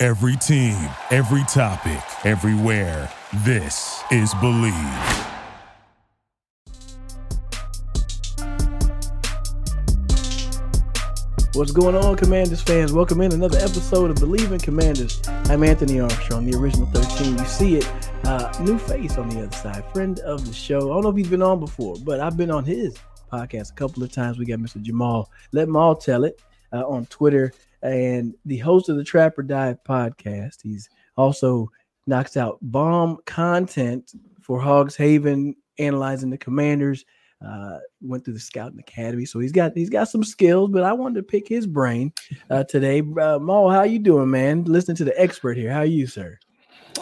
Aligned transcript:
Every 0.00 0.36
team, 0.36 0.76
every 1.10 1.42
topic, 1.48 2.00
everywhere. 2.24 3.10
This 3.38 4.00
is 4.12 4.32
Bleav. 4.34 5.26
What's 11.54 11.72
going 11.72 11.96
on, 11.96 12.14
Commanders 12.14 12.62
fans? 12.62 12.92
Welcome 12.92 13.22
in 13.22 13.32
another 13.32 13.58
episode 13.58 14.10
of 14.10 14.18
Bleav 14.18 14.52
in 14.52 14.60
Commanders. 14.60 15.20
I'm 15.26 15.64
Anthony 15.64 15.98
Armstrong, 15.98 16.48
the 16.48 16.56
original 16.56 16.86
13. 16.92 17.36
You 17.36 17.44
see 17.46 17.76
it, 17.78 17.92
uh, 18.24 18.52
new 18.60 18.78
face 18.78 19.18
on 19.18 19.28
the 19.30 19.42
other 19.42 19.56
side, 19.56 19.82
friend 19.92 20.20
of 20.20 20.46
the 20.46 20.52
show. 20.52 20.92
I 20.92 20.94
don't 20.94 21.02
know 21.02 21.10
if 21.10 21.16
he's 21.16 21.26
been 21.26 21.42
on 21.42 21.58
before, 21.58 21.96
but 22.04 22.20
I've 22.20 22.36
been 22.36 22.52
on 22.52 22.64
his 22.64 22.96
podcast 23.32 23.72
a 23.72 23.74
couple 23.74 24.04
of 24.04 24.12
times. 24.12 24.38
We 24.38 24.44
got 24.46 24.60
Mr. 24.60 24.80
Jamual. 24.80 25.26
Let 25.50 25.68
Maul 25.68 25.96
tell 25.96 26.22
it 26.22 26.40
uh, 26.72 26.86
on 26.86 27.06
Twitter, 27.06 27.52
and 27.82 28.34
the 28.44 28.58
host 28.58 28.88
of 28.88 28.96
the 28.96 29.04
Trap 29.04 29.38
or 29.38 29.42
Dive 29.42 29.78
podcast. 29.84 30.56
He's 30.62 30.88
also 31.16 31.70
knocks 32.06 32.36
out 32.36 32.58
bomb 32.62 33.18
content 33.26 34.12
for 34.40 34.60
Hogs 34.60 34.96
Haven, 34.96 35.54
analyzing 35.78 36.30
the 36.30 36.38
Commanders 36.38 37.04
uh, 37.44 37.78
went 38.00 38.24
through 38.24 38.34
the 38.34 38.40
scouting 38.40 38.80
academy, 38.80 39.24
so 39.24 39.38
he's 39.38 39.52
got 39.52 39.72
he's 39.74 39.90
got 39.90 40.08
some 40.08 40.24
skills. 40.24 40.70
But 40.70 40.82
I 40.82 40.92
wanted 40.92 41.16
to 41.16 41.22
pick 41.22 41.46
his 41.46 41.66
brain 41.66 42.12
uh, 42.50 42.64
today. 42.64 43.00
Uh, 43.00 43.38
Mo, 43.38 43.68
how 43.68 43.84
you 43.84 43.98
doing, 43.98 44.30
man? 44.30 44.64
Listening 44.64 44.96
to 44.96 45.04
the 45.04 45.18
expert 45.20 45.56
here. 45.56 45.72
How 45.72 45.80
are 45.80 45.86
you, 45.86 46.06
sir? 46.06 46.38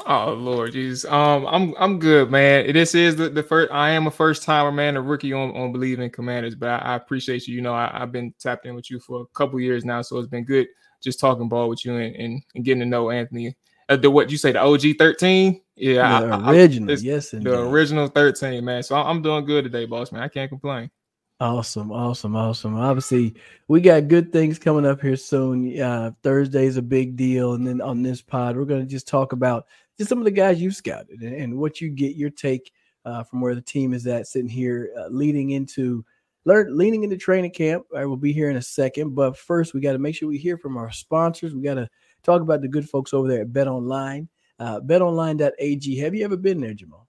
Oh 0.09 0.35
Lord, 0.35 0.73
Jesus. 0.73 1.11
Um, 1.11 1.47
I'm 1.47 1.75
I'm 1.79 1.99
good, 1.99 2.31
man. 2.31 2.73
This 2.73 2.95
is 2.95 3.17
the, 3.17 3.29
the 3.29 3.43
first. 3.43 3.73
I 3.73 3.91
am 3.91 4.07
a 4.07 4.11
first 4.11 4.45
timer, 4.45 4.71
man, 4.71 4.97
a 4.97 5.03
rookie 5.03 5.33
on 5.33 5.51
on 5.57 5.73
Bleav 5.73 5.99
in 5.99 6.11
commanders. 6.11 6.55
But 6.55 6.69
I, 6.69 6.79
I 6.79 6.95
appreciate 6.95 7.49
you. 7.49 7.57
You 7.57 7.63
know, 7.63 7.75
I, 7.75 7.91
have 7.93 8.13
been 8.13 8.33
tapped 8.39 8.67
in 8.67 8.77
with 8.77 8.89
you 8.89 9.01
for 9.01 9.23
a 9.23 9.27
couple 9.37 9.59
years 9.59 9.85
now, 9.85 10.03
so 10.03 10.19
it's 10.19 10.29
been 10.29 10.45
good 10.45 10.69
just 11.03 11.19
talking 11.19 11.49
ball 11.49 11.69
with 11.69 11.85
you 11.85 11.97
and, 11.97 12.15
and, 12.17 12.43
and 12.55 12.65
getting 12.65 12.81
to 12.81 12.87
know 12.87 13.11
Anthony. 13.11 13.57
Uh, 13.89 13.97
the 13.97 14.11
what 14.11 14.31
you 14.31 14.39
say, 14.39 14.53
the 14.53 14.61
OG 14.61 14.99
13? 14.99 15.61
Yeah, 15.77 16.21
the 16.21 16.27
I, 16.27 16.53
original, 16.53 16.91
I, 16.91 16.99
yes, 17.01 17.33
indeed. 17.33 17.51
the 17.51 17.61
original 17.61 18.09
13, 18.09 18.65
man. 18.65 18.83
So 18.83 18.97
I'm 18.97 19.23
doing 19.23 19.45
good 19.45 19.65
today, 19.65 19.87
boss 19.87 20.13
man. 20.13 20.23
I 20.23 20.29
can't 20.29 20.49
complain. 20.49 20.91
Awesome, 21.39 21.93
awesome, 21.93 22.35
awesome. 22.35 22.77
Obviously, 22.77 23.35
we 23.69 23.83
got 23.83 24.09
good 24.09 24.33
things 24.33 24.59
coming 24.59 24.87
up 24.87 25.03
here 25.03 25.17
soon. 25.17 25.79
Uh, 25.81 26.13
Thursday's 26.23 26.79
a 26.79 26.83
big 26.83 27.15
deal, 27.15 27.53
and 27.53 27.67
then 27.67 27.83
on 27.83 28.03
this 28.03 28.23
pod, 28.23 28.57
we're 28.57 28.65
going 28.65 28.81
to 28.81 28.87
just 28.87 29.07
talk 29.07 29.33
about 29.33 29.67
just 29.99 30.09
some 30.09 30.19
of 30.19 30.25
the 30.25 30.31
guys 30.31 30.61
you've 30.61 30.77
scouted 30.77 31.23
and, 31.23 31.35
and 31.35 31.57
what 31.57 31.81
you 31.81 31.91
get 31.91 32.17
your 32.17 32.31
take 32.31 32.73
uh, 33.05 33.23
from 33.23 33.41
where 33.41 33.55
the 33.55 33.63
team 33.63 33.93
is 33.93 34.07
at, 34.07 34.27
sitting 34.27 34.49
here 34.49 34.91
uh, 34.99 35.09
leading 35.09 35.51
into 35.51 36.05
learn 36.45 36.77
leaning 36.77 37.05
into 37.05 37.17
training 37.17 37.53
camp. 37.53 37.85
I 37.97 38.05
will 38.05 38.17
be 38.17 38.33
here 38.33 38.51
in 38.51 38.57
a 38.57 38.63
second, 38.63 39.15
but 39.15 39.37
first 39.37 39.75
we 39.75 39.81
got 39.81 39.93
to 39.93 39.99
make 39.99 40.15
sure 40.15 40.29
we 40.29 40.39
hear 40.39 40.59
from 40.59 40.77
our 40.77 40.91
sponsors. 40.91 41.55
We 41.55 41.63
got 41.63 41.75
to 41.75 41.89
talk 42.23 42.43
about 42.43 42.63
the 42.63 42.69
good 42.69 42.89
folks 42.89 43.15
over 43.15 43.29
there 43.29 43.43
at 43.43 43.53
Bet 43.53 43.69
Online 43.69 44.29
uh, 44.59 44.81
betonline.ag. 44.81 45.99
Have 45.99 46.15
you 46.15 46.25
ever 46.25 46.37
been 46.37 46.61
there, 46.61 46.75
Jamual? 46.75 47.07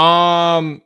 Um, 0.00 0.82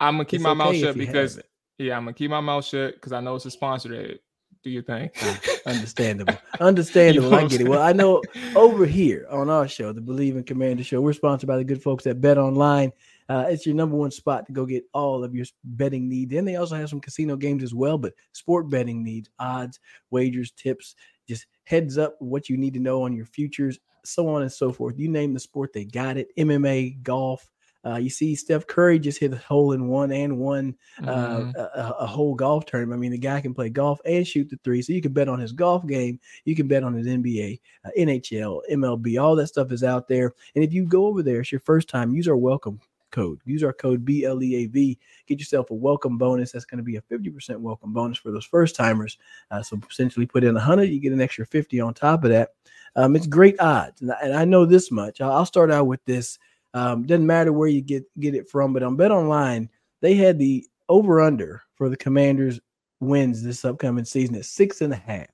I'm 0.00 0.14
gonna 0.14 0.24
keep 0.24 0.40
it's 0.40 0.44
my 0.44 0.50
okay 0.50 0.58
mouth 0.58 0.76
shut 0.76 0.96
because 0.96 1.40
yeah, 1.78 1.96
I'm 1.96 2.04
gonna 2.04 2.14
keep 2.14 2.30
my 2.30 2.40
mouth 2.40 2.64
shut 2.64 2.94
because 2.94 3.12
I 3.12 3.20
know 3.20 3.34
it's 3.34 3.46
a 3.46 3.50
sponsor 3.50 4.16
do 4.62 4.70
your 4.70 4.82
thing. 4.82 5.10
Ah, 5.22 5.40
understandable. 5.66 6.34
Understandable. 6.60 7.34
I 7.34 7.46
get 7.46 7.60
it. 7.60 7.68
Well, 7.68 7.82
I 7.82 7.92
know 7.92 8.22
over 8.56 8.86
here 8.86 9.26
on 9.30 9.50
our 9.50 9.68
show, 9.68 9.92
the 9.92 10.00
Bleav 10.00 10.36
in 10.36 10.44
Commander 10.44 10.84
show, 10.84 11.00
we're 11.00 11.12
sponsored 11.12 11.48
by 11.48 11.56
the 11.56 11.64
good 11.64 11.82
folks 11.82 12.06
at 12.06 12.20
Bet 12.20 12.38
Online. 12.38 12.92
Uh, 13.28 13.44
it's 13.48 13.66
your 13.66 13.74
number 13.74 13.96
one 13.96 14.10
spot 14.10 14.46
to 14.46 14.52
go 14.52 14.64
get 14.64 14.84
all 14.94 15.22
of 15.22 15.34
your 15.34 15.44
betting 15.62 16.08
needs. 16.08 16.34
And 16.34 16.48
they 16.48 16.56
also 16.56 16.76
have 16.76 16.88
some 16.88 17.00
casino 17.00 17.36
games 17.36 17.62
as 17.62 17.74
well, 17.74 17.98
but 17.98 18.14
sport 18.32 18.70
betting 18.70 19.04
needs, 19.04 19.28
odds, 19.38 19.80
wagers, 20.10 20.50
tips, 20.52 20.94
just 21.28 21.46
heads 21.64 21.98
up 21.98 22.16
what 22.20 22.48
you 22.48 22.56
need 22.56 22.72
to 22.74 22.80
know 22.80 23.02
on 23.02 23.14
your 23.14 23.26
futures 23.26 23.78
so 24.08 24.28
on 24.28 24.42
and 24.42 24.52
so 24.52 24.72
forth. 24.72 24.98
You 24.98 25.08
name 25.08 25.34
the 25.34 25.40
sport, 25.40 25.72
they 25.72 25.84
got 25.84 26.16
it. 26.16 26.28
MMA, 26.36 27.02
golf. 27.02 27.48
Uh, 27.84 27.96
you 27.96 28.10
see, 28.10 28.34
Steph 28.34 28.66
Curry 28.66 28.98
just 28.98 29.20
hit 29.20 29.32
a 29.32 29.36
hole 29.36 29.72
in 29.72 29.86
one 29.88 30.10
and 30.10 30.36
won 30.36 30.74
uh, 31.02 31.06
mm-hmm. 31.06 31.50
a, 31.56 31.94
a, 32.00 32.06
whole 32.06 32.34
golf 32.34 32.66
tournament. 32.66 32.98
I 32.98 33.00
mean, 33.00 33.12
the 33.12 33.18
guy 33.18 33.40
can 33.40 33.54
play 33.54 33.70
golf 33.70 34.00
and 34.04 34.26
shoot 34.26 34.50
the 34.50 34.58
three. 34.64 34.82
So 34.82 34.92
you 34.92 35.00
can 35.00 35.12
bet 35.12 35.28
on 35.28 35.38
his 35.38 35.52
golf 35.52 35.86
game. 35.86 36.18
You 36.44 36.56
can 36.56 36.66
bet 36.66 36.82
on 36.82 36.92
his 36.92 37.06
NBA, 37.06 37.60
uh, 37.84 37.90
NHL, 37.96 38.62
MLB. 38.72 39.22
All 39.22 39.36
that 39.36 39.46
stuff 39.46 39.70
is 39.70 39.84
out 39.84 40.08
there. 40.08 40.34
And 40.54 40.64
if 40.64 40.72
you 40.72 40.86
go 40.86 41.06
over 41.06 41.22
there, 41.22 41.40
it's 41.40 41.52
your 41.52 41.60
first 41.60 41.88
time, 41.88 42.14
use 42.14 42.26
our 42.26 42.36
welcome 42.36 42.80
code. 43.10 43.40
Use 43.44 43.62
our 43.62 43.72
code 43.72 44.04
BLEAV. 44.04 44.98
Get 45.26 45.38
yourself 45.38 45.70
a 45.70 45.74
welcome 45.74 46.18
bonus. 46.18 46.52
That's 46.52 46.64
going 46.64 46.78
to 46.78 46.84
be 46.84 46.96
a 46.96 47.02
50% 47.02 47.58
welcome 47.58 47.92
bonus 47.92 48.18
for 48.18 48.30
those 48.30 48.44
first 48.44 48.74
timers. 48.74 49.18
Uh, 49.50 49.62
so 49.62 49.80
essentially 49.90 50.26
put 50.26 50.44
in 50.44 50.50
a 50.50 50.54
100, 50.54 50.84
you 50.84 51.00
get 51.00 51.12
an 51.12 51.20
extra 51.20 51.46
50 51.46 51.80
on 51.80 51.94
top 51.94 52.24
of 52.24 52.30
that. 52.30 52.50
Um, 52.96 53.14
it's 53.14 53.26
great 53.26 53.60
odds, 53.60 54.00
and 54.00 54.10
I, 54.10 54.16
and 54.22 54.34
I, 54.34 54.44
know 54.44 54.64
this 54.64 54.90
much. 54.90 55.20
I'll, 55.20 55.44
start 55.44 55.70
out 55.70 55.86
with 55.86 56.04
this. 56.04 56.38
Um, 56.78 57.02
doesn't 57.04 57.26
matter 57.26 57.52
where 57.52 57.68
you 57.68 57.80
get 57.80 58.04
get 58.20 58.34
it 58.34 58.48
from, 58.48 58.72
but 58.72 58.82
on 58.82 58.96
Bet 58.96 59.10
Online, 59.10 59.68
they 60.00 60.14
had 60.14 60.38
the 60.38 60.64
over 60.88 61.20
under 61.20 61.62
for 61.74 61.88
the 61.88 61.96
Commanders 61.96 62.60
wins 63.00 63.42
this 63.42 63.64
upcoming 63.64 64.04
season 64.04 64.36
at 64.36 64.44
six 64.44 64.80
and 64.80 64.92
a 64.92 64.96
half. 64.96 65.26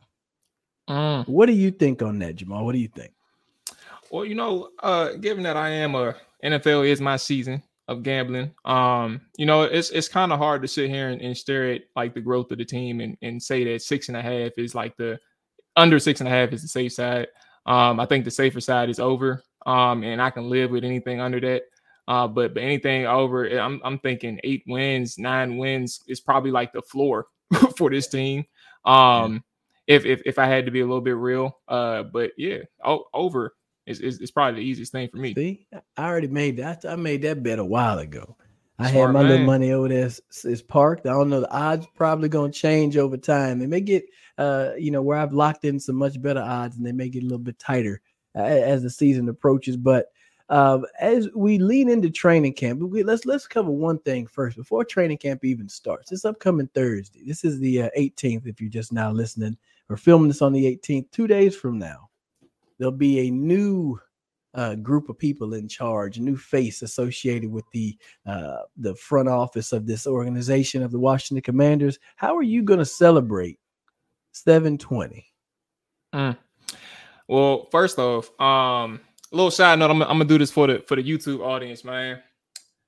Mm. 0.88 1.28
What 1.28 1.46
do 1.46 1.52
you 1.52 1.70
think 1.70 2.02
on 2.02 2.18
that, 2.20 2.36
Jamual? 2.36 2.64
What 2.64 2.72
do 2.72 2.78
you 2.78 2.88
think? 2.88 3.12
Well, 4.10 4.24
you 4.24 4.34
know, 4.34 4.70
uh, 4.82 5.14
given 5.14 5.42
that 5.44 5.56
I 5.56 5.68
am 5.68 5.94
a 5.94 6.14
NFL 6.42 6.88
is 6.88 7.00
my 7.00 7.16
season 7.16 7.62
of 7.88 8.02
gambling, 8.02 8.52
um, 8.64 9.20
you 9.36 9.44
know, 9.44 9.62
it's 9.62 9.90
it's 9.90 10.08
kind 10.08 10.32
of 10.32 10.38
hard 10.38 10.62
to 10.62 10.68
sit 10.68 10.88
here 10.88 11.08
and, 11.10 11.20
and, 11.20 11.36
stare 11.36 11.72
at 11.72 11.82
like 11.94 12.14
the 12.14 12.20
growth 12.20 12.50
of 12.52 12.58
the 12.58 12.64
team 12.64 13.00
and, 13.00 13.18
and 13.20 13.42
say 13.42 13.64
that 13.64 13.82
six 13.82 14.08
and 14.08 14.16
a 14.16 14.22
half 14.22 14.52
is 14.56 14.74
like 14.74 14.96
the 14.96 15.18
under 15.76 15.98
six 15.98 16.20
and 16.20 16.28
a 16.28 16.30
half 16.30 16.52
is 16.52 16.62
the 16.62 16.68
safe 16.68 16.92
side. 16.92 17.26
Um, 17.66 17.98
I 17.98 18.06
think 18.06 18.24
the 18.24 18.30
safer 18.30 18.60
side 18.60 18.88
is 18.88 19.00
over. 19.00 19.42
Um, 19.66 20.02
and 20.02 20.20
I 20.20 20.30
can 20.30 20.48
live 20.50 20.70
with 20.70 20.84
anything 20.84 21.20
under 21.20 21.40
that. 21.40 21.62
Uh, 22.06 22.28
but, 22.28 22.52
but 22.54 22.62
anything 22.62 23.06
over, 23.06 23.48
eh, 23.48 23.58
I'm 23.58 23.80
I'm 23.82 23.98
thinking 23.98 24.38
eight 24.44 24.62
wins, 24.66 25.18
nine 25.18 25.56
wins 25.56 26.00
is 26.06 26.20
probably 26.20 26.50
like 26.50 26.72
the 26.72 26.82
floor 26.82 27.28
for 27.78 27.90
this 27.90 28.08
team. 28.08 28.44
Um, 28.84 29.42
if, 29.86 30.04
if 30.04 30.20
if 30.26 30.38
I 30.38 30.46
had 30.46 30.66
to 30.66 30.70
be 30.70 30.80
a 30.80 30.86
little 30.86 31.00
bit 31.00 31.16
real, 31.16 31.58
uh, 31.68 32.02
but 32.02 32.32
yeah, 32.36 32.58
o- 32.84 33.06
over 33.14 33.54
is, 33.86 34.00
is, 34.00 34.20
is 34.20 34.30
probably 34.30 34.60
the 34.60 34.66
easiest 34.66 34.92
thing 34.92 35.08
for 35.08 35.18
me. 35.18 35.34
See, 35.34 35.66
I 35.96 36.06
already 36.06 36.28
made 36.28 36.56
that. 36.58 36.84
I 36.84 36.96
made 36.96 37.22
that 37.22 37.42
bet 37.42 37.58
a 37.58 37.64
while 37.64 37.98
ago. 37.98 38.36
I 38.78 38.90
Smart 38.90 39.08
had 39.08 39.12
my 39.12 39.22
man. 39.22 39.30
little 39.30 39.46
money 39.46 39.72
over 39.72 39.88
there. 39.88 40.06
It's, 40.06 40.62
parked. 40.62 41.06
I 41.06 41.10
don't 41.10 41.30
know. 41.30 41.40
The 41.40 41.52
odds 41.52 41.86
probably 41.94 42.28
going 42.28 42.50
to 42.50 42.58
change 42.58 42.96
over 42.96 43.16
time. 43.16 43.60
They 43.60 43.66
may 43.66 43.80
get, 43.80 44.04
uh, 44.36 44.70
you 44.76 44.90
know, 44.90 45.00
where 45.00 45.18
I've 45.18 45.32
locked 45.32 45.64
in 45.64 45.78
some 45.78 45.96
much 45.96 46.20
better 46.20 46.40
odds, 46.40 46.76
and 46.76 46.84
they 46.84 46.92
may 46.92 47.08
get 47.08 47.22
a 47.22 47.26
little 47.26 47.38
bit 47.38 47.58
tighter 47.58 48.00
as 48.34 48.82
the 48.82 48.90
season 48.90 49.28
approaches. 49.28 49.76
But 49.76 50.06
um, 50.48 50.84
as 51.00 51.28
we 51.34 51.58
lean 51.58 51.88
into 51.88 52.10
training 52.10 52.54
camp, 52.54 52.80
we, 52.80 53.02
let's 53.02 53.24
let's 53.24 53.46
cover 53.46 53.70
one 53.70 53.98
thing 54.00 54.26
first 54.26 54.56
before 54.56 54.84
training 54.84 55.18
camp 55.18 55.44
even 55.44 55.68
starts. 55.68 56.10
This 56.10 56.24
upcoming 56.24 56.68
Thursday. 56.74 57.22
This 57.24 57.44
is 57.44 57.58
the 57.58 57.82
uh, 57.82 57.90
18th. 57.98 58.46
If 58.46 58.60
you're 58.60 58.70
just 58.70 58.92
now 58.92 59.10
listening, 59.10 59.56
we're 59.88 59.96
filming 59.96 60.28
this 60.28 60.42
on 60.42 60.52
the 60.52 60.64
18th. 60.76 61.10
Two 61.10 61.26
days 61.26 61.56
from 61.56 61.78
now, 61.78 62.10
there'll 62.78 62.92
be 62.92 63.26
a 63.26 63.30
new 63.30 63.98
uh, 64.54 64.74
group 64.76 65.08
of 65.08 65.18
people 65.18 65.54
in 65.54 65.66
charge, 65.66 66.18
a 66.18 66.22
new 66.22 66.36
face 66.36 66.82
associated 66.82 67.50
with 67.50 67.64
the 67.72 67.96
uh, 68.26 68.58
the 68.76 68.94
front 68.96 69.28
office 69.28 69.72
of 69.72 69.86
this 69.86 70.06
organization 70.06 70.82
of 70.82 70.92
the 70.92 70.98
Washington 70.98 71.42
Commanders. 71.42 71.98
How 72.16 72.36
are 72.36 72.42
you 72.42 72.62
going 72.62 72.78
to 72.80 72.84
celebrate 72.84 73.58
720? 74.32 75.26
Mm. 76.14 76.36
Well, 77.28 77.68
first 77.70 77.98
off, 77.98 78.28
um, 78.40 79.00
a 79.32 79.36
little 79.36 79.50
side 79.50 79.78
note. 79.78 79.90
I'm, 79.90 80.02
I'm, 80.02 80.08
gonna 80.08 80.24
do 80.24 80.38
this 80.38 80.50
for 80.50 80.66
the 80.66 80.84
for 80.86 80.96
the 80.96 81.02
YouTube 81.02 81.40
audience, 81.40 81.84
man. 81.84 82.22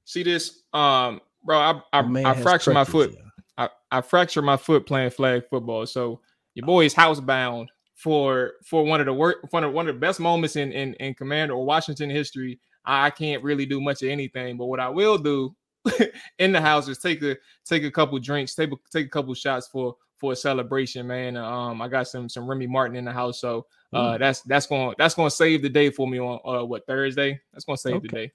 See 0.05 0.23
this, 0.23 0.63
um, 0.73 1.21
bro? 1.45 1.59
I 1.59 1.81
I, 1.93 2.23
I 2.25 2.35
fractured 2.35 2.75
my 2.75 2.85
foot. 2.85 3.17
I, 3.59 3.69
I 3.91 4.01
fractured 4.01 4.45
my 4.45 4.57
foot 4.57 4.87
playing 4.87 5.11
flag 5.11 5.45
football. 5.49 5.87
So 5.87 6.21
your 6.55 6.67
boy 6.67 6.85
is 6.85 6.95
housebound 6.95 7.69
for 7.95 8.53
for 8.65 8.85
one 8.85 9.01
of 9.01 9.07
the 9.07 9.13
work 9.13 9.39
one 9.51 9.65
of 9.65 9.73
one 9.73 9.89
of 9.89 9.95
the 9.95 10.01
best 10.01 10.21
moments 10.21 10.57
in 10.57 10.71
in, 10.73 10.95
in 10.95 11.15
Commander 11.15 11.55
or 11.55 11.65
Washington 11.65 12.11
history. 12.11 12.61
I 12.85 13.11
can't 13.11 13.43
really 13.43 13.67
do 13.67 13.81
much 13.81 14.03
of 14.03 14.11
anything, 14.11 14.57
but 14.57 14.67
what 14.67 14.79
I 14.79 14.89
will 14.89 15.19
do 15.19 15.57
in 16.39 16.53
the 16.53 16.61
house 16.61 16.89
is 16.89 16.99
take 16.99 17.23
a 17.23 17.37
take 17.65 17.85
a 17.85 17.91
couple 17.91 18.19
drinks, 18.19 18.55
take 18.55 18.71
a, 18.71 18.77
take 18.93 19.07
a 19.07 19.11
couple 19.11 19.35
shots 19.35 19.67
for 19.67 19.97
for 20.19 20.33
a 20.33 20.37
celebration, 20.37 21.07
man. 21.07 21.37
Um, 21.37 21.83
I 21.83 21.89
got 21.89 22.09
some 22.09 22.29
some 22.29 22.49
Remy 22.49 22.67
Martin 22.67 22.97
in 22.97 23.05
the 23.05 23.13
house, 23.13 23.41
so 23.41 23.67
Uh, 23.93 24.19
that's 24.19 24.41
that's 24.43 24.67
going 24.67 24.95
that's 24.99 25.15
going 25.15 25.29
to 25.31 25.35
save 25.35 25.63
the 25.63 25.69
day 25.69 25.91
for 25.91 26.07
me 26.09 26.19
on 26.21 26.39
uh, 26.45 26.65
what 26.65 26.87
Thursday. 26.87 27.41
That's 27.53 27.65
going 27.65 27.77
to 27.77 27.81
save 27.81 27.95
Okay. 27.97 28.09
the 28.09 28.15
day. 28.15 28.33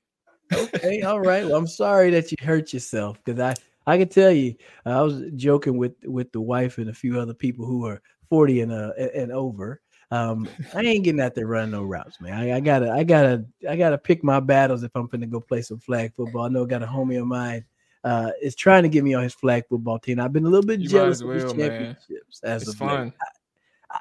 okay, 0.76 1.02
all 1.02 1.20
right. 1.20 1.46
Well, 1.46 1.56
I'm 1.56 1.68
sorry 1.68 2.10
that 2.12 2.32
you 2.32 2.38
hurt 2.42 2.74
yourself 2.74 3.20
because 3.24 3.40
I 3.40 3.54
I 3.88 3.98
can 3.98 4.08
tell 4.10 4.32
you 4.32 4.56
uh, 4.86 5.00
I 5.00 5.02
was 5.02 5.24
joking 5.36 5.78
with 5.78 5.94
with 6.06 6.32
the 6.32 6.42
wife 6.42 6.78
and 6.78 6.90
a 6.90 6.94
few 6.94 7.20
other 7.20 7.34
people 7.34 7.66
who 7.66 7.86
are 7.86 8.02
40 8.30 8.62
and 8.62 8.72
uh 8.72 8.92
and- 9.16 9.32
over. 9.32 9.82
Um, 10.14 10.46
I 10.76 10.82
ain't 10.82 11.06
getting 11.06 11.22
out 11.22 11.36
there 11.36 11.48
running 11.48 11.72
no 11.72 11.84
routes, 11.84 12.20
man. 12.20 12.34
I, 12.34 12.58
I 12.58 12.60
gotta 12.60 12.92
I 12.92 13.06
gotta 13.06 13.46
I 13.70 13.78
gotta 13.78 13.98
pick 13.98 14.26
my 14.26 14.42
battles 14.42 14.84
if 14.84 14.92
I'm 14.94 15.08
finna 15.08 15.30
go 15.30 15.40
play 15.40 15.62
some 15.62 15.80
flag 15.80 16.14
football. 16.16 16.44
I 16.44 16.50
know 16.50 16.64
I 16.64 16.68
got 16.68 16.84
a 16.84 16.86
homie 16.86 17.20
of 17.22 17.28
mine 17.28 17.64
uh 18.04 18.32
is 18.42 18.54
trying 18.56 18.84
to 18.84 18.90
get 18.90 19.06
me 19.06 19.14
on 19.14 19.24
his 19.24 19.34
flag 19.34 19.64
football 19.70 20.00
team. 20.00 20.20
I've 20.20 20.34
been 20.34 20.46
a 20.46 20.50
little 20.50 20.66
bit 20.66 20.82
You 20.82 20.90
jealous 20.90 21.20
as 21.20 21.22
of 21.22 21.30
his 21.30 21.44
well, 21.46 21.54
man. 21.56 21.70
championships 21.70 22.42
as 22.44 22.64
It's 22.64 22.72
of 22.72 22.78
fun. 22.78 23.14
I- 23.22 23.26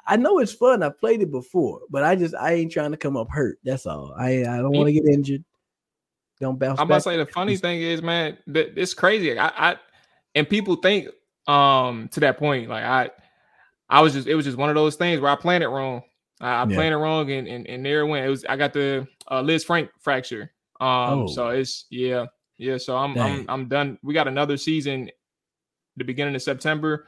I 0.07 0.15
know 0.15 0.39
it's 0.39 0.53
fun. 0.53 0.83
I 0.83 0.89
played 0.89 1.21
it 1.21 1.31
before, 1.31 1.81
but 1.89 2.03
I 2.03 2.15
just 2.15 2.35
I 2.35 2.53
ain't 2.53 2.71
trying 2.71 2.91
to 2.91 2.97
come 2.97 3.17
up 3.17 3.29
hurt. 3.29 3.59
That's 3.63 3.85
all. 3.85 4.13
I 4.17 4.41
I 4.41 4.57
don't 4.57 4.71
want 4.71 4.87
to 4.87 4.93
get 4.93 5.05
injured. 5.05 5.43
Don't 6.39 6.57
bounce. 6.57 6.79
I'm 6.79 6.85
about 6.87 6.97
to 6.97 7.01
say 7.01 7.17
the 7.17 7.25
funny 7.25 7.57
thing 7.57 7.81
is, 7.81 8.01
man, 8.01 8.37
that 8.47 8.77
it's 8.77 8.93
crazy. 8.93 9.37
I, 9.37 9.71
I 9.71 9.75
and 10.35 10.47
people 10.47 10.75
think 10.75 11.07
um 11.47 12.09
to 12.13 12.19
that 12.21 12.37
point, 12.37 12.69
like 12.69 12.83
I 12.83 13.09
I 13.89 14.01
was 14.01 14.13
just 14.13 14.27
it 14.27 14.35
was 14.35 14.45
just 14.45 14.57
one 14.57 14.69
of 14.69 14.75
those 14.75 14.95
things 14.95 15.21
where 15.21 15.31
I 15.31 15.35
planned 15.35 15.63
it 15.63 15.67
wrong. 15.69 16.01
I, 16.39 16.63
I 16.63 16.65
Yeah. 16.65 16.75
planned 16.75 16.93
it 16.93 16.97
wrong 16.97 17.29
and, 17.31 17.47
and 17.47 17.67
and 17.67 17.85
there 17.85 18.01
it 18.01 18.07
went. 18.07 18.25
It 18.25 18.29
was 18.29 18.45
I 18.45 18.55
got 18.55 18.73
the 18.73 19.07
uh, 19.27 19.41
Lisfranc 19.41 19.89
fracture. 19.99 20.51
Um 20.79 21.21
Oh. 21.23 21.27
so 21.27 21.49
it's 21.49 21.85
yeah, 21.89 22.25
yeah. 22.57 22.77
So 22.77 22.97
I'm 22.97 23.15
Dang. 23.15 23.41
I'm 23.41 23.45
I'm 23.49 23.67
done. 23.67 23.99
We 24.01 24.13
got 24.13 24.27
another 24.27 24.57
season 24.57 25.11
the 25.97 26.03
beginning 26.03 26.35
of 26.35 26.41
September. 26.41 27.07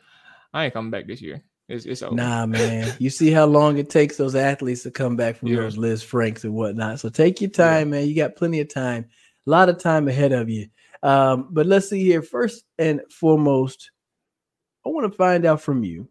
I 0.53 0.65
ain't 0.65 0.73
coming 0.73 0.91
back 0.91 1.07
this 1.07 1.21
year. 1.21 1.43
It's 1.69 1.85
it's 1.85 2.01
over. 2.01 2.15
Nah, 2.15 2.45
man. 2.45 2.93
You 2.99 3.09
see 3.09 3.31
how 3.31 3.45
long 3.45 3.77
it 3.77 3.89
takes 3.89 4.17
those 4.17 4.35
athletes 4.35 4.83
to 4.83 4.91
come 4.91 5.15
back 5.15 5.37
from 5.37 5.47
Yeah. 5.49 5.61
those 5.61 5.77
Lisfrancs 5.77 6.43
and 6.43 6.53
whatnot. 6.53 6.99
So 6.99 7.09
take 7.09 7.39
your 7.41 7.49
time, 7.49 7.91
man. 7.91 8.07
You 8.07 8.15
got 8.15 8.35
plenty 8.35 8.59
of 8.59 8.67
time, 8.67 9.05
a 9.47 9.49
lot 9.49 9.69
of 9.69 9.77
time 9.79 10.07
ahead 10.07 10.33
of 10.33 10.49
you. 10.49 10.67
Um, 11.01 11.47
but 11.51 11.65
let's 11.65 11.89
see 11.89 12.03
here. 12.03 12.21
First 12.21 12.65
and 12.77 13.01
foremost, 13.09 13.91
I 14.85 14.89
want 14.89 15.09
to 15.11 15.17
find 15.17 15.45
out 15.45 15.61
from 15.61 15.83
you 15.83 16.09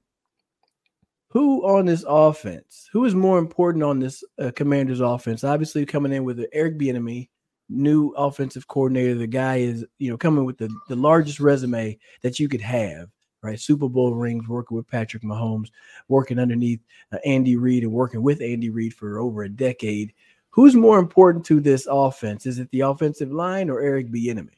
who 1.28 1.66
on 1.66 1.87
this 1.87 2.05
offense, 2.06 2.88
who 2.93 3.05
is 3.05 3.14
more 3.14 3.38
important 3.38 3.84
on 3.84 3.98
this 3.98 4.22
uh, 4.38 4.50
Commanders 4.55 5.00
offense. 5.00 5.44
Obviously, 5.44 5.87
coming 5.87 6.12
in 6.12 6.25
with 6.25 6.37
the 6.37 6.48
Eric 6.52 6.78
Bieniemy, 6.78 7.28
new 7.69 8.10
offensive 8.10 8.69
coordinator. 8.69 9.14
The 9.14 9.26
guy 9.26 9.56
is, 9.56 9.84
you 9.98 10.10
know, 10.10 10.19
coming 10.19 10.44
with 10.44 10.58
the, 10.58 10.75
the 10.88 10.96
largest 10.96 11.40
resume 11.40 11.98
that 12.22 12.38
you 12.38 12.48
could 12.48 12.60
have 12.60 13.08
right? 13.42 13.60
Super 13.60 13.88
Bowl 13.88 14.14
rings, 14.14 14.48
working 14.48 14.76
with 14.76 14.88
Patrick 14.88 15.22
Mahomes, 15.22 15.70
working 16.08 16.38
underneath 16.38 16.80
uh, 17.12 17.18
Andy 17.24 17.56
Reid, 17.56 17.82
and 17.82 17.92
working 17.92 18.22
with 18.22 18.40
Andy 18.40 18.70
Reid 18.70 18.94
for 18.94 19.18
over 19.18 19.42
a 19.42 19.48
decade. 19.48 20.12
Who's 20.50 20.74
more 20.74 20.98
important 20.98 21.44
to 21.46 21.60
this 21.60 21.86
offense? 21.90 22.46
Is 22.46 22.58
it 22.58 22.70
the 22.70 22.80
offensive 22.80 23.32
line 23.32 23.70
or 23.70 23.80
Eric 23.80 24.10
Bieniemy? 24.12 24.50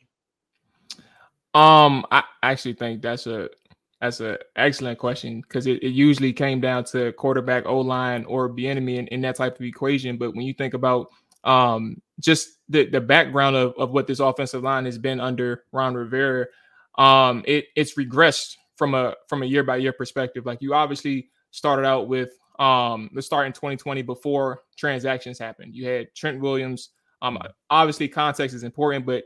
Um, 1.55 2.05
I 2.11 2.25
actually 2.43 2.75
think 2.75 3.01
that's 3.01 3.27
a 3.27 3.49
that's 4.01 4.21
an 4.21 4.37
excellent 4.57 4.99
question 4.99 5.41
because 5.41 5.67
it, 5.67 5.83
it 5.83 5.91
usually 5.91 6.33
came 6.33 6.61
down 6.61 6.85
to 6.85 7.13
quarterback, 7.13 7.65
O 7.65 7.79
line, 7.81 8.25
or 8.27 8.51
Bieniemy 8.51 8.99
in, 8.99 9.07
in 9.09 9.21
that 9.23 9.37
type 9.37 9.55
of 9.55 9.65
equation. 9.65 10.19
But 10.19 10.35
when 10.35 10.47
you 10.47 10.53
think 10.53 10.75
about 10.75 11.09
um 11.45 12.01
just 12.21 12.59
the 12.69 12.87
the 12.87 13.01
background 13.01 13.55
of, 13.55 13.75
of 13.79 13.93
what 13.93 14.07
this 14.07 14.19
offensive 14.19 14.63
line 14.63 14.85
has 14.85 14.99
been 14.99 15.21
under 15.21 15.65
Ron 15.73 15.95
Rivera, 15.95 16.47
um, 16.99 17.45
it 17.47 17.67
it's 17.77 17.95
regressed 17.95 18.57
from 18.77 18.95
a 18.95 19.15
from 19.29 19.43
a 19.43 19.47
year 19.47 19.63
by 19.63 19.77
year 19.77 19.93
perspective. 19.93 20.47
Like 20.47 20.61
you 20.61 20.75
obviously 20.75 21.31
started 21.51 21.87
out 21.87 22.09
with 22.09 22.31
um 22.59 23.11
the 23.15 23.23
start 23.23 23.47
in 23.47 23.53
2020 23.53 24.03
before 24.03 24.63
transactions 24.77 25.39
happened. 25.39 25.75
You 25.75 25.87
had 25.87 26.15
Trent 26.15 26.41
Williams. 26.41 26.91
Um, 27.23 27.39
obviously 27.71 28.07
context 28.09 28.55
is 28.55 28.65
important, 28.65 29.07
but 29.07 29.25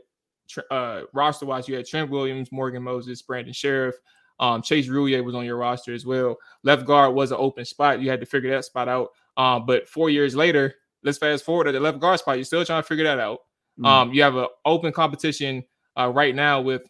uh, 0.71 1.01
roster 1.13 1.45
wise, 1.45 1.67
you 1.67 1.75
had 1.75 1.85
Trent 1.85 2.09
Williams, 2.09 2.51
Morgan 2.51 2.81
Moses, 2.81 3.21
Brandon 3.21 3.53
Scherff, 3.53 3.93
um, 4.39 4.61
Chase 4.61 4.87
Roulier 4.87 5.23
was 5.23 5.35
on 5.35 5.45
your 5.45 5.57
roster 5.57 5.93
as 5.93 6.05
well. 6.05 6.37
Left 6.63 6.85
guard 6.85 7.13
was 7.13 7.31
an 7.31 7.37
open 7.39 7.65
spot. 7.65 8.01
You 8.01 8.09
had 8.09 8.19
to 8.21 8.25
figure 8.25 8.49
that 8.51 8.65
spot 8.65 8.87
out. 8.87 9.09
Um, 9.37 9.65
but 9.65 9.87
four 9.87 10.09
years 10.09 10.35
later, 10.35 10.75
let's 11.03 11.17
fast 11.17 11.43
forward 11.43 11.65
to 11.65 11.71
the 11.71 11.79
left 11.79 11.99
guard 11.99 12.19
spot. 12.19 12.37
You're 12.37 12.45
still 12.45 12.65
trying 12.65 12.81
to 12.81 12.87
figure 12.87 13.03
that 13.03 13.19
out. 13.19 13.39
Mm. 13.79 13.85
Um, 13.85 14.13
you 14.13 14.21
have 14.21 14.35
an 14.35 14.47
open 14.65 14.91
competition 14.91 15.63
uh, 15.97 16.09
right 16.09 16.35
now 16.35 16.61
with 16.61 16.83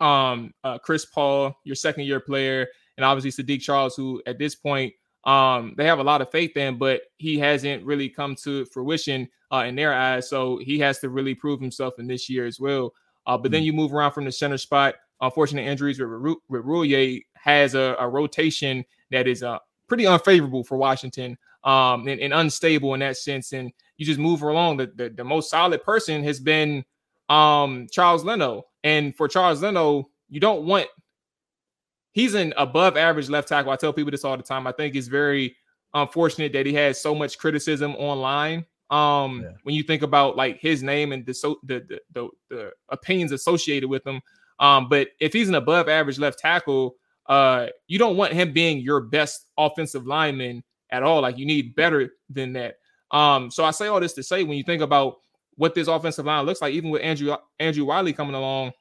um, 0.00 0.52
uh, 0.64 0.78
Chris 0.78 1.04
Paul, 1.04 1.54
your 1.64 1.76
second 1.76 2.04
year 2.04 2.20
player, 2.20 2.66
and 2.96 3.04
obviously 3.04 3.44
Saahdiq 3.44 3.60
Charles, 3.60 3.96
who 3.96 4.22
at 4.26 4.38
this 4.38 4.54
point 4.54 4.92
um, 5.24 5.74
they 5.76 5.84
have 5.84 5.98
a 5.98 6.04
lot 6.04 6.22
of 6.22 6.30
faith 6.30 6.56
in, 6.56 6.78
but 6.78 7.02
he 7.18 7.38
hasn't 7.38 7.84
really 7.84 8.08
come 8.08 8.34
to 8.36 8.64
fruition 8.66 9.28
uh, 9.52 9.64
in 9.66 9.74
their 9.74 9.92
eyes. 9.92 10.28
So 10.28 10.58
he 10.58 10.78
has 10.78 10.98
to 11.00 11.10
really 11.10 11.34
prove 11.34 11.60
himself 11.60 11.94
in 11.98 12.06
this 12.06 12.28
year 12.28 12.46
as 12.46 12.58
well. 12.58 12.92
Uh, 13.26 13.36
but 13.36 13.50
then 13.50 13.62
you 13.62 13.72
move 13.72 13.92
around 13.92 14.12
from 14.12 14.24
the 14.24 14.32
center 14.32 14.58
spot. 14.58 14.94
Unfortunate 15.20 15.62
injuries 15.66 16.00
with, 16.00 16.08
with 16.48 16.64
Roulier 16.64 17.22
has 17.34 17.74
a, 17.74 17.94
a 17.98 18.08
rotation 18.08 18.84
that 19.10 19.28
is 19.28 19.42
uh, 19.42 19.58
pretty 19.86 20.06
unfavorable 20.06 20.64
for 20.64 20.78
Washington 20.78 21.36
um, 21.64 22.08
and, 22.08 22.20
and 22.20 22.32
unstable 22.32 22.94
in 22.94 23.00
that 23.00 23.18
sense. 23.18 23.52
And 23.52 23.70
you 23.98 24.06
just 24.06 24.18
move 24.18 24.40
along. 24.40 24.78
The, 24.78 24.90
the, 24.94 25.10
the 25.10 25.24
most 25.24 25.50
solid 25.50 25.82
person 25.82 26.24
has 26.24 26.40
been 26.40 26.84
um, 27.28 27.86
Charles 27.92 28.24
Leno. 28.24 28.64
And 28.84 29.14
for 29.14 29.28
Charles 29.28 29.62
Leno, 29.62 30.08
you 30.28 30.40
don't 30.40 30.64
want 30.66 30.86
he's 32.12 32.34
an 32.34 32.52
above 32.56 32.96
average 32.96 33.28
left 33.28 33.48
tackle. 33.48 33.72
I 33.72 33.76
tell 33.76 33.92
people 33.92 34.10
this 34.10 34.24
all 34.24 34.36
the 34.36 34.42
time. 34.42 34.66
I 34.66 34.72
think 34.72 34.94
it's 34.96 35.06
very 35.08 35.56
unfortunate 35.94 36.52
that 36.52 36.66
he 36.66 36.72
has 36.74 37.00
so 37.00 37.14
much 37.14 37.38
criticism 37.38 37.94
online. 37.96 38.64
Um, 38.90 39.42
Yeah. 39.42 39.50
when 39.62 39.74
you 39.76 39.84
think 39.84 40.02
about 40.02 40.36
like 40.36 40.58
his 40.60 40.82
name 40.82 41.12
and 41.12 41.24
the 41.24 41.32
so 41.34 41.60
the 41.62 41.80
the, 41.88 42.00
the, 42.12 42.28
the 42.48 42.72
opinions 42.88 43.30
associated 43.32 43.88
with 43.88 44.04
him. 44.06 44.20
Um, 44.58 44.88
but 44.88 45.08
if 45.20 45.32
he's 45.32 45.48
an 45.48 45.54
above 45.54 45.88
average 45.88 46.18
left 46.18 46.38
tackle, 46.38 46.96
uh, 47.26 47.68
you 47.86 47.98
don't 47.98 48.16
want 48.16 48.32
him 48.32 48.52
being 48.52 48.78
your 48.80 49.00
best 49.02 49.46
offensive 49.56 50.06
lineman 50.06 50.64
at 50.90 51.02
all. 51.04 51.22
Like 51.22 51.38
you 51.38 51.46
need 51.46 51.74
better 51.76 52.10
than 52.28 52.52
that. 52.54 52.76
Um, 53.12 53.50
so 53.50 53.64
I 53.64 53.70
say 53.70 53.86
all 53.86 54.00
this 54.00 54.12
to 54.14 54.22
say 54.22 54.42
when 54.42 54.56
you 54.58 54.64
think 54.64 54.82
about 54.82 55.18
what 55.60 55.74
this 55.74 55.88
offensive 55.88 56.24
line 56.24 56.46
looks 56.46 56.62
like, 56.62 56.72
even 56.72 56.88
with 56.88 57.02
Andrew 57.02 57.36
Andrew 57.58 57.84
Wiley 57.84 58.14
coming 58.14 58.34
along 58.34 58.72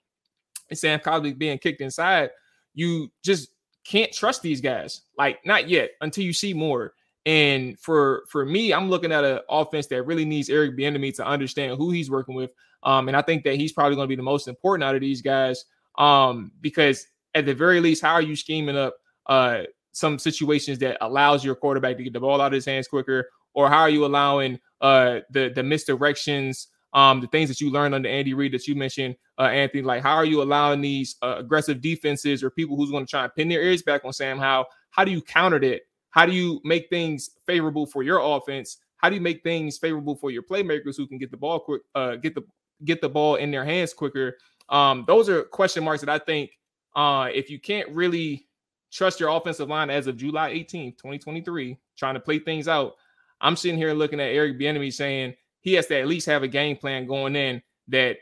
and 0.70 0.80
Sam 0.80 0.98
Cosmi 1.02 1.38
being 1.38 1.58
kicked 1.58 1.81
inside, 1.81 2.30
you 2.74 3.12
just 3.22 3.50
can't 3.84 4.14
trust 4.14 4.42
these 4.42 4.62
guys. 4.62 5.02
Like 5.18 5.46
not 5.46 5.68
yet 5.68 5.92
until 6.00 6.24
you 6.24 6.31
see 6.31 6.54
more. 6.54 6.94
And 7.26 7.78
for 7.80 8.24
for 8.30 8.46
me, 8.46 8.72
I'm 8.72 8.90
looking 8.90 9.12
at 9.12 9.26
an 9.26 9.42
offense 9.50 9.88
that 9.88 10.04
really 10.04 10.24
needs 10.24 10.50
Eric 10.50 10.78
Bieniemy 10.78 11.14
to 11.18 11.28
understand 11.28 11.78
who 11.78 11.92
he's 11.92 12.09
working 12.09 12.33
with. 12.33 12.52
Um, 12.83 13.09
and 13.09 13.18
I 13.18 13.24
think 13.24 13.44
that 13.44 13.56
he's 13.56 13.74
probably 13.74 13.98
going 13.98 14.06
to 14.06 14.09
be 14.09 14.16
the 14.16 14.24
most 14.24 14.48
important 14.48 14.86
out 14.86 14.95
of 14.95 15.02
these 15.02 15.21
guys. 15.21 15.66
Um, 15.98 16.54
because 16.62 17.06
at 17.36 17.45
the 17.45 17.54
very 17.54 17.81
least, 17.81 18.02
how 18.02 18.14
are 18.14 18.21
you 18.21 18.38
scheming 18.38 18.78
up 18.78 18.95
uh 19.26 19.64
some 19.92 20.18
situations 20.18 20.80
that 20.80 20.98
allows 21.02 21.44
your 21.44 21.56
quarterback 21.56 21.98
to 21.98 22.04
get 22.04 22.14
the 22.14 22.21
ball 22.21 22.40
out 22.40 22.54
of 22.54 22.54
his 22.54 22.66
hands 22.66 22.88
quicker, 22.88 23.30
or 23.54 23.70
how 23.70 23.80
are 23.80 23.90
you 23.90 24.06
allowing 24.06 24.60
uh 24.82 25.20
the 25.32 25.52
the 25.54 25.62
misdirections, 25.62 26.68
um, 26.94 27.22
the 27.22 27.28
things 27.28 27.50
that 27.50 27.62
you 27.62 27.70
learned 27.70 27.96
under 27.96 28.10
Andy 28.10 28.34
Reid 28.34 28.54
that 28.54 28.68
you 28.68 28.76
mentioned, 28.76 29.16
uh, 29.38 29.44
Anthony, 29.44 29.84
like 29.84 30.04
how 30.04 30.16
are 30.16 30.26
you 30.26 30.42
allowing 30.42 30.82
these 30.82 31.16
uh, 31.22 31.36
aggressive 31.38 31.82
defenses 31.82 32.44
or 32.44 32.50
people 32.50 32.76
who's 32.76 32.92
going 32.92 33.06
to 33.06 33.10
try 33.10 33.24
and 33.24 33.36
pin 33.36 33.50
their 33.50 33.62
ears 33.62 33.82
back 33.82 34.06
on 34.06 34.14
Sam 34.14 34.38
Howell? 34.38 34.66
How 34.92 35.04
do 35.04 35.12
you 35.12 35.22
counter 35.22 35.60
that? 35.60 35.82
How 36.12 36.26
do 36.26 36.32
you 36.32 36.60
make 36.64 36.90
things 36.90 37.32
favorable 37.46 37.86
for 37.86 38.04
your 38.04 38.20
offense? 38.20 38.78
How 38.98 39.10
do 39.10 39.16
you 39.16 39.22
make 39.22 39.44
things 39.44 39.78
favorable 39.78 40.16
for 40.16 40.32
your 40.32 40.44
playmakers 40.44 40.98
who 40.98 41.08
can 41.08 41.18
get 41.18 41.32
the 41.32 41.38
ball 41.38 41.60
quick, 41.60 41.82
uh, 41.96 42.16
get 42.16 42.36
the 42.36 42.44
get 42.84 43.02
the 43.02 43.10
ball 43.10 43.36
in 43.36 43.52
their 43.52 43.64
hands 43.64 43.94
quicker? 43.94 44.38
Um, 44.68 45.06
those 45.08 45.30
are 45.30 45.44
question 45.44 45.84
marks 45.84 46.02
that 46.02 46.10
I 46.10 46.20
think 46.20 46.52
uh, 46.96 47.30
if 47.34 47.50
you 47.50 47.60
can't 47.60 47.90
really 47.90 48.48
trust 48.92 49.20
your 49.20 49.30
offensive 49.30 49.70
line 49.70 49.90
as 49.90 50.08
of 50.08 50.18
July 50.18 50.52
18th, 50.52 50.98
2023, 50.98 51.78
trying 51.98 52.16
to 52.16 52.20
play 52.20 52.40
things 52.40 52.68
out, 52.68 52.96
I'm 53.42 53.56
sitting 53.56 53.78
here 53.78 53.94
looking 53.94 54.19
at 54.19 54.34
Eric 54.34 54.60
Bieniemy 54.60 54.94
saying 54.94 55.36
he 55.62 55.74
has 55.74 55.88
to 55.88 56.00
at 56.00 56.08
least 56.08 56.26
have 56.28 56.44
a 56.44 56.48
game 56.48 56.76
plan 56.78 57.06
going 57.08 57.36
in 57.36 57.62
that 57.90 58.18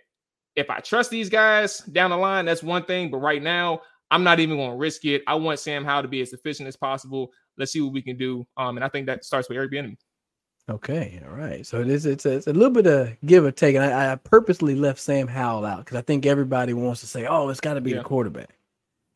if 0.56 0.70
I 0.70 0.80
trust 0.80 1.12
these 1.12 1.30
guys 1.30 1.80
down 1.80 2.10
the 2.10 2.18
line, 2.18 2.46
that's 2.46 2.64
one 2.64 2.84
thing. 2.84 3.12
But 3.12 3.18
right 3.18 3.42
now, 3.42 3.82
I'm 4.10 4.24
not 4.24 4.40
even 4.40 4.58
going 4.58 4.72
to 4.72 4.78
risk 4.78 5.06
it. 5.06 5.22
I 5.28 5.36
want 5.36 5.60
Sam 5.60 5.84
Howell 5.86 6.04
to 6.04 6.08
be 6.08 6.22
as 6.22 6.34
efficient 6.34 6.68
as 6.68 6.76
possible. 6.76 7.32
Let's 7.58 7.72
see 7.72 7.82
what 7.82 7.94
we 7.94 8.02
can 8.02 8.18
do. 8.18 8.48
Um, 8.58 8.78
and 8.78 8.84
I 8.84 8.90
think 8.90 9.06
that 9.08 9.26
starts 9.26 9.50
with 9.50 9.58
Eric 9.58 9.72
Bieniemy. 9.72 9.98
Okay, 10.70 11.22
all 11.26 11.34
right. 11.36 11.66
So 11.66 11.80
it 11.80 11.88
is 11.88 12.06
it's 12.06 12.26
a, 12.26 12.32
it's 12.32 12.48
a 12.48 12.54
little 12.54 12.72
bit 12.72 12.88
of 12.88 13.16
give 13.26 13.46
or 13.46 13.52
take. 13.52 13.76
And 13.76 13.86
I, 13.86 14.12
I 14.12 14.16
purposely 14.16 14.76
left 14.76 15.00
Sam 15.00 15.28
Howell 15.28 15.66
out 15.66 15.80
because 15.86 15.96
I 15.98 16.02
think 16.02 16.26
everybody 16.26 16.74
wants 16.74 17.00
to 17.02 17.08
say, 17.08 17.26
"Oh, 17.26 17.48
it's 17.48 17.62
got 17.62 17.76
to 17.76 17.82
be 17.82 17.92
Yeah. 17.92 17.98
the 18.00 18.04
quarterback." 18.04 18.50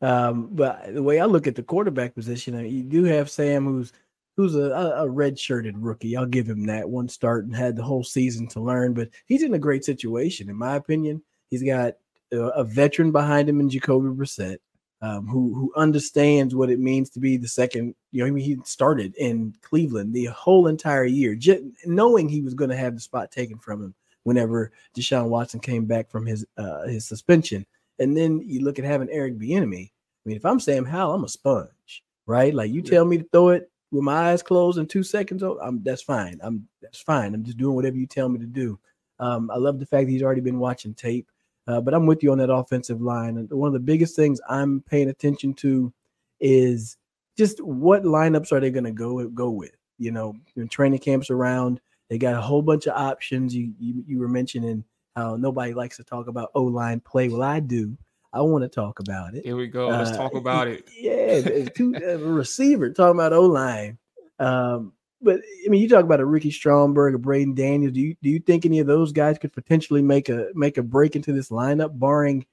Um, 0.00 0.48
but 0.52 0.94
the 0.94 1.02
way 1.02 1.20
I 1.20 1.26
look 1.26 1.46
at 1.46 1.54
the 1.54 1.62
quarterback 1.62 2.14
position, 2.14 2.58
you 2.68 2.82
do 2.82 3.04
have 3.04 3.30
Sam, 3.30 3.66
who's 3.66 3.92
who's 4.36 4.54
a, 4.54 4.70
a, 4.96 5.08
red-shirted 5.08 5.76
rookie. 5.78 6.16
I'll 6.16 6.26
give 6.26 6.48
him 6.48 6.64
that 6.66 6.88
one 6.88 7.08
start 7.08 7.44
and 7.44 7.54
had 7.54 7.76
the 7.76 7.82
whole 7.82 8.04
season 8.04 8.46
to 8.48 8.60
learn. 8.60 8.94
But 8.94 9.10
he's 9.26 9.42
in 9.42 9.54
a 9.54 9.58
great 9.58 9.84
situation, 9.84 10.48
in 10.48 10.56
my 10.56 10.76
opinion. 10.76 11.22
He's 11.50 11.62
got 11.62 11.94
a, 12.32 12.38
a 12.38 12.64
veteran 12.64 13.12
behind 13.12 13.48
him 13.48 13.60
in 13.60 13.68
Jacoby 13.68 14.08
Brissett. 14.08 14.58
um, 15.02 15.26
who 15.26 15.52
who 15.52 15.72
understands 15.76 16.54
what 16.54 16.70
it 16.70 16.78
means 16.78 17.10
to 17.10 17.20
be 17.20 17.36
the 17.36 17.48
second. 17.48 17.94
You 18.12 18.22
know, 18.22 18.28
I 18.28 18.30
mean, 18.30 18.44
he 18.44 18.56
started 18.64 19.14
in 19.16 19.52
Cleveland 19.60 20.14
the 20.14 20.26
whole 20.26 20.68
entire 20.68 21.04
year, 21.04 21.34
just 21.34 21.62
knowing 21.84 22.28
he 22.28 22.40
was 22.40 22.54
going 22.54 22.70
to 22.70 22.76
have 22.76 22.94
the 22.94 23.00
spot 23.00 23.32
taken 23.32 23.58
from 23.58 23.82
him 23.82 23.94
whenever 24.22 24.70
Deshaun 24.96 25.28
Watson 25.28 25.58
came 25.58 25.86
back 25.86 26.08
from 26.08 26.24
his 26.24 26.46
uh, 26.56 26.84
his 26.86 27.04
suspension. 27.04 27.66
And 27.98 28.16
then 28.16 28.40
you 28.44 28.60
look 28.62 28.78
at 28.78 28.84
having 28.84 29.10
Eric 29.10 29.38
Bieniemy. 29.38 29.90
I 29.90 30.28
mean, 30.28 30.36
if 30.36 30.46
I'm 30.46 30.60
Sam 30.60 30.84
Howell, 30.84 31.14
I'm 31.14 31.24
a 31.24 31.28
sponge, 31.28 32.04
right? 32.26 32.54
Like 32.54 32.70
you 32.70 32.80
tell 32.80 33.04
me 33.04 33.18
to 33.18 33.24
throw 33.32 33.48
it 33.50 33.71
with 33.92 34.02
my 34.02 34.30
eyes 34.30 34.42
closed 34.42 34.78
in 34.78 34.86
two 34.86 35.02
seconds, 35.02 35.42
oh, 35.42 35.58
I'm 35.62 35.82
that's 35.82 36.02
fine. 36.02 36.40
I'm 36.42 36.66
that's 36.80 37.00
fine. 37.00 37.34
I'm 37.34 37.44
just 37.44 37.58
doing 37.58 37.76
whatever 37.76 37.96
you 37.96 38.06
tell 38.06 38.28
me 38.28 38.40
to 38.40 38.46
do. 38.46 38.78
Um, 39.20 39.50
I 39.50 39.58
love 39.58 39.78
the 39.78 39.86
fact 39.86 40.06
that 40.06 40.10
he's 40.12 40.22
already 40.22 40.40
been 40.40 40.58
watching 40.58 40.94
tape. 40.94 41.28
Uh, 41.68 41.80
but 41.80 41.94
I'm 41.94 42.06
with 42.06 42.24
you 42.24 42.32
on 42.32 42.38
that 42.38 42.52
offensive 42.52 43.00
line. 43.00 43.36
And 43.36 43.48
one 43.50 43.68
of 43.68 43.74
the 43.74 43.78
biggest 43.78 44.16
things 44.16 44.40
I'm 44.48 44.80
paying 44.80 45.10
attention 45.10 45.54
to 45.54 45.92
is 46.40 46.96
just 47.38 47.62
what 47.62 48.02
lineups 48.02 48.50
are 48.50 48.58
they 48.58 48.70
going 48.70 48.84
to 48.84 48.90
go 48.90 49.28
go 49.28 49.50
with. 49.50 49.76
You 49.98 50.10
know, 50.10 50.34
when 50.54 50.68
training 50.68 50.98
camps 50.98 51.30
around, 51.30 51.80
they 52.08 52.18
got 52.18 52.34
a 52.34 52.40
whole 52.40 52.62
bunch 52.62 52.86
of 52.86 52.96
options. 52.96 53.54
You 53.54 53.72
you, 53.78 54.02
you 54.06 54.18
were 54.18 54.28
mentioning 54.28 54.84
how 55.14 55.36
nobody 55.36 55.74
likes 55.74 55.98
to 55.98 56.04
talk 56.04 56.26
about 56.26 56.50
O 56.54 56.64
line 56.64 57.00
play. 57.00 57.28
Well, 57.28 57.42
I 57.42 57.60
do. 57.60 57.96
I 58.32 58.40
want 58.40 58.62
to 58.62 58.68
talk 58.68 58.98
about 58.98 59.34
it. 59.34 59.44
Here 59.44 59.56
we 59.56 59.66
go. 59.66 59.88
Let's 59.88 60.10
uh, 60.10 60.16
talk 60.16 60.34
about 60.34 60.68
it. 60.68 60.88
Yeah, 60.98 61.68
two 61.68 61.94
uh, 62.02 62.18
receiver 62.18 62.90
talking 62.90 63.18
about 63.18 63.32
O 63.32 63.42
line. 63.42 63.98
Um, 64.38 64.92
but 65.20 65.40
I 65.64 65.68
mean, 65.68 65.80
you 65.80 65.88
talk 65.88 66.04
about 66.04 66.20
a 66.20 66.24
Ricky 66.24 66.50
Stromberg, 66.50 67.14
a 67.14 67.18
Braeden 67.18 67.54
Daniels. 67.54 67.92
Do 67.92 68.00
you 68.00 68.16
do 68.22 68.28
you 68.28 68.40
think 68.40 68.64
any 68.64 68.80
of 68.80 68.86
those 68.86 69.12
guys 69.12 69.38
could 69.38 69.52
potentially 69.52 70.02
make 70.02 70.28
a 70.28 70.48
make 70.54 70.78
a 70.78 70.82
break 70.82 71.14
into 71.14 71.32
this 71.32 71.50
lineup, 71.50 71.98
barring 71.98 72.44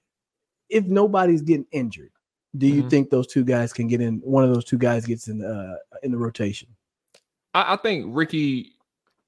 if 0.70 0.86
nobody's 0.86 1.42
getting 1.42 1.66
injured? 1.72 2.12
Do 2.58 2.68
you 2.68 2.82
mm-hmm. 2.82 2.90
think 2.90 3.10
those 3.10 3.28
two 3.28 3.44
guys 3.44 3.74
can 3.74 3.88
get 3.88 4.02
in? 4.02 4.18
One 4.20 4.44
of 4.44 4.54
those 4.54 4.66
two 4.66 4.78
guys 4.78 5.06
gets 5.06 5.28
in 5.28 5.44
uh 5.44 5.76
in 6.04 6.12
the 6.12 6.18
rotation. 6.18 6.70
I, 7.54 7.74
I 7.74 7.76
think 7.78 8.06
Ricky 8.10 8.76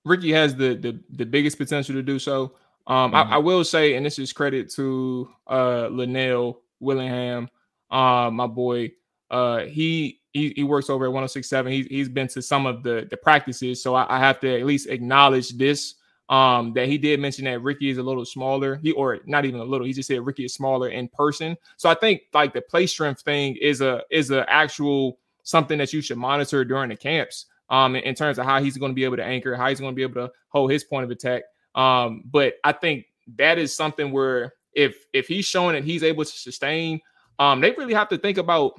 Ricky 0.05 0.31
has 0.31 0.55
the, 0.55 0.75
the 0.75 0.99
the 1.09 1.25
biggest 1.25 1.57
potential 1.57 1.95
to 1.95 2.03
do 2.03 2.19
so. 2.19 2.53
Um, 2.87 3.11
mm-hmm. 3.11 3.31
I, 3.31 3.35
I, 3.35 3.37
will 3.37 3.63
say, 3.63 3.95
and 3.95 4.05
this 4.05 4.17
is 4.19 4.33
credit 4.33 4.71
to 4.73 5.29
uh 5.47 5.87
Linnell 5.87 6.61
Willingham, 6.79 7.49
uh, 7.89 8.29
my 8.31 8.47
boy. 8.47 8.91
Uh, 9.29 9.59
he 9.59 10.21
he, 10.33 10.53
he 10.55 10.63
works 10.63 10.89
over 10.89 11.05
at 11.05 11.11
1067. 11.11 11.71
He's 11.71 11.87
he's 11.87 12.09
been 12.09 12.27
to 12.29 12.41
some 12.41 12.65
of 12.65 12.83
the 12.83 13.07
the 13.09 13.17
practices, 13.17 13.81
so 13.81 13.95
I, 13.95 14.17
I 14.17 14.19
have 14.19 14.39
to 14.41 14.59
at 14.59 14.65
least 14.65 14.89
acknowledge 14.89 15.49
this. 15.51 15.95
Um, 16.29 16.71
that 16.75 16.87
he 16.87 16.97
did 16.97 17.19
mention 17.19 17.43
that 17.43 17.61
Ricky 17.61 17.89
is 17.89 17.97
a 17.97 18.03
little 18.03 18.23
smaller. 18.23 18.77
He 18.77 18.93
or 18.93 19.19
not 19.25 19.43
even 19.43 19.59
a 19.59 19.65
little. 19.65 19.85
He 19.85 19.91
just 19.91 20.07
said 20.07 20.25
Ricky 20.25 20.45
is 20.45 20.53
smaller 20.53 20.87
in 20.87 21.09
person. 21.09 21.57
So 21.75 21.89
I 21.89 21.93
think 21.93 22.21
like 22.33 22.53
the 22.53 22.61
play 22.61 22.87
strength 22.87 23.21
thing 23.21 23.57
is 23.57 23.81
a 23.81 24.01
is 24.09 24.31
a 24.31 24.49
actual 24.49 25.19
something 25.43 25.77
that 25.77 25.91
you 25.91 25.99
should 25.99 26.17
monitor 26.17 26.63
during 26.63 26.89
the 26.89 26.95
camps. 26.95 27.47
Um, 27.69 27.95
in, 27.95 28.03
in 28.03 28.15
terms 28.15 28.37
of 28.37 28.45
how 28.45 28.61
he's 28.61 28.77
going 28.77 28.91
to 28.91 28.95
be 28.95 29.05
able 29.05 29.17
to 29.17 29.23
anchor, 29.23 29.55
how 29.55 29.69
he's 29.69 29.79
going 29.79 29.93
to 29.93 29.95
be 29.95 30.03
able 30.03 30.27
to 30.27 30.31
hold 30.49 30.71
his 30.71 30.83
point 30.83 31.05
of 31.05 31.11
attack. 31.11 31.43
Um, 31.75 32.23
but 32.25 32.55
I 32.63 32.71
think 32.73 33.05
that 33.37 33.57
is 33.57 33.75
something 33.75 34.11
where 34.11 34.53
if 34.73 34.95
if 35.13 35.27
he's 35.27 35.45
showing 35.45 35.75
that 35.75 35.83
he's 35.83 36.03
able 36.03 36.23
to 36.23 36.31
sustain, 36.31 37.01
um, 37.39 37.61
they 37.61 37.71
really 37.71 37.93
have 37.93 38.09
to 38.09 38.17
think 38.17 38.37
about 38.37 38.73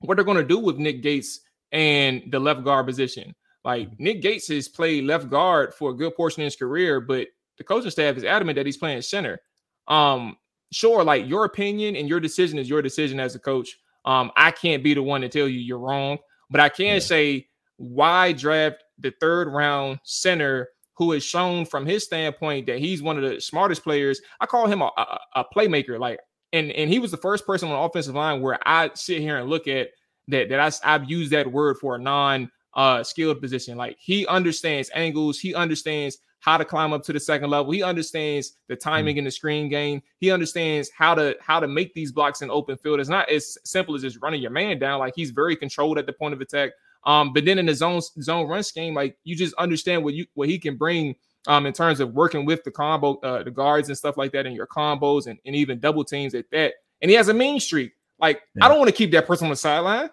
what 0.00 0.16
they're 0.16 0.24
going 0.24 0.36
to 0.36 0.44
do 0.44 0.58
with 0.58 0.78
Nick 0.78 1.02
Gates 1.02 1.40
and 1.70 2.22
the 2.30 2.38
left 2.38 2.64
guard 2.64 2.86
position. 2.86 3.34
Like 3.64 3.98
Nick 3.98 4.22
Gates 4.22 4.48
has 4.48 4.68
played 4.68 5.04
left 5.04 5.30
guard 5.30 5.74
for 5.74 5.90
a 5.90 5.94
good 5.94 6.14
portion 6.16 6.42
of 6.42 6.46
his 6.46 6.56
career, 6.56 7.00
but 7.00 7.28
the 7.58 7.64
coaching 7.64 7.90
staff 7.90 8.16
is 8.16 8.24
adamant 8.24 8.56
that 8.56 8.66
he's 8.66 8.76
playing 8.76 9.02
center. 9.02 9.38
Um, 9.86 10.36
sure, 10.72 11.04
like 11.04 11.28
your 11.28 11.44
opinion 11.44 11.96
and 11.96 12.08
your 12.08 12.20
decision 12.20 12.58
is 12.58 12.68
your 12.68 12.82
decision 12.82 13.20
as 13.20 13.34
a 13.34 13.38
coach. 13.38 13.78
Um, 14.04 14.32
I 14.36 14.50
can't 14.50 14.82
be 14.82 14.94
the 14.94 15.02
one 15.02 15.20
to 15.20 15.28
tell 15.28 15.46
you 15.46 15.60
you're 15.60 15.78
wrong, 15.78 16.18
but 16.50 16.60
I 16.60 16.68
can 16.68 16.94
yeah. 16.94 16.98
say 16.98 17.48
why 17.76 18.32
draft 18.32 18.82
the 18.98 19.12
third 19.20 19.48
round 19.48 20.00
center 20.02 20.68
who 20.94 21.12
has 21.12 21.24
shown 21.24 21.64
from 21.64 21.86
his 21.86 22.04
standpoint 22.04 22.66
that 22.66 22.78
he's 22.78 23.02
one 23.02 23.16
of 23.16 23.22
the 23.22 23.40
smartest 23.40 23.82
players. 23.82 24.20
I 24.40 24.46
call 24.46 24.66
him 24.66 24.82
a, 24.82 24.90
a, 24.96 25.18
a 25.36 25.44
playmaker. 25.54 25.98
Like 25.98 26.20
and 26.52 26.70
and 26.72 26.90
he 26.90 26.98
was 26.98 27.10
the 27.10 27.16
first 27.16 27.46
person 27.46 27.68
on 27.68 27.74
the 27.74 27.80
offensive 27.80 28.14
line 28.14 28.40
where 28.40 28.58
I 28.66 28.90
sit 28.94 29.20
here 29.20 29.38
and 29.38 29.48
look 29.48 29.66
at 29.68 29.88
that 30.28 30.48
that 30.50 30.60
I, 30.60 30.94
I've 30.94 31.10
used 31.10 31.32
that 31.32 31.50
word 31.50 31.78
for 31.78 31.96
a 31.96 31.98
non 31.98 32.50
uh 32.74 33.02
skilled 33.02 33.40
position. 33.40 33.76
Like 33.76 33.96
he 33.98 34.26
understands 34.26 34.90
angles, 34.94 35.38
he 35.38 35.54
understands 35.54 36.18
how 36.42 36.56
to 36.56 36.64
climb 36.64 36.92
up 36.92 37.04
to 37.04 37.12
the 37.12 37.20
second 37.20 37.50
level. 37.50 37.70
He 37.70 37.84
understands 37.84 38.56
the 38.68 38.74
timing 38.74 39.12
mm-hmm. 39.12 39.20
in 39.20 39.24
the 39.24 39.30
screen 39.30 39.68
game. 39.68 40.02
He 40.18 40.32
understands 40.32 40.90
how 40.96 41.14
to 41.14 41.36
how 41.40 41.60
to 41.60 41.68
make 41.68 41.94
these 41.94 42.12
blocks 42.12 42.42
in 42.42 42.50
open 42.50 42.76
field. 42.76 43.00
It's 43.00 43.08
not 43.08 43.30
as 43.30 43.56
simple 43.64 43.94
as 43.94 44.02
just 44.02 44.20
running 44.20 44.42
your 44.42 44.50
man 44.50 44.78
down. 44.78 44.98
Like 44.98 45.14
he's 45.16 45.30
very 45.30 45.56
controlled 45.56 45.98
at 45.98 46.06
the 46.06 46.12
point 46.12 46.34
of 46.34 46.40
attack. 46.40 46.72
Um, 47.04 47.32
but 47.32 47.44
then 47.44 47.58
in 47.58 47.66
the 47.66 47.74
zone 47.74 48.00
zone 48.20 48.46
run 48.48 48.62
scheme, 48.62 48.94
like 48.94 49.16
you 49.24 49.36
just 49.36 49.54
understand 49.54 50.04
what 50.04 50.14
you 50.14 50.26
what 50.34 50.48
he 50.48 50.58
can 50.58 50.76
bring 50.76 51.16
um, 51.46 51.66
in 51.66 51.72
terms 51.72 52.00
of 52.00 52.14
working 52.14 52.44
with 52.44 52.62
the 52.64 52.70
combo, 52.70 53.18
uh, 53.20 53.42
the 53.42 53.50
guards 53.50 53.88
and 53.88 53.98
stuff 53.98 54.16
like 54.16 54.32
that, 54.32 54.46
in 54.46 54.52
your 54.52 54.66
combos 54.66 55.26
and, 55.26 55.38
and 55.44 55.56
even 55.56 55.80
double 55.80 56.04
teams 56.04 56.34
at 56.34 56.50
that. 56.50 56.74
And 57.00 57.10
he 57.10 57.16
has 57.16 57.28
a 57.28 57.34
mean 57.34 57.58
streak. 57.58 57.92
Like, 58.20 58.42
yeah. 58.54 58.64
I 58.64 58.68
don't 58.68 58.78
want 58.78 58.88
to 58.88 58.94
keep 58.94 59.10
that 59.12 59.26
person 59.26 59.46
on 59.46 59.50
the 59.50 59.56
sideline. 59.56 60.08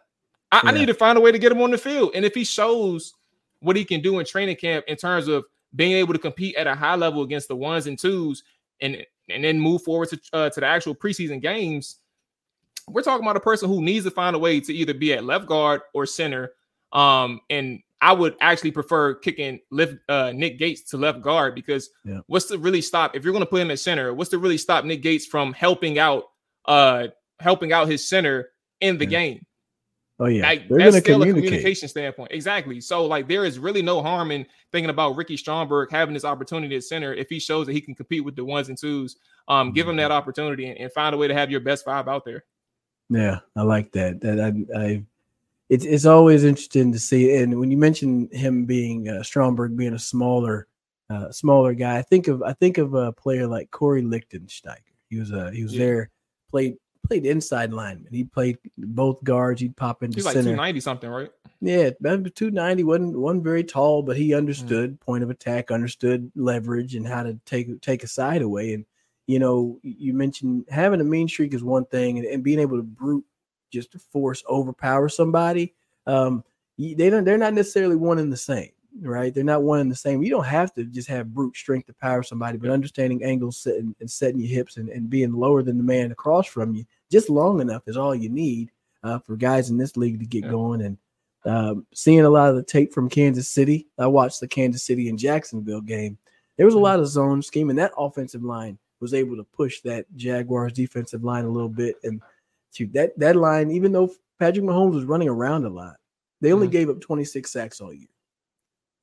I, 0.51 0.61
yeah. 0.63 0.69
I, 0.69 0.71
need 0.71 0.87
to 0.87 0.95
find 0.95 1.17
a 1.17 1.21
way 1.21 1.31
to 1.31 1.37
get 1.37 1.51
him 1.51 1.61
on 1.61 1.69
the 1.69 1.77
field. 1.77 2.11
And 2.15 2.25
if 2.25 2.33
he 2.33 2.43
shows 2.43 3.13
what 3.59 3.75
he 3.75 3.85
can 3.85 4.01
do 4.01 4.17
in 4.17 4.25
training 4.25 4.55
camp 4.55 4.85
in 4.87 4.97
terms 4.97 5.27
of 5.27 5.45
being 5.75 5.91
able 5.91 6.13
to 6.13 6.19
compete 6.19 6.55
at 6.55 6.65
a 6.65 6.73
high 6.73 6.95
level 6.95 7.21
against 7.21 7.47
the 7.47 7.55
ones 7.55 7.85
and 7.85 7.99
twos, 7.99 8.43
and 8.81 9.05
and 9.29 9.43
then 9.43 9.59
move 9.59 9.83
forward 9.83 10.09
to 10.09 10.19
uh, 10.33 10.49
to 10.49 10.59
the 10.59 10.65
actual 10.65 10.95
preseason 10.95 11.41
games, 11.41 11.97
we're 12.87 13.03
talking 13.03 13.23
about 13.23 13.37
a 13.37 13.41
person 13.41 13.69
who 13.69 13.81
needs 13.81 14.05
to 14.05 14.11
find 14.11 14.35
a 14.35 14.39
way 14.39 14.59
to 14.59 14.73
either 14.73 14.93
be 14.93 15.13
at 15.13 15.23
left 15.23 15.45
guard 15.45 15.81
or 15.93 16.05
center. 16.05 16.53
Um, 16.91 17.41
and 17.49 17.81
I 18.01 18.13
would 18.13 18.35
actually 18.39 18.71
prefer 18.71 19.15
kicking 19.15 19.59
lift 19.71 19.97
uh, 20.07 20.31
Nick 20.33 20.57
Gates 20.57 20.89
to 20.91 20.97
left 20.97 21.21
guard 21.21 21.55
because 21.55 21.89
yeah. 22.05 22.19
what's 22.27 22.45
to 22.47 22.57
really 22.57 22.81
stop 22.81 23.15
if 23.15 23.23
you're 23.23 23.33
going 23.33 23.43
to 23.43 23.49
put 23.49 23.61
him 23.61 23.71
at 23.71 23.79
center? 23.79 24.13
What's 24.13 24.29
to 24.31 24.37
really 24.37 24.57
stop 24.57 24.85
Nick 24.85 25.01
Gates 25.01 25.25
from 25.25 25.53
helping 25.53 25.99
out, 25.99 26.25
uh, 26.65 27.07
helping 27.39 27.73
out 27.73 27.87
his 27.87 28.07
center 28.07 28.49
in 28.79 28.97
the 28.97 29.05
yeah. 29.05 29.09
game? 29.09 29.45
Oh 30.21 30.25
yeah, 30.25 30.47
like, 30.47 30.67
They're 30.67 30.79
that's 30.79 30.97
still 30.97 31.23
a 31.23 31.27
communication 31.27 31.87
standpoint. 31.87 32.31
Exactly. 32.33 32.81
So 32.81 33.05
like, 33.05 33.29
there 33.29 33.45
is 33.45 33.57
really 33.57 33.81
no 33.81 34.01
harm 34.01 34.31
in 34.31 34.45
thinking 34.71 34.89
about 34.89 35.15
Ricky 35.15 35.37
Stromberg 35.37 35.91
having 35.91 36.13
this 36.13 36.25
opportunity 36.25 36.75
at 36.75 36.83
center 36.83 37.13
if 37.13 37.29
he 37.29 37.39
shows 37.39 37.67
that 37.67 37.73
he 37.73 37.79
can 37.79 37.95
compete 37.95 38.25
with 38.25 38.35
the 38.35 38.43
ones 38.43 38.67
and 38.67 38.77
twos. 38.77 39.15
Um, 39.47 39.67
mm-hmm. 39.67 39.75
give 39.75 39.87
him 39.87 39.95
that 39.95 40.11
opportunity 40.11 40.69
and, 40.69 40.77
and, 40.77 40.91
find 40.91 41.15
a 41.15 41.17
way 41.17 41.27
to 41.27 41.33
have 41.33 41.49
your 41.49 41.61
best 41.61 41.85
five 41.85 42.07
out 42.07 42.25
there. 42.25 42.43
Yeah, 43.09 43.39
I 43.55 43.63
like 43.63 43.93
that. 43.93 44.19
That 44.21 44.39
I, 44.39 44.79
I 44.79 45.03
it's 45.69 45.85
it's 45.85 46.05
always 46.05 46.43
interesting 46.43 46.91
to 46.91 46.99
see. 46.99 47.35
And 47.35 47.59
when 47.59 47.71
you 47.71 47.77
mention 47.77 48.29
him 48.31 48.65
being 48.65 49.07
uh, 49.07 49.23
Stromberg 49.23 49.77
being 49.77 49.93
a 49.93 49.99
smaller 49.99 50.67
uh, 51.09 51.31
smaller 51.31 51.73
guy, 51.73 51.97
I 51.97 52.01
think 52.01 52.27
of 52.27 52.41
I 52.41 52.53
think 52.53 52.77
of 52.77 52.95
a 52.95 53.13
player 53.13 53.47
like 53.47 53.71
Kory 53.71 54.01
Lichtensteiger. 54.01 54.77
He 55.09 55.19
was 55.19 55.31
a 55.31 55.47
uh, 55.47 55.51
he 55.51 55.63
was 55.63 55.73
yeah. 55.73 55.85
there 55.85 56.09
played 56.49 56.77
played 57.07 57.25
inside 57.25 57.71
lineman. 57.71 58.11
He 58.11 58.23
played 58.23 58.57
both 58.77 59.23
guards. 59.23 59.61
He'd 59.61 59.77
pop 59.77 60.03
into 60.03 60.15
He's 60.15 60.25
like 60.25 60.33
290 60.33 60.79
something, 60.79 61.09
right? 61.09 61.29
Yeah, 61.61 61.91
290 62.01 62.83
wasn't 62.83 63.19
wasn't 63.19 63.43
very 63.43 63.63
tall, 63.63 64.01
but 64.01 64.17
he 64.17 64.33
understood 64.33 64.93
mm. 64.93 64.99
point 65.01 65.23
of 65.23 65.29
attack, 65.29 65.71
understood 65.71 66.31
leverage 66.35 66.95
and 66.95 67.07
how 67.07 67.23
to 67.23 67.39
take 67.45 67.81
take 67.81 68.03
a 68.03 68.07
side 68.07 68.41
away. 68.41 68.73
And 68.73 68.85
you 69.27 69.37
know, 69.37 69.79
you 69.83 70.13
mentioned 70.13 70.65
having 70.69 71.01
a 71.01 71.03
mean 71.03 71.27
streak 71.27 71.53
is 71.53 71.63
one 71.63 71.85
thing, 71.85 72.17
and, 72.17 72.27
and 72.27 72.43
being 72.43 72.59
able 72.59 72.77
to 72.77 72.83
brute 72.83 73.25
just 73.69 73.91
to 73.91 73.99
force 73.99 74.43
overpower 74.49 75.09
somebody. 75.09 75.73
Um, 76.05 76.43
they 76.77 77.09
don't. 77.09 77.23
They're 77.23 77.37
not 77.37 77.53
necessarily 77.53 77.95
one 77.95 78.19
and 78.19 78.31
the 78.31 78.37
same, 78.37 78.71
right? 79.01 79.33
They're 79.33 79.43
not 79.43 79.63
one 79.63 79.79
and 79.81 79.91
the 79.91 79.95
same. 79.95 80.23
You 80.23 80.29
don't 80.29 80.45
have 80.45 80.73
to 80.75 80.85
just 80.85 81.09
have 81.09 81.33
brute 81.33 81.57
strength 81.57 81.87
to 81.87 81.93
power 81.93 82.23
somebody, 82.23 82.57
but 82.57 82.69
understanding 82.69 83.23
angles 83.23 83.57
setting, 83.57 83.93
and 83.99 84.09
setting 84.09 84.39
your 84.39 84.49
hips 84.49 84.77
and, 84.77 84.89
and 84.89 85.09
being 85.09 85.33
lower 85.33 85.61
than 85.61 85.77
the 85.77 85.83
man 85.83 86.11
across 86.11 86.47
from 86.47 86.73
you 86.73 86.85
just 87.11 87.29
long 87.29 87.59
enough 87.59 87.83
is 87.87 87.97
all 87.97 88.15
you 88.15 88.29
need 88.29 88.71
uh, 89.03 89.19
for 89.19 89.35
guys 89.35 89.69
in 89.69 89.77
this 89.77 89.97
league 89.97 90.19
to 90.19 90.25
get 90.25 90.45
yeah. 90.45 90.51
going. 90.51 90.81
And 90.81 90.97
um, 91.45 91.85
seeing 91.93 92.21
a 92.21 92.29
lot 92.29 92.49
of 92.49 92.55
the 92.55 92.63
tape 92.63 92.93
from 92.93 93.09
Kansas 93.09 93.49
City, 93.49 93.87
I 93.97 94.07
watched 94.07 94.39
the 94.39 94.47
Kansas 94.47 94.83
City 94.83 95.09
and 95.09 95.19
Jacksonville 95.19 95.81
game. 95.81 96.17
There 96.57 96.65
was 96.65 96.75
a 96.75 96.79
lot 96.79 96.99
of 96.99 97.07
zone 97.07 97.41
scheme, 97.41 97.69
and 97.69 97.79
that 97.79 97.93
offensive 97.97 98.43
line 98.43 98.77
was 98.99 99.13
able 99.13 99.37
to 99.37 99.43
push 99.43 99.79
that 99.81 100.05
Jaguars 100.15 100.73
defensive 100.73 101.23
line 101.23 101.45
a 101.45 101.49
little 101.49 101.69
bit 101.69 101.95
and 102.03 102.21
Shoot, 102.73 102.93
that 102.93 103.17
that 103.17 103.35
line, 103.35 103.71
even 103.71 103.91
though 103.91 104.11
Patrick 104.39 104.65
Mahomes 104.65 104.93
was 104.93 105.05
running 105.05 105.29
around 105.29 105.65
a 105.65 105.69
lot, 105.69 105.95
they 106.41 106.53
only 106.53 106.67
mm-hmm. 106.67 106.73
gave 106.73 106.89
up 106.89 107.01
26 107.01 107.51
sacks 107.51 107.81
all 107.81 107.93
year. 107.93 108.07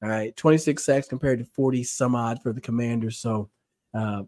All 0.03 0.09
right, 0.09 0.37
26 0.37 0.85
sacks 0.85 1.09
compared 1.09 1.39
to 1.39 1.45
40 1.45 1.83
some 1.83 2.15
odd 2.15 2.43
for 2.43 2.53
the 2.53 2.61
Commanders. 2.61 3.19
So, 3.19 3.51
uh, 3.95 4.23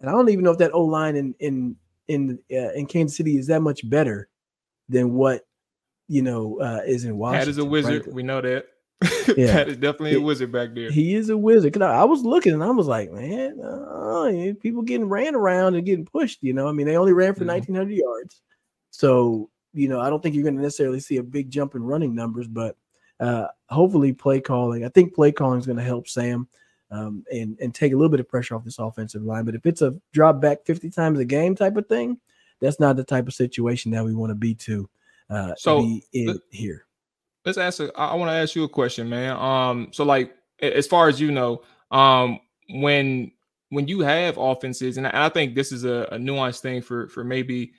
and 0.00 0.08
I 0.08 0.12
don't 0.12 0.28
even 0.28 0.44
know 0.44 0.50
if 0.50 0.58
that 0.58 0.74
O 0.74 0.82
line 0.82 1.16
in 1.16 1.34
in 1.40 1.76
in 2.08 2.38
uh, 2.52 2.72
in 2.72 2.86
Kansas 2.86 3.16
City 3.16 3.38
is 3.38 3.46
that 3.46 3.62
much 3.62 3.88
better 3.88 4.28
than 4.88 5.14
what 5.14 5.46
you 6.08 6.22
know 6.22 6.60
uh, 6.60 6.82
is 6.86 7.04
in 7.04 7.16
Washington. 7.16 7.40
Pat 7.40 7.48
is 7.48 7.58
a 7.58 7.64
wizard. 7.64 8.06
Right? 8.06 8.14
We 8.14 8.22
know 8.22 8.40
that. 8.40 8.66
Yeah, 9.36 9.52
Pat 9.52 9.68
is 9.68 9.76
definitely 9.76 10.14
a 10.14 10.20
wizard 10.20 10.50
back 10.50 10.74
there. 10.74 10.90
He 10.90 11.14
is 11.14 11.28
a 11.28 11.36
wizard. 11.36 11.74
Cause 11.74 11.82
I, 11.82 12.00
I 12.00 12.04
was 12.04 12.22
looking 12.22 12.54
and 12.54 12.64
I 12.64 12.70
was 12.70 12.86
like, 12.86 13.12
man, 13.12 13.60
uh, 13.60 14.54
people 14.58 14.80
getting 14.80 15.06
ran 15.06 15.34
around 15.34 15.74
and 15.74 15.84
getting 15.84 16.06
pushed. 16.06 16.42
You 16.42 16.54
know, 16.54 16.66
I 16.66 16.72
mean, 16.72 16.86
they 16.86 16.96
only 16.96 17.12
ran 17.12 17.34
for 17.34 17.40
mm-hmm. 17.40 17.48
1,900 17.48 17.92
yards. 17.94 18.40
So 18.90 19.50
you 19.74 19.88
know, 19.88 20.00
I 20.00 20.10
don't 20.10 20.22
think 20.22 20.34
you're 20.34 20.44
going 20.44 20.56
to 20.56 20.62
necessarily 20.62 21.00
see 21.00 21.18
a 21.18 21.22
big 21.22 21.50
jump 21.50 21.74
in 21.74 21.82
running 21.82 22.14
numbers, 22.14 22.48
but 22.48 22.76
uh, 23.20 23.46
hopefully 23.68 24.12
play 24.12 24.40
calling. 24.40 24.84
I 24.84 24.88
think 24.88 25.14
play 25.14 25.32
calling 25.32 25.60
is 25.60 25.66
going 25.66 25.78
to 25.78 25.84
help 25.84 26.08
Sam 26.08 26.48
um, 26.90 27.24
and 27.30 27.58
and 27.60 27.74
take 27.74 27.92
a 27.92 27.96
little 27.96 28.10
bit 28.10 28.20
of 28.20 28.28
pressure 28.28 28.54
off 28.54 28.64
this 28.64 28.78
offensive 28.78 29.22
line. 29.22 29.44
But 29.44 29.54
if 29.54 29.66
it's 29.66 29.82
a 29.82 29.94
drop 30.12 30.40
back 30.40 30.64
50 30.64 30.90
times 30.90 31.18
a 31.18 31.24
game 31.24 31.54
type 31.54 31.76
of 31.76 31.86
thing, 31.86 32.18
that's 32.60 32.80
not 32.80 32.96
the 32.96 33.04
type 33.04 33.28
of 33.28 33.34
situation 33.34 33.90
that 33.92 34.04
we 34.04 34.14
want 34.14 34.30
to 34.30 34.34
be 34.34 34.54
to. 34.54 34.88
Uh, 35.30 35.54
so 35.56 35.82
be 35.82 36.04
in 36.12 36.40
here. 36.50 36.86
Let's 37.44 37.58
ask. 37.58 37.80
A, 37.80 37.90
I 37.96 38.14
want 38.14 38.30
to 38.30 38.34
ask 38.34 38.54
you 38.54 38.64
a 38.64 38.68
question, 38.68 39.08
man. 39.08 39.36
Um, 39.36 39.88
so 39.92 40.04
like 40.04 40.34
as 40.60 40.86
far 40.86 41.08
as 41.08 41.20
you 41.20 41.30
know, 41.30 41.62
um, 41.90 42.40
when 42.70 43.32
when 43.70 43.86
you 43.86 44.00
have 44.00 44.38
offenses, 44.38 44.96
and 44.96 45.06
I 45.06 45.28
think 45.28 45.54
this 45.54 45.72
is 45.72 45.84
a, 45.84 46.08
a 46.12 46.16
nuanced 46.16 46.60
thing 46.60 46.80
for 46.80 47.08
for 47.08 47.22
maybe 47.22 47.72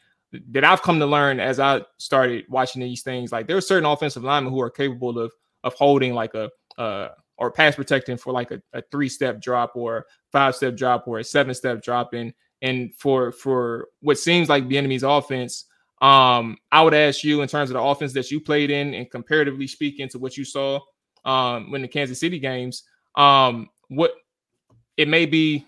that 0.52 0.64
I've 0.64 0.82
come 0.82 1.00
to 1.00 1.06
learn 1.06 1.40
as 1.40 1.60
I 1.60 1.82
started 1.98 2.46
watching 2.50 2.82
these 2.82 3.02
things. 3.02 3.32
Like 3.32 3.48
there 3.48 3.58
are 3.58 3.62
certain 3.62 3.86
offensive 3.86 4.24
linemen 4.24 4.54
who 4.54 4.62
are 4.62 4.70
capable 4.70 5.18
of 5.20 5.32
of 5.64 5.74
holding 5.74 6.14
like 6.14 6.34
a 6.36 6.50
uh 6.78 7.10
or 7.38 7.52
pass 7.52 7.76
protecting 7.76 8.18
for 8.18 8.34
like 8.34 8.52
a, 8.52 8.62
a 8.74 8.82
three 8.92 9.10
step 9.10 9.42
drop 9.42 9.72
or 9.76 10.06
five 10.32 10.56
step 10.56 10.76
drop 10.76 11.08
or 11.08 11.20
a 11.20 11.24
seven 11.24 11.54
step 11.56 11.82
drop 11.82 12.14
and 12.14 12.34
and 12.62 12.94
for 12.96 13.32
for 13.32 13.88
what 14.02 14.18
seems 14.18 14.50
like 14.50 14.66
Bieniemy's 14.66 15.04
offense 15.04 15.66
um 16.02 16.58
i 16.72 16.82
would 16.82 16.94
ask 16.94 17.26
you 17.26 17.42
in 17.42 17.48
terms 17.48 17.70
of 17.70 17.74
the 17.74 17.82
offense 17.82 18.14
that 18.14 18.32
you 18.32 18.40
played 18.40 18.72
in 18.72 18.94
and 18.94 19.12
comparatively 19.12 19.68
speaking 19.68 20.08
to 20.08 20.18
what 20.18 20.38
you 20.38 20.46
saw 20.46 20.80
um 21.26 21.72
when 21.72 21.82
the 21.82 21.88
kansas 21.88 22.22
city 22.22 22.40
games 22.40 22.84
um 23.16 23.68
what 23.90 24.12
it 24.96 25.10
may 25.10 25.26
be 25.26 25.66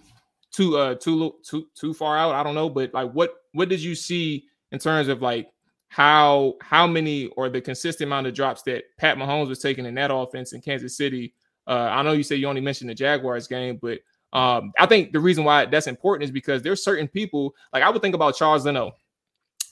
too 0.53 0.77
uh 0.77 0.95
too 0.95 1.33
too 1.43 1.67
too 1.75 1.93
far 1.93 2.17
out 2.17 2.33
i 2.33 2.43
don't 2.43 2.55
know 2.55 2.69
but 2.69 2.93
like 2.93 3.11
what 3.11 3.33
what 3.51 3.67
did 3.67 3.81
you 3.81 3.93
see 3.93 4.45
in 4.71 4.79
terms 4.79 5.07
of 5.07 5.21
like 5.21 5.49
how 5.89 6.55
how 6.61 6.87
many 6.87 7.27
or 7.27 7.49
the 7.49 7.61
consistent 7.61 8.07
amount 8.07 8.27
of 8.27 8.33
drops 8.33 8.61
that 8.63 8.83
pat 8.97 9.17
mahomes 9.17 9.49
was 9.49 9.59
taking 9.59 9.85
in 9.85 9.95
that 9.95 10.13
offense 10.13 10.53
in 10.53 10.61
kansas 10.61 10.95
city 10.95 11.33
uh, 11.67 11.89
I 11.91 12.01
know 12.01 12.13
you 12.13 12.23
say 12.23 12.35
you 12.35 12.47
only 12.47 12.61
mentioned 12.61 12.89
the 12.89 12.95
Jaguars 12.95 13.47
game, 13.47 13.79
but 13.81 13.99
um, 14.33 14.71
I 14.79 14.85
think 14.85 15.11
the 15.11 15.19
reason 15.19 15.43
why 15.43 15.65
that's 15.65 15.87
important 15.87 16.25
is 16.25 16.31
because 16.31 16.61
there's 16.61 16.83
certain 16.83 17.07
people 17.07 17.53
like 17.73 17.83
I 17.83 17.89
would 17.89 18.01
think 18.01 18.15
about 18.15 18.35
Charles 18.35 18.65
Leno 18.65 18.93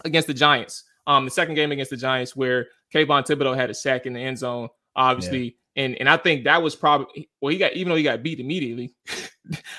against 0.06 0.28
the 0.28 0.34
Giants. 0.34 0.84
Um, 1.08 1.26
the 1.26 1.32
second 1.32 1.56
game 1.56 1.72
against 1.72 1.90
the 1.90 1.98
Giants 1.98 2.36
where 2.36 2.68
Kayvon 2.94 3.26
Thibodeaux 3.26 3.56
had 3.56 3.70
a 3.70 3.74
sack 3.74 4.06
in 4.06 4.14
the 4.14 4.20
end 4.20 4.38
zone, 4.38 4.70
obviously. 4.96 5.44
Yeah. 5.76 5.84
And 5.84 5.96
and 5.96 6.10
I 6.10 6.18
think 6.18 6.44
that 6.44 6.62
was 6.62 6.76
probably 6.76 7.30
well, 7.42 7.52
he 7.52 7.58
got 7.58 7.74
even 7.74 7.90
though 7.90 7.96
he 7.96 8.04
got 8.04 8.22
beat 8.22 8.40
immediately, 8.40 8.94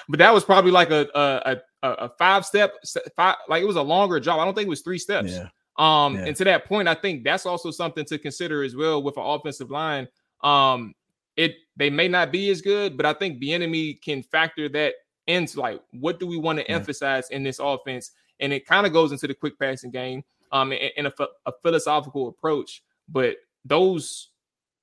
but 0.09 0.19
that 0.19 0.33
was 0.33 0.45
probably 0.45 0.71
like 0.71 0.91
a 0.91 1.09
a, 1.15 1.57
a, 1.83 1.89
a 1.89 2.09
five 2.19 2.45
step 2.45 2.75
five 3.17 3.37
like 3.49 3.62
it 3.62 3.67
was 3.67 3.77
a 3.77 3.83
longer 3.83 4.21
job. 4.21 4.41
I 4.41 4.45
don't 4.45 4.55
think 4.55 4.67
it 4.67 4.71
was 4.71 4.83
three 4.83 4.99
steps. 4.99 5.33
Yeah. 5.33 5.49
Um, 5.77 6.17
yeah. 6.17 6.27
and 6.27 6.37
to 6.37 6.45
that 6.45 6.67
point, 6.67 6.89
I 6.89 6.95
think 6.95 7.25
that's 7.25 7.47
also 7.47 7.71
something 7.71 8.05
to 8.07 8.19
consider 8.19 8.62
as 8.62 8.77
well 8.77 9.03
with 9.03 9.17
an 9.17 9.25
offensive 9.25 9.71
line. 9.71 10.09
Um, 10.43 10.95
it 11.37 11.55
they 11.77 11.91
may 11.91 12.09
not 12.09 12.33
be 12.33 12.50
as 12.50 12.61
good, 12.61 12.97
but 12.97 13.07
I 13.07 13.15
think 13.15 13.43
Bieniemy 13.43 14.03
can 14.03 14.23
factor 14.23 14.69
that 14.71 14.95
into 15.27 15.61
like 15.61 15.81
what 15.93 16.21
do 16.21 16.27
we 16.27 16.37
want 16.37 16.59
to 16.59 16.65
yeah. 16.69 16.77
emphasize 16.77 17.31
in 17.31 17.43
this 17.43 17.59
offense, 17.59 18.11
and 18.41 18.53
it 18.53 18.67
kind 18.67 18.87
of 18.87 18.93
goes 18.93 19.12
into 19.12 19.27
the 19.27 19.35
quick 19.35 19.59
passing 19.59 19.91
game, 19.91 20.23
um, 20.53 20.73
in 20.73 21.07
a, 21.07 21.12
a 21.47 21.53
philosophical 21.62 22.29
approach. 22.29 22.83
But 23.09 23.37
those 23.65 24.29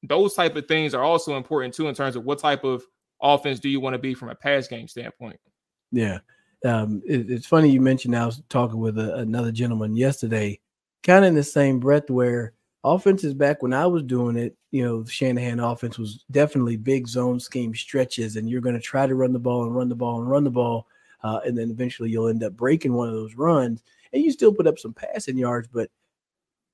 those 0.04 0.34
type 0.34 0.56
of 0.56 0.68
things 0.68 0.94
are 0.94 1.04
also 1.04 1.36
important 1.36 1.74
too 1.74 1.88
in 1.88 1.96
terms 1.96 2.16
of 2.16 2.24
what 2.24 2.40
type 2.40 2.64
of 2.64 2.84
offense 3.22 3.60
do 3.60 3.70
you 3.70 3.80
want 3.80 3.94
to 3.94 4.00
be 4.00 4.14
from 4.14 4.30
a 4.30 4.36
pass 4.36 4.68
game 4.68 4.88
standpoint. 4.88 5.40
Yeah, 5.92 6.20
um, 6.66 7.02
it, 7.06 7.30
it's 7.30 7.46
funny 7.46 7.70
you 7.70 7.82
mentioned. 7.82 8.16
I 8.16 8.26
was 8.26 8.42
talking 8.50 8.80
with 8.80 8.98
a, 8.98 9.16
another 9.16 9.52
gentleman 9.52 9.96
yesterday, 9.96 10.60
kind 11.04 11.24
of 11.24 11.30
in 11.30 11.36
the 11.36 11.44
same 11.44 11.80
breath 11.80 12.10
where 12.10 12.54
offenses 12.84 13.34
back 13.34 13.62
when 13.62 13.74
I 13.74 13.86
was 13.86 14.04
doing 14.04 14.38
it, 14.38 14.56
you 14.72 14.84
know, 14.84 15.04
Shanahan 15.06 15.60
offense 15.60 15.98
was 15.98 16.26
definitely 16.32 16.78
big 16.78 17.08
zone 17.08 17.40
scheme 17.40 17.74
stretches, 17.74 18.36
and 18.36 18.50
you're 18.50 18.62
going 18.62 18.76
to 18.76 18.82
try 18.82 19.08
to 19.08 19.16
run 19.16 19.34
the 19.34 19.40
ball 19.40 19.64
and 19.64 19.76
run 19.76 19.90
the 19.90 19.96
ball 19.96 20.20
and 20.20 20.30
run 20.30 20.44
the 20.44 20.52
ball, 20.52 20.88
uh, 21.24 21.40
and 21.46 21.58
then 21.58 21.72
eventually 21.72 22.10
you'll 22.10 22.28
end 22.28 22.44
up 22.44 22.54
breaking 22.54 22.94
one 22.94 23.08
of 23.08 23.14
those 23.14 23.36
runs, 23.36 23.84
and 24.14 24.24
you 24.24 24.32
still 24.32 24.54
put 24.54 24.68
up 24.68 24.80
some 24.80 24.94
passing 24.94 25.38
yards, 25.38 25.68
but 25.68 25.90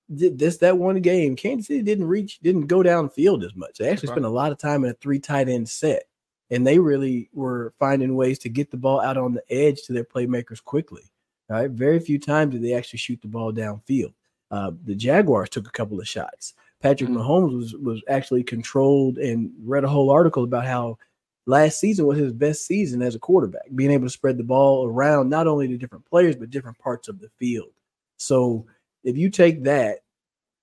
this 0.09 0.57
that 0.57 0.77
one 0.77 1.01
game, 1.01 1.35
Kansas 1.35 1.67
City 1.67 1.81
didn't 1.81 2.07
reach, 2.07 2.39
didn't 2.39 2.67
go 2.67 2.79
downfield 2.79 3.43
as 3.45 3.55
much. 3.55 3.77
They 3.77 3.89
actually 3.89 4.09
spent 4.09 4.25
a 4.25 4.29
lot 4.29 4.51
of 4.51 4.57
time 4.57 4.83
in 4.83 4.91
a 4.91 4.93
three 4.95 5.19
tight 5.19 5.49
end 5.49 5.67
set, 5.67 6.03
and 6.53 6.65
they 6.65 6.77
really 6.77 7.29
were 7.33 7.73
finding 7.79 8.15
ways 8.15 8.37
to 8.39 8.49
get 8.49 8.69
the 8.69 8.77
ball 8.77 9.01
out 9.01 9.17
on 9.17 9.33
the 9.33 9.43
edge 9.49 9.81
to 9.83 9.93
their 9.93 10.03
playmakers 10.03 10.63
quickly. 10.63 11.03
Right, 11.49 11.69
very 11.69 11.99
few 11.99 12.19
times 12.19 12.53
did 12.53 12.63
they 12.63 12.73
actually 12.73 12.99
shoot 12.99 13.21
the 13.21 13.27
ball 13.27 13.51
downfield. 13.51 14.13
Uh, 14.49 14.71
the 14.85 14.95
Jaguars 14.95 15.49
took 15.49 15.67
a 15.67 15.71
couple 15.71 15.99
of 15.99 16.07
shots. 16.07 16.53
Patrick 16.81 17.09
mm-hmm. 17.09 17.19
Mahomes 17.19 17.55
was 17.55 17.75
was 17.75 18.01
actually 18.07 18.43
controlled 18.43 19.17
and 19.17 19.51
read 19.63 19.83
a 19.83 19.89
whole 19.89 20.09
article 20.09 20.43
about 20.43 20.65
how 20.65 20.97
last 21.45 21.79
season 21.79 22.05
was 22.05 22.17
his 22.17 22.33
best 22.33 22.65
season 22.65 23.01
as 23.01 23.15
a 23.15 23.19
quarterback, 23.19 23.63
being 23.75 23.91
able 23.91 24.05
to 24.05 24.09
spread 24.09 24.37
the 24.37 24.43
ball 24.43 24.87
around 24.87 25.29
not 25.29 25.47
only 25.47 25.67
to 25.67 25.77
different 25.77 26.05
players 26.05 26.35
but 26.35 26.49
different 26.49 26.77
parts 26.77 27.07
of 27.07 27.19
the 27.19 27.29
field. 27.39 27.71
So 28.17 28.65
if 29.03 29.17
you 29.17 29.29
take 29.29 29.63
that 29.63 29.99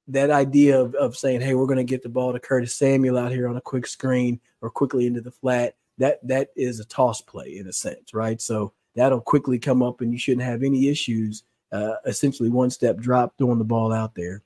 that 0.08 0.30
idea 0.30 0.80
of, 0.80 0.94
of 0.94 1.16
saying, 1.16 1.40
hey, 1.40 1.54
we're 1.54 1.66
going 1.66 1.76
to 1.76 1.84
get 1.84 2.02
the 2.02 2.08
ball 2.08 2.32
to 2.32 2.40
Curtis 2.40 2.74
Samuel 2.74 3.18
out 3.18 3.32
here 3.32 3.48
on 3.48 3.56
a 3.56 3.60
quick 3.60 3.86
screen 3.86 4.40
or 4.60 4.70
quickly 4.70 5.06
into 5.06 5.20
the 5.20 5.30
flat, 5.30 5.74
that 6.00 6.26
that 6.26 6.48
is 6.56 6.80
a 6.80 6.84
toss 6.84 7.20
play 7.20 7.58
in 7.58 7.68
a 7.68 7.72
sense, 7.72 8.12
right? 8.12 8.40
So 8.40 8.72
that'll 8.96 9.20
quickly 9.20 9.58
come 9.58 9.82
up 9.82 10.00
and 10.00 10.12
you 10.12 10.18
shouldn't 10.18 10.46
have 10.46 10.62
any 10.62 10.88
issues 10.88 11.44
uh, 11.72 11.94
essentially 12.04 12.48
one 12.48 12.70
step 12.70 12.96
drop 12.96 13.34
throwing 13.38 13.58
the 13.58 13.64
ball 13.64 13.92
out 13.92 14.14
there. 14.14 14.42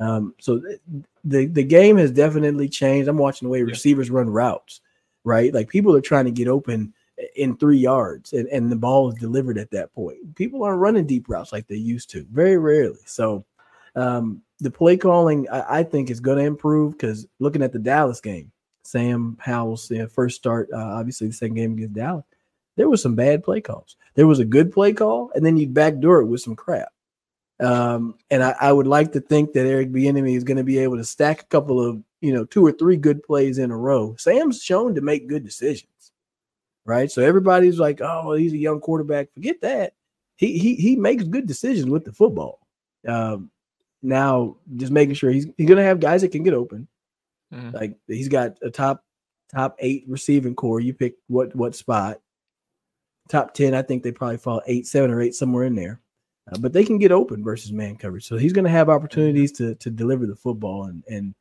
Um, 0.00 0.34
so 0.38 0.60
th- 0.60 0.80
the 1.24 1.46
the 1.46 1.64
game 1.64 1.96
has 1.96 2.12
definitely 2.12 2.68
changed. 2.68 3.08
I'm 3.08 3.18
watching 3.18 3.46
the 3.46 3.50
way 3.50 3.58
yeah. 3.58 3.64
receivers 3.64 4.10
run 4.10 4.30
routes, 4.30 4.80
right? 5.24 5.52
Like 5.52 5.68
people 5.68 5.96
are 5.96 6.00
trying 6.00 6.26
to 6.26 6.30
get 6.30 6.46
open 6.46 6.92
in 7.34 7.56
three 7.56 7.78
yards, 7.78 8.32
and, 8.32 8.46
and 8.48 8.70
the 8.70 8.76
ball 8.76 9.08
is 9.08 9.14
delivered 9.16 9.58
at 9.58 9.72
that 9.72 9.92
point. 9.92 10.36
People 10.36 10.62
aren't 10.62 10.78
running 10.78 11.06
deep 11.06 11.28
routes 11.28 11.52
like 11.52 11.66
they 11.66 11.74
used 11.74 12.10
to, 12.10 12.24
very 12.30 12.58
rarely. 12.58 13.00
So 13.06 13.44
um, 13.96 14.42
the 14.60 14.70
play 14.70 14.96
calling, 14.96 15.48
I, 15.50 15.80
I 15.80 15.82
think, 15.82 16.10
is 16.10 16.20
going 16.20 16.38
to 16.38 16.44
improve 16.44 16.92
because 16.92 17.26
looking 17.40 17.62
at 17.62 17.72
the 17.72 17.80
Dallas 17.80 18.20
game, 18.20 18.52
Sam 18.84 19.36
Howell's 19.40 19.90
you 19.90 19.98
know, 19.98 20.08
first 20.08 20.36
start, 20.36 20.68
uh, 20.72 20.78
obviously 20.78 21.28
the 21.28 21.32
second 21.32 21.56
game 21.56 21.72
against 21.74 21.94
Dallas, 21.94 22.24
there 22.76 22.88
was 22.88 23.02
some 23.02 23.16
bad 23.16 23.42
play 23.42 23.60
calls. 23.60 23.96
There 24.14 24.26
was 24.26 24.38
a 24.38 24.44
good 24.44 24.72
play 24.72 24.92
call, 24.92 25.30
and 25.34 25.44
then 25.44 25.56
you 25.56 25.68
backdoor 25.68 26.20
it 26.20 26.26
with 26.26 26.40
some 26.40 26.56
crap. 26.56 26.88
Um, 27.60 28.14
and 28.30 28.42
I, 28.42 28.54
I, 28.60 28.72
would 28.72 28.86
like 28.86 29.12
to 29.12 29.20
think 29.20 29.52
that 29.52 29.66
Eric 29.66 29.90
Bieniemy 29.90 30.36
is 30.36 30.44
going 30.44 30.58
to 30.58 30.64
be 30.64 30.78
able 30.78 30.96
to 30.96 31.04
stack 31.04 31.42
a 31.42 31.46
couple 31.46 31.84
of, 31.84 32.00
you 32.20 32.32
know, 32.32 32.44
two 32.44 32.64
or 32.64 32.70
three 32.70 32.96
good 32.96 33.20
plays 33.24 33.58
in 33.58 33.72
a 33.72 33.76
row. 33.76 34.14
Sam's 34.16 34.62
shown 34.62 34.94
to 34.94 35.00
make 35.00 35.26
good 35.28 35.44
decisions, 35.44 36.12
right? 36.84 37.10
So 37.10 37.20
everybody's 37.20 37.80
like, 37.80 38.00
"Oh, 38.00 38.34
he's 38.34 38.52
a 38.52 38.58
young 38.58 38.78
quarterback." 38.78 39.34
Forget 39.34 39.60
that. 39.62 39.94
He 40.36 40.56
he 40.56 40.76
he 40.76 40.94
makes 40.94 41.24
good 41.24 41.48
decisions 41.48 41.90
with 41.90 42.04
the 42.04 42.12
football. 42.12 42.60
Um, 43.08 43.50
now, 44.02 44.56
just 44.76 44.92
making 44.92 45.16
sure 45.16 45.30
he's 45.30 45.46
he's 45.56 45.66
going 45.66 45.78
to 45.78 45.84
have 45.84 45.98
guys 45.98 46.22
that 46.22 46.30
can 46.30 46.44
get 46.44 46.54
open. 46.54 46.86
Mm-hmm. 47.52 47.76
Like 47.76 47.96
he's 48.06 48.28
got 48.28 48.58
a 48.62 48.70
top 48.70 49.04
top 49.52 49.76
eight 49.78 50.04
receiving 50.08 50.54
corps. 50.54 50.80
You 50.80 50.94
pick 50.94 51.14
what 51.28 51.54
what 51.54 51.74
spot 51.74 52.20
top 53.28 53.54
10. 53.54 53.74
I 53.74 53.82
think 53.82 54.02
they 54.02 54.12
probably 54.12 54.38
fall 54.38 54.62
eight, 54.66 54.86
seven, 54.86 55.10
or 55.10 55.20
eight, 55.20 55.34
somewhere 55.34 55.64
in 55.64 55.74
there. 55.74 56.00
Uh, 56.50 56.58
but 56.58 56.72
they 56.72 56.84
can 56.84 56.98
get 56.98 57.12
open 57.12 57.44
versus 57.44 57.72
man 57.72 57.96
coverage. 57.96 58.26
So 58.26 58.36
he's 58.36 58.54
going 58.54 58.64
to 58.64 58.70
have 58.70 58.88
opportunities 58.88 59.52
to 59.52 59.74
to 59.76 59.90
deliver 59.90 60.26
the 60.26 60.34
football. 60.34 60.84
And, 60.84 61.04
and 61.08 61.34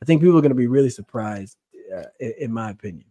I 0.00 0.04
think 0.04 0.20
people 0.22 0.38
are 0.38 0.42
going 0.42 0.50
to 0.50 0.56
be 0.56 0.68
really 0.68 0.90
surprised, 0.90 1.56
uh, 1.94 2.04
in, 2.20 2.34
in 2.38 2.52
my 2.52 2.70
opinion. 2.70 3.06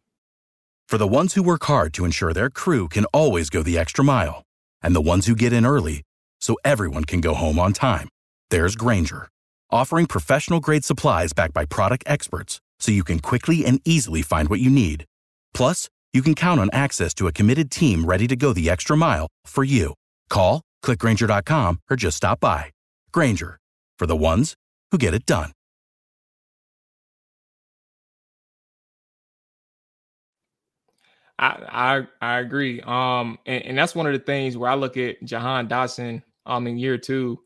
For 0.88 0.98
the 0.98 1.08
ones 1.08 1.34
who 1.34 1.44
work 1.44 1.64
hard 1.66 1.94
to 1.94 2.06
ensure 2.06 2.34
their 2.34 2.50
crew 2.50 2.88
can 2.88 3.06
always 3.06 3.50
go 3.50 3.64
the 3.64 3.78
extra 3.78 4.04
mile, 4.04 4.44
and 4.82 4.96
the 4.96 5.02
ones 5.02 5.26
who 5.26 5.36
get 5.36 5.54
in 5.54 5.66
early 5.66 6.04
so 6.40 6.58
everyone 6.66 7.06
can 7.06 7.22
go 7.22 7.34
home 7.34 7.60
on 7.60 7.74
time, 7.74 8.10
there's 8.50 8.76
Grainger, 8.76 9.30
offering 9.72 10.06
professional 10.06 10.60
grade 10.60 10.84
supplies 10.84 11.34
backed 11.34 11.54
by 11.54 11.66
product 11.66 12.04
experts 12.08 12.60
so 12.80 12.92
you 12.92 13.04
can 13.04 13.20
quickly 13.20 13.66
and 13.66 13.80
easily 13.86 14.22
find 14.22 14.50
what 14.50 14.60
you 14.60 14.70
need. 14.70 15.06
Plus, 15.54 15.90
you 16.14 16.22
can 16.22 16.36
count 16.36 16.60
on 16.60 16.70
access 16.74 17.14
to 17.14 17.28
a 17.28 17.32
committed 17.32 17.72
team 17.72 18.04
ready 18.04 18.28
to 18.28 18.36
go 18.36 18.52
the 18.54 18.70
extra 18.70 18.98
mile 18.98 19.28
for 19.46 19.64
you. 19.64 19.94
Call, 20.30 20.62
clickgrainger.com, 20.84 21.80
or 21.90 21.96
just 21.96 22.18
stop 22.18 22.40
by. 22.40 22.72
Grainger, 23.14 23.60
for 23.98 24.06
the 24.06 24.16
ones 24.16 24.56
who 24.92 24.98
get 24.98 25.14
it 25.14 25.26
done. 25.26 25.52
I 31.40 32.06
I, 32.22 32.36
I 32.36 32.40
agree. 32.40 32.82
Um, 32.82 33.38
and, 33.46 33.66
and 33.66 33.78
that's 33.78 33.96
one 33.96 34.06
of 34.06 34.14
the 34.14 34.20
things 34.20 34.58
where 34.58 34.70
I 34.70 34.76
look 34.76 34.98
at 34.98 35.24
Jahan 35.24 35.68
Dotson 35.68 36.24
um 36.46 36.68
in 36.68 36.78
year 36.78 36.98
two 36.98 37.40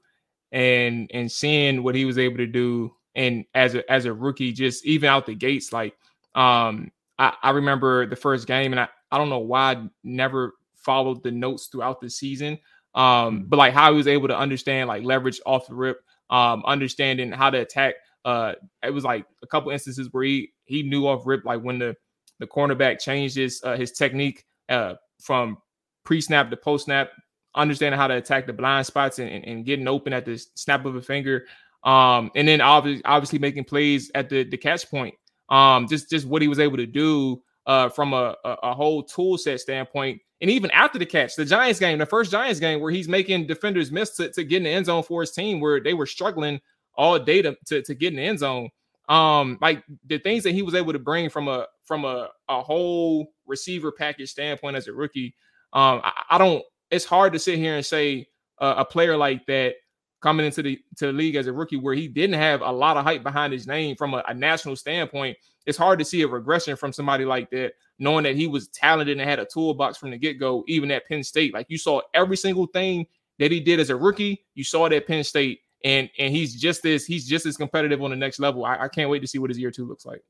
and 0.52 1.10
and 1.14 1.32
seeing 1.32 1.84
what 1.84 1.96
he 1.96 2.06
was 2.06 2.18
able 2.18 2.38
to 2.38 2.48
do 2.48 2.94
and 3.16 3.46
as 3.54 3.76
a 3.76 3.92
as 3.92 4.06
a 4.06 4.14
rookie, 4.14 4.52
just 4.52 4.86
even 4.86 5.10
out 5.10 5.26
the 5.26 5.36
gates, 5.36 5.72
like 5.74 5.96
um 6.36 6.92
I, 7.18 7.34
I 7.44 7.50
remember 7.52 8.06
the 8.06 8.16
first 8.16 8.48
game, 8.48 8.74
and 8.74 8.80
I, 8.80 8.88
I 9.12 9.18
don't 9.18 9.30
know 9.30 9.40
why 9.40 9.74
I 9.74 9.90
never 10.04 10.54
followed 10.76 11.24
the 11.24 11.32
notes 11.32 11.68
throughout 11.68 12.02
the 12.02 12.10
season. 12.10 12.60
Um, 12.94 13.42
mm. 13.42 13.50
but 13.50 13.58
like 13.58 13.74
how 13.74 13.92
he 13.92 13.98
was 13.98 14.08
able 14.08 14.28
to 14.30 14.38
understand 14.38 14.88
like 14.88 15.04
leverage 15.04 15.42
off 15.46 15.68
the 15.68 15.76
rip, 15.76 16.00
um, 16.30 16.64
understanding 16.66 17.32
how 17.32 17.50
to 17.50 17.60
attack. 17.60 17.96
Uh, 18.24 18.54
it 18.84 18.92
was 18.92 19.04
like 19.04 19.26
a 19.44 19.48
couple 19.48 19.72
instances 19.72 20.10
where 20.12 20.24
he 20.24 20.52
he 20.66 20.82
knew 20.82 21.08
off 21.08 21.26
rip 21.26 21.46
like 21.46 21.62
when 21.62 21.78
the 21.78 21.96
the 22.40 22.48
cornerback 22.48 23.00
changed 23.00 23.36
his 23.36 23.62
uh, 23.64 23.78
his 23.78 23.92
technique 23.92 24.46
uh, 24.70 24.96
from 25.22 25.58
pre 26.04 26.22
snap 26.22 26.50
to 26.50 26.58
post 26.58 26.86
snap, 26.86 27.10
understanding 27.56 28.00
how 28.00 28.08
to 28.08 28.16
attack 28.16 28.48
the 28.48 28.54
blind 28.54 28.86
spots 28.86 29.20
and, 29.20 29.30
and, 29.30 29.46
and, 29.46 29.66
getting 29.66 29.88
open 29.88 30.14
at 30.14 30.26
the 30.26 30.38
snap 30.56 30.86
of 30.86 30.96
a 30.96 31.02
finger. 31.02 31.46
Um, 31.84 32.32
and 32.36 32.48
then 32.48 32.62
obviously 32.62 33.04
obviously 33.06 33.40
making 33.40 33.64
plays 33.66 34.12
at 34.16 34.30
the 34.30 34.44
the 34.44 34.58
catch 34.58 34.90
point. 34.90 35.16
Um, 35.50 35.88
just 35.88 36.10
just 36.10 36.28
what 36.28 36.42
he 36.42 36.48
was 36.48 36.60
able 36.60 36.78
to 36.78 36.86
do 36.86 37.42
uh, 37.66 37.90
from 37.90 38.14
a, 38.14 38.36
a, 38.44 38.50
a 38.64 38.74
whole 38.74 39.04
tool 39.04 39.38
set 39.38 39.60
standpoint. 39.60 40.22
And 40.42 40.52
even 40.52 40.70
after 40.72 41.00
the 41.00 41.06
catch, 41.06 41.36
the 41.36 41.46
Giants 41.46 41.80
game, 41.80 41.98
the 41.98 42.06
first 42.06 42.32
Giants 42.32 42.60
game, 42.60 42.82
where 42.82 42.92
he's 42.92 43.08
making 43.08 43.48
defenders 43.48 43.92
miss 43.92 44.16
to, 44.18 44.32
to 44.32 44.44
get 44.44 44.58
in 44.58 44.64
the 44.64 44.70
end 44.70 44.86
zone 44.88 45.04
for 45.04 45.22
his 45.22 45.32
team, 45.32 45.60
where 45.60 45.80
they 45.80 45.94
were 45.94 46.06
struggling 46.06 46.60
all 46.96 47.18
day 47.18 47.42
to, 47.42 47.56
to, 47.66 47.82
to 47.82 47.96
get 47.96 48.10
in 48.10 48.18
the 48.18 48.24
end 48.24 48.40
zone. 48.40 48.70
Um, 49.08 49.58
like 49.62 49.84
the 50.06 50.18
things 50.18 50.44
that 50.44 50.54
he 50.54 50.62
was 50.62 50.76
able 50.76 50.94
to 50.94 51.00
bring 51.00 51.30
from 51.30 51.48
a 51.48 51.68
from 51.84 52.06
a, 52.06 52.30
a 52.50 52.62
whole 52.62 53.28
receiver 53.46 53.92
package 53.92 54.32
standpoint 54.32 54.76
as 54.76 54.88
a 54.88 54.94
rookie. 54.94 55.36
Um, 55.74 56.02
I, 56.04 56.24
I 56.32 56.38
don't. 56.38 56.64
It's 56.96 57.06
hard 57.06 57.34
to 57.34 57.40
sit 57.40 57.58
here 57.58 57.76
and 57.76 57.86
say 57.86 58.28
uh, 58.60 58.76
a 58.78 58.86
player 58.86 59.18
like 59.18 59.46
that 59.48 59.76
coming 60.22 60.46
into 60.46 60.64
the 60.64 60.80
to 60.98 61.08
the 61.08 61.14
league 61.14 61.36
as 61.36 61.48
a 61.48 61.54
rookie, 61.54 61.78
where 61.78 61.94
he 61.94 62.08
didn't 62.08 62.40
have 62.40 62.62
a 62.62 62.72
lot 62.72 62.98
of 62.98 63.04
hype 63.04 63.22
behind 63.22 63.54
his 63.54 63.68
name 63.68 63.96
from 63.96 64.14
a, 64.14 64.24
a 64.28 64.34
national 64.34 64.76
standpoint. 64.76 65.38
It's 65.66 65.78
hard 65.78 66.00
to 66.00 66.06
see 66.06 66.22
a 66.22 66.28
regression 66.28 66.76
from 66.76 66.94
somebody 66.94 67.26
like 67.26 67.50
that, 67.52 67.74
knowing 68.00 68.24
that 68.24 68.36
he 68.36 68.48
was 68.48 68.68
talented 68.70 69.20
and 69.20 69.30
had 69.30 69.40
a 69.40 69.46
toolbox 69.46 69.98
from 69.98 70.12
the 70.12 70.18
get 70.18 70.40
go, 70.40 70.64
even 70.68 70.90
at 70.92 71.08
Penn 71.08 71.24
State. 71.24 71.54
Like 71.54 71.68
you 71.70 71.78
saw 71.78 72.02
every 72.14 72.38
single 72.38 72.68
thing 72.68 73.06
that 73.40 73.52
he 73.52 73.60
did 73.60 73.80
as 73.80 73.90
a 73.90 73.96
rookie, 73.96 74.46
you 74.54 74.64
saw 74.64 74.86
it 74.86 74.94
at 74.94 75.06
Penn 75.06 75.24
State, 75.24 75.60
and 75.84 76.10
and 76.18 76.34
he's 76.34 76.56
just 76.56 76.86
as 76.86 77.06
he's 77.06 77.28
just 77.28 77.46
as 77.46 77.58
competitive 77.58 78.02
on 78.02 78.10
the 78.10 78.16
next 78.16 78.40
level. 78.40 78.66
I, 78.66 78.78
I 78.78 78.88
can't 78.88 79.10
wait 79.10 79.20
to 79.20 79.28
see 79.28 79.40
what 79.40 79.50
his 79.50 79.60
year 79.60 79.72
two 79.72 79.86
looks 79.86 80.06
like. 80.06 80.24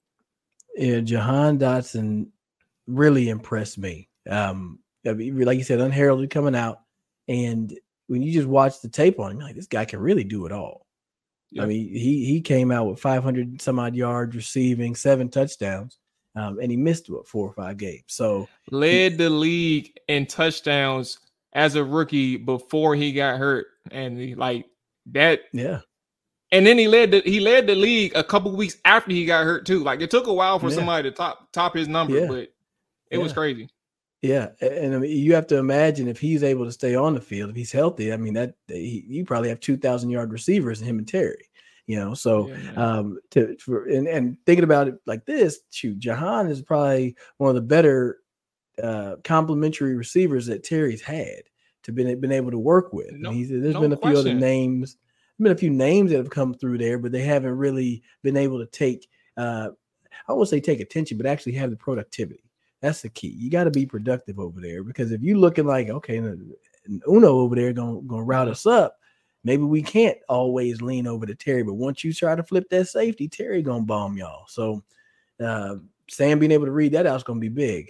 Yeah, 0.75 0.99
Jahan 0.99 1.57
Dotson 1.57 2.27
really 2.87 3.29
impressed 3.29 3.77
me. 3.77 4.09
Um, 4.29 4.79
like 5.05 5.57
you 5.57 5.63
said, 5.63 5.79
unheralded 5.79 6.29
coming 6.29 6.55
out, 6.55 6.81
and 7.27 7.77
when 8.07 8.21
you 8.21 8.31
just 8.31 8.47
watch 8.47 8.81
the 8.81 8.89
tape 8.89 9.19
on 9.19 9.31
him, 9.31 9.39
like 9.39 9.55
this 9.55 9.67
guy 9.67 9.85
can 9.85 9.99
really 9.99 10.23
do 10.23 10.45
it 10.45 10.51
all. 10.51 10.85
Yeah. 11.51 11.63
I 11.63 11.65
mean, 11.67 11.89
he 11.89 12.25
he 12.25 12.41
came 12.41 12.71
out 12.71 12.87
with 12.87 12.99
500 12.99 13.61
some 13.61 13.79
odd 13.79 13.95
yards 13.95 14.35
receiving, 14.35 14.95
seven 14.95 15.29
touchdowns, 15.29 15.97
um, 16.35 16.59
and 16.59 16.69
he 16.69 16.77
missed 16.77 17.09
what 17.09 17.27
four 17.27 17.47
or 17.47 17.53
five 17.53 17.77
games. 17.77 18.03
So 18.07 18.47
led 18.71 19.13
he, 19.13 19.17
the 19.17 19.29
league 19.29 19.97
in 20.07 20.25
touchdowns 20.25 21.19
as 21.53 21.75
a 21.75 21.83
rookie 21.83 22.37
before 22.37 22.95
he 22.95 23.13
got 23.13 23.39
hurt, 23.39 23.67
and 23.91 24.17
he, 24.19 24.35
like 24.35 24.65
that. 25.07 25.41
Yeah. 25.53 25.81
And 26.51 26.65
then 26.65 26.77
he 26.77 26.87
led 26.87 27.11
the 27.11 27.21
he 27.25 27.39
led 27.39 27.67
the 27.67 27.75
league 27.75 28.13
a 28.15 28.23
couple 28.23 28.55
weeks 28.55 28.77
after 28.85 29.11
he 29.11 29.25
got 29.25 29.43
hurt 29.43 29.65
too. 29.65 29.79
Like 29.79 30.01
it 30.01 30.11
took 30.11 30.27
a 30.27 30.33
while 30.33 30.59
for 30.59 30.69
yeah. 30.69 30.75
somebody 30.75 31.09
to 31.09 31.15
top 31.15 31.51
top 31.51 31.75
his 31.75 31.87
number, 31.87 32.19
yeah. 32.19 32.27
but 32.27 32.37
it 32.37 32.51
yeah. 33.11 33.17
was 33.17 33.33
crazy. 33.33 33.69
Yeah, 34.25 34.49
and 34.59 34.95
I 34.95 34.97
mean, 34.97 35.11
you 35.11 35.35
have 35.35 35.45
to 35.47 35.57
imagine 35.57 36.07
if 36.07 36.19
he's 36.19 36.41
able 36.41 36.65
to 36.65 36.71
stay 36.71 36.95
on 36.95 37.13
the 37.13 37.21
field, 37.21 37.51
if 37.51 37.55
he's 37.55 37.71
healthy. 37.71 38.11
I 38.11 38.17
mean, 38.17 38.33
that 38.33 38.55
he, 38.67 39.05
you 39.07 39.23
probably 39.23 39.49
have 39.49 39.59
two 39.59 39.77
thousand 39.77 40.09
yard 40.09 40.31
receivers 40.31 40.81
in 40.81 40.87
him 40.87 40.97
and 40.97 41.07
Terry. 41.07 41.49
You 41.85 41.99
know, 41.99 42.15
so 42.15 42.47
yeah, 42.47 42.71
um, 42.73 43.19
to 43.31 43.55
for 43.57 43.85
and, 43.85 44.07
and 44.07 44.37
thinking 44.47 44.63
about 44.63 44.87
it 44.87 44.95
like 45.05 45.25
this, 45.25 45.59
shoot, 45.69 45.99
Jahan 45.99 46.47
is 46.47 46.63
probably 46.63 47.15
one 47.37 47.49
of 47.49 47.55
the 47.55 47.61
better 47.61 48.19
uh 48.81 49.17
complementary 49.23 49.95
receivers 49.95 50.47
that 50.47 50.63
Terry's 50.63 51.01
had 51.01 51.43
to 51.83 51.91
been 51.91 52.19
been 52.19 52.31
able 52.31 52.49
to 52.49 52.57
work 52.57 52.93
with. 52.93 53.11
No, 53.11 53.29
he's, 53.29 53.49
there's 53.49 53.75
no 53.75 53.81
been 53.81 53.93
a 53.93 53.97
few 53.97 54.17
other 54.17 54.33
names, 54.33 54.97
been 55.39 55.51
a 55.51 55.55
few 55.55 55.69
names 55.69 56.09
that 56.09 56.17
have 56.17 56.31
come 56.31 56.55
through 56.55 56.79
there, 56.79 56.97
but 56.97 57.11
they 57.11 57.21
haven't 57.21 57.57
really 57.57 58.01
been 58.23 58.37
able 58.37 58.57
to 58.57 58.65
take. 58.65 59.07
uh 59.37 59.69
I 60.27 60.33
won't 60.33 60.49
say 60.49 60.59
take 60.59 60.79
attention, 60.79 61.17
but 61.17 61.27
actually 61.27 61.53
have 61.53 61.69
the 61.69 61.77
productivity. 61.77 62.44
That's 62.85 63.01
the 63.01 63.09
key. 63.09 63.29
You 63.29 63.49
got 63.49 63.63
to 63.63 63.71
be 63.71 63.87
productive 63.87 64.37
over 64.37 64.61
there 64.61 64.83
because 64.83 65.11
if 65.11 65.23
you 65.23 65.39
looking 65.39 65.65
like 65.65 65.89
okay, 65.89 66.17
Uno 66.19 67.27
over 67.27 67.55
there 67.55 67.73
gonna 67.73 67.99
gonna 68.01 68.21
route 68.21 68.47
us 68.47 68.67
up, 68.67 68.99
maybe 69.43 69.63
we 69.63 69.81
can't 69.81 70.19
always 70.29 70.83
lean 70.83 71.07
over 71.07 71.25
to 71.25 71.33
Terry. 71.33 71.63
But 71.63 71.73
once 71.73 72.03
you 72.03 72.13
try 72.13 72.35
to 72.35 72.43
flip 72.43 72.69
that 72.69 72.87
safety, 72.87 73.27
Terry 73.27 73.63
gonna 73.63 73.85
bomb 73.85 74.17
y'all. 74.17 74.45
So 74.47 74.83
uh, 75.43 75.77
Sam 76.11 76.37
being 76.37 76.51
able 76.51 76.67
to 76.67 76.71
read 76.71 76.91
that 76.91 77.07
out 77.07 77.15
is 77.15 77.23
gonna 77.23 77.39
be 77.39 77.49
big. 77.49 77.89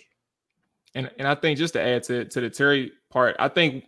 And 0.94 1.12
and 1.20 1.28
I 1.28 1.36
think 1.36 1.58
just 1.58 1.74
to 1.74 1.82
add 1.82 2.04
to 2.04 2.24
to 2.24 2.40
the 2.40 2.50
Terry 2.50 2.94
part, 3.10 3.36
I 3.38 3.50
think 3.50 3.88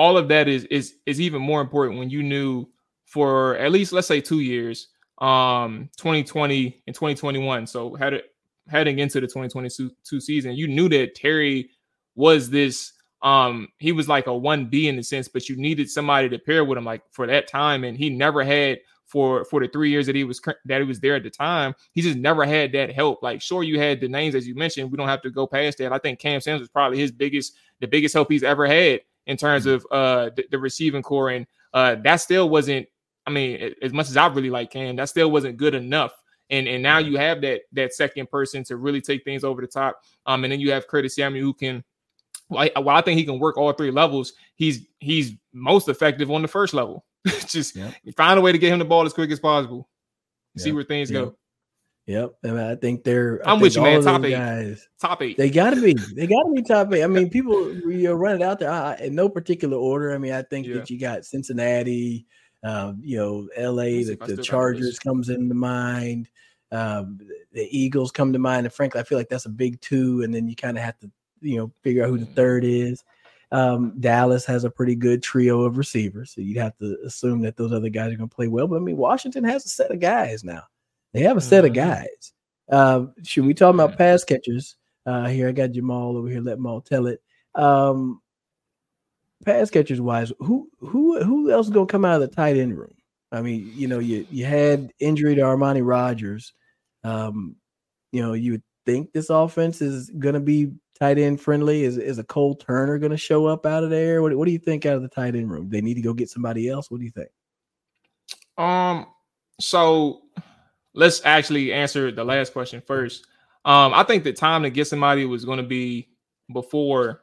all 0.00 0.16
of 0.18 0.26
that 0.30 0.48
is 0.48 0.64
is 0.64 0.96
is 1.06 1.20
even 1.20 1.42
more 1.42 1.60
important 1.60 2.00
when 2.00 2.10
you 2.10 2.24
knew 2.24 2.66
for 3.04 3.56
at 3.58 3.70
least 3.70 3.92
let's 3.92 4.08
say 4.08 4.20
two 4.20 4.40
years, 4.40 4.88
um, 5.18 5.90
2020 5.96 6.82
and 6.88 6.96
2021. 6.96 7.68
So 7.68 7.94
had 7.94 8.14
it 8.14 8.33
heading 8.68 8.98
into 8.98 9.20
the 9.20 9.26
2022 9.26 10.20
season, 10.20 10.52
you 10.52 10.68
knew 10.68 10.88
that 10.88 11.14
Terry 11.14 11.70
was 12.14 12.50
this 12.50 12.92
um 13.22 13.68
he 13.78 13.92
was 13.92 14.08
like 14.08 14.26
a 14.26 14.30
1B 14.30 14.84
in 14.84 14.96
the 14.96 15.02
sense, 15.02 15.28
but 15.28 15.48
you 15.48 15.56
needed 15.56 15.88
somebody 15.90 16.28
to 16.28 16.38
pair 16.38 16.64
with 16.64 16.78
him 16.78 16.84
like 16.84 17.02
for 17.10 17.26
that 17.26 17.48
time 17.48 17.84
and 17.84 17.96
he 17.96 18.10
never 18.10 18.44
had 18.44 18.78
for 19.06 19.44
for 19.46 19.60
the 19.60 19.68
3 19.68 19.90
years 19.90 20.06
that 20.06 20.14
he 20.14 20.24
was 20.24 20.40
that 20.64 20.80
he 20.80 20.86
was 20.86 21.00
there 21.00 21.16
at 21.16 21.22
the 21.22 21.30
time, 21.30 21.74
he 21.92 22.02
just 22.02 22.18
never 22.18 22.44
had 22.44 22.72
that 22.72 22.92
help. 22.92 23.22
Like 23.22 23.40
sure 23.40 23.62
you 23.62 23.78
had 23.78 24.00
the 24.00 24.08
names 24.08 24.34
as 24.34 24.46
you 24.46 24.54
mentioned, 24.54 24.90
we 24.90 24.98
don't 24.98 25.08
have 25.08 25.22
to 25.22 25.30
go 25.30 25.46
past 25.46 25.78
that. 25.78 25.92
I 25.92 25.98
think 25.98 26.18
Cam 26.18 26.40
Sims 26.40 26.60
was 26.60 26.68
probably 26.68 26.98
his 26.98 27.12
biggest 27.12 27.54
the 27.80 27.86
biggest 27.86 28.14
help 28.14 28.30
he's 28.30 28.42
ever 28.42 28.66
had 28.66 29.00
in 29.26 29.36
terms 29.36 29.66
of 29.66 29.86
uh 29.90 30.30
the, 30.36 30.44
the 30.50 30.58
receiving 30.58 31.02
corps 31.02 31.30
and 31.30 31.46
uh 31.72 31.96
that 32.04 32.16
still 32.16 32.48
wasn't 32.48 32.86
I 33.26 33.30
mean, 33.30 33.74
as 33.80 33.92
much 33.92 34.08
as 34.10 34.18
I 34.18 34.26
really 34.26 34.50
like 34.50 34.70
Cam, 34.70 34.96
that 34.96 35.08
still 35.08 35.30
wasn't 35.30 35.56
good 35.56 35.74
enough 35.74 36.12
and 36.50 36.66
and 36.66 36.82
now 36.82 36.98
you 36.98 37.16
have 37.16 37.40
that 37.42 37.62
that 37.72 37.94
second 37.94 38.30
person 38.30 38.64
to 38.64 38.76
really 38.76 39.00
take 39.00 39.24
things 39.24 39.44
over 39.44 39.60
the 39.60 39.66
top. 39.66 40.02
Um, 40.26 40.44
and 40.44 40.52
then 40.52 40.60
you 40.60 40.70
have 40.72 40.86
Curtis 40.86 41.16
Samuel 41.16 41.44
who 41.44 41.54
can. 41.54 41.84
Well 42.50 42.68
I, 42.76 42.78
well, 42.78 42.94
I 42.94 43.00
think 43.00 43.18
he 43.18 43.24
can 43.24 43.38
work 43.38 43.56
all 43.56 43.72
three 43.72 43.90
levels. 43.90 44.34
He's 44.56 44.86
he's 44.98 45.32
most 45.52 45.88
effective 45.88 46.30
on 46.30 46.42
the 46.42 46.48
first 46.48 46.74
level. 46.74 47.04
Just 47.46 47.74
yep. 47.74 47.94
find 48.16 48.38
a 48.38 48.42
way 48.42 48.52
to 48.52 48.58
get 48.58 48.72
him 48.72 48.78
the 48.78 48.84
ball 48.84 49.06
as 49.06 49.14
quick 49.14 49.30
as 49.30 49.40
possible. 49.40 49.88
See 50.56 50.72
where 50.72 50.84
things 50.84 51.10
yep. 51.10 51.24
go. 51.24 51.36
Yep, 52.06 52.34
and 52.42 52.60
I 52.60 52.76
think 52.76 53.02
they're. 53.02 53.40
I'm 53.48 53.60
with 53.60 53.76
you, 53.76 53.82
man. 53.82 54.02
Top 54.02 54.22
eight, 54.24 54.32
guys. 54.32 54.86
Top 55.00 55.22
eight. 55.22 55.38
They 55.38 55.48
gotta 55.48 55.80
be. 55.80 55.94
They 56.14 56.26
gotta 56.26 56.52
be 56.54 56.62
top 56.62 56.92
eight. 56.92 57.02
I 57.02 57.06
mean, 57.06 57.30
people 57.30 57.72
you're 57.90 58.16
running 58.16 58.42
out 58.42 58.58
there 58.58 58.70
I, 58.70 58.96
in 58.96 59.14
no 59.14 59.30
particular 59.30 59.78
order. 59.78 60.12
I 60.12 60.18
mean, 60.18 60.32
I 60.32 60.42
think 60.42 60.66
yeah. 60.66 60.74
that 60.74 60.90
you 60.90 61.00
got 61.00 61.24
Cincinnati, 61.24 62.26
um, 62.64 63.00
you 63.04 63.18
know, 63.18 63.48
LA, 63.58 64.02
the, 64.02 64.16
the 64.26 64.42
Chargers 64.42 64.98
comes 64.98 65.28
into 65.28 65.54
mind. 65.54 66.30
Um, 66.72 67.20
the 67.52 67.68
Eagles 67.70 68.10
come 68.10 68.32
to 68.32 68.38
mind, 68.38 68.66
and 68.66 68.74
frankly, 68.74 69.00
I 69.00 69.04
feel 69.04 69.18
like 69.18 69.28
that's 69.28 69.46
a 69.46 69.50
big 69.50 69.80
two. 69.80 70.22
And 70.22 70.34
then 70.34 70.48
you 70.48 70.56
kind 70.56 70.76
of 70.78 70.82
have 70.82 70.98
to, 71.00 71.10
you 71.40 71.58
know, 71.58 71.72
figure 71.82 72.04
out 72.04 72.08
who 72.08 72.18
the 72.18 72.26
third 72.26 72.64
is. 72.64 73.04
Um, 73.52 73.94
Dallas 74.00 74.46
has 74.46 74.64
a 74.64 74.70
pretty 74.70 74.96
good 74.96 75.22
trio 75.22 75.60
of 75.60 75.76
receivers, 75.76 76.32
so 76.32 76.40
you'd 76.40 76.56
have 76.56 76.76
to 76.78 76.96
assume 77.04 77.42
that 77.42 77.56
those 77.56 77.72
other 77.72 77.90
guys 77.90 78.12
are 78.12 78.16
going 78.16 78.28
to 78.28 78.34
play 78.34 78.48
well. 78.48 78.66
But 78.66 78.76
I 78.76 78.80
mean, 78.80 78.96
Washington 78.96 79.44
has 79.44 79.64
a 79.66 79.68
set 79.68 79.92
of 79.92 80.00
guys 80.00 80.42
now. 80.42 80.62
They 81.12 81.20
have 81.20 81.36
a 81.36 81.42
set 81.42 81.64
of 81.64 81.72
mm-hmm. 81.72 81.90
guys. 81.90 82.32
Uh, 82.70 83.06
should 83.22 83.44
we 83.44 83.54
talk 83.54 83.74
about 83.74 83.98
pass 83.98 84.24
catchers? 84.24 84.76
Uh, 85.06 85.28
here 85.28 85.48
I 85.48 85.52
got 85.52 85.70
Jamual 85.70 86.16
over 86.16 86.28
here. 86.28 86.40
Let 86.40 86.58
Maul 86.58 86.80
tell 86.80 87.06
it. 87.06 87.20
Um, 87.54 88.22
pass 89.44 89.70
catchers 89.70 90.00
wise, 90.00 90.32
who 90.38 90.68
who 90.80 91.22
who 91.22 91.50
else 91.50 91.66
is 91.66 91.72
gonna 91.72 91.86
come 91.86 92.04
out 92.04 92.20
of 92.20 92.28
the 92.28 92.34
tight 92.34 92.56
end 92.56 92.76
room? 92.78 92.94
I 93.32 93.42
mean, 93.42 93.70
you 93.74 93.88
know, 93.88 93.98
you 93.98 94.26
you 94.30 94.44
had 94.44 94.92
injury 95.00 95.34
to 95.34 95.42
Armani 95.42 95.86
Rogers. 95.86 96.52
Um, 97.02 97.56
you 98.12 98.22
know, 98.22 98.32
you 98.32 98.52
would 98.52 98.62
think 98.86 99.12
this 99.12 99.30
offense 99.30 99.82
is 99.82 100.10
gonna 100.10 100.40
be 100.40 100.72
tight 100.98 101.18
end 101.18 101.40
friendly. 101.40 101.84
Is 101.84 101.98
is 101.98 102.18
a 102.18 102.24
Cole 102.24 102.54
Turner 102.54 102.98
gonna 102.98 103.16
show 103.16 103.46
up 103.46 103.66
out 103.66 103.84
of 103.84 103.90
there? 103.90 104.22
What 104.22 104.36
what 104.36 104.46
do 104.46 104.52
you 104.52 104.58
think 104.58 104.86
out 104.86 104.96
of 104.96 105.02
the 105.02 105.08
tight 105.08 105.34
end 105.34 105.50
room? 105.50 105.68
They 105.68 105.80
need 105.80 105.94
to 105.94 106.02
go 106.02 106.12
get 106.12 106.30
somebody 106.30 106.68
else. 106.68 106.90
What 106.90 106.98
do 106.98 107.04
you 107.04 107.12
think? 107.12 107.28
Um, 108.56 109.06
so 109.60 110.22
let's 110.94 111.24
actually 111.24 111.72
answer 111.72 112.10
the 112.10 112.24
last 112.24 112.52
question 112.52 112.82
first. 112.86 113.26
Um, 113.64 113.94
I 113.94 114.04
think 114.04 114.24
the 114.24 114.32
time 114.32 114.62
to 114.62 114.70
get 114.70 114.86
somebody 114.86 115.24
was 115.24 115.44
going 115.44 115.56
to 115.56 115.64
be 115.64 116.08
before 116.52 117.22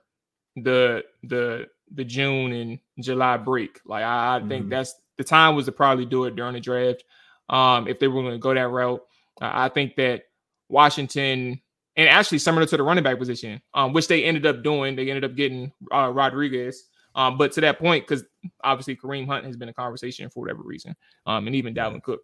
the 0.55 1.03
the 1.23 1.67
the 1.93 2.03
June 2.03 2.51
and 2.53 2.79
July 2.99 3.37
break. 3.37 3.79
Like 3.85 4.03
I, 4.03 4.37
I 4.37 4.39
think 4.39 4.63
mm-hmm. 4.63 4.69
that's 4.69 4.95
the 5.17 5.23
time 5.23 5.55
was 5.55 5.65
to 5.65 5.71
probably 5.71 6.05
do 6.05 6.25
it 6.25 6.35
during 6.35 6.53
the 6.53 6.59
draft. 6.59 7.03
Um, 7.49 7.87
if 7.87 7.99
they 7.99 8.07
were 8.07 8.21
going 8.21 8.33
to 8.33 8.39
go 8.39 8.53
that 8.53 8.69
route, 8.69 9.01
uh, 9.41 9.51
I 9.53 9.69
think 9.69 9.95
that 9.95 10.23
Washington 10.69 11.61
and 11.97 12.09
actually 12.09 12.37
similar 12.37 12.65
to 12.65 12.77
the 12.77 12.83
running 12.83 13.03
back 13.03 13.19
position, 13.19 13.61
um, 13.73 13.93
which 13.93 14.07
they 14.07 14.23
ended 14.23 14.45
up 14.45 14.63
doing, 14.63 14.95
they 14.95 15.09
ended 15.09 15.25
up 15.25 15.35
getting 15.35 15.71
uh, 15.93 16.09
Rodriguez. 16.13 16.85
Um, 17.13 17.37
but 17.37 17.51
to 17.53 17.61
that 17.61 17.79
point, 17.79 18.07
because 18.07 18.23
obviously 18.63 18.95
Kareem 18.95 19.27
Hunt 19.27 19.45
has 19.45 19.57
been 19.57 19.67
a 19.67 19.73
conversation 19.73 20.29
for 20.29 20.39
whatever 20.39 20.63
reason, 20.63 20.95
um, 21.25 21.47
and 21.47 21.55
even 21.55 21.73
Dalvin 21.73 22.01
Cook. 22.01 22.21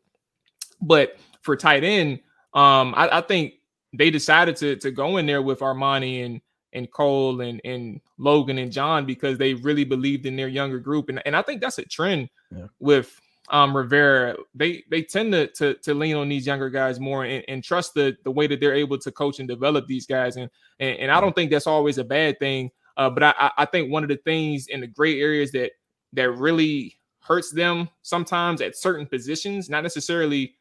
But 0.81 1.17
for 1.41 1.57
tight 1.57 1.83
end, 1.83 2.19
um, 2.53 2.93
I, 2.95 3.17
I 3.17 3.21
think 3.21 3.55
they 3.93 4.09
decided 4.09 4.55
to 4.57 4.77
to 4.77 4.91
go 4.91 5.17
in 5.17 5.25
there 5.25 5.41
with 5.41 5.59
Armani 5.59 6.25
and 6.25 6.41
and 6.77 6.91
Cole 6.91 7.41
and, 7.41 7.59
and 7.65 7.99
Logan 8.17 8.57
and 8.57 8.71
John 8.71 9.05
because 9.05 9.37
they 9.37 9.53
really 9.55 9.83
believed 9.83 10.25
in 10.25 10.35
their 10.35 10.47
younger 10.47 10.79
group. 10.79 11.09
And, 11.09 11.21
and 11.25 11.35
I 11.35 11.41
think 11.41 11.59
that's 11.61 11.79
a 11.79 11.85
trend 11.85 12.29
yeah. 12.55 12.67
with 12.79 13.19
um, 13.49 13.75
Rivera, 13.75 14.35
they 14.53 14.83
they 14.89 15.01
tend 15.01 15.31
to, 15.31 15.47
to 15.47 15.75
to 15.75 15.93
lean 15.93 16.15
on 16.15 16.27
these 16.27 16.45
younger 16.45 16.69
guys 16.69 16.99
more 16.99 17.23
and, 17.23 17.43
and 17.47 17.63
trust 17.63 17.93
the 17.93 18.17
the 18.23 18.31
way 18.31 18.45
that 18.47 18.59
they're 18.59 18.75
able 18.75 18.97
to 18.97 19.11
coach 19.11 19.39
and 19.39 19.47
develop 19.47 19.87
these 19.87 20.05
guys. 20.05 20.35
And 20.35 20.49
and, 20.79 20.97
and 20.99 21.11
I 21.11 21.21
don't 21.21 21.33
think 21.33 21.51
that's 21.51 21.67
always 21.67 21.97
a 21.97 22.03
bad 22.03 22.39
thing. 22.39 22.71
Uh, 22.97 23.09
but 23.09 23.23
I 23.23 23.51
I 23.57 23.65
think 23.65 23.91
one 23.91 24.03
of 24.03 24.09
the 24.09 24.17
things 24.17 24.67
in 24.67 24.81
the 24.81 24.87
gray 24.87 25.21
areas 25.21 25.51
that 25.53 25.71
that 26.13 26.31
really 26.31 26.99
hurts 27.21 27.51
them 27.51 27.89
sometimes 28.01 28.61
at 28.61 28.77
certain 28.77 29.05
positions, 29.05 29.69
not 29.69 29.83
necessarily 29.83 30.55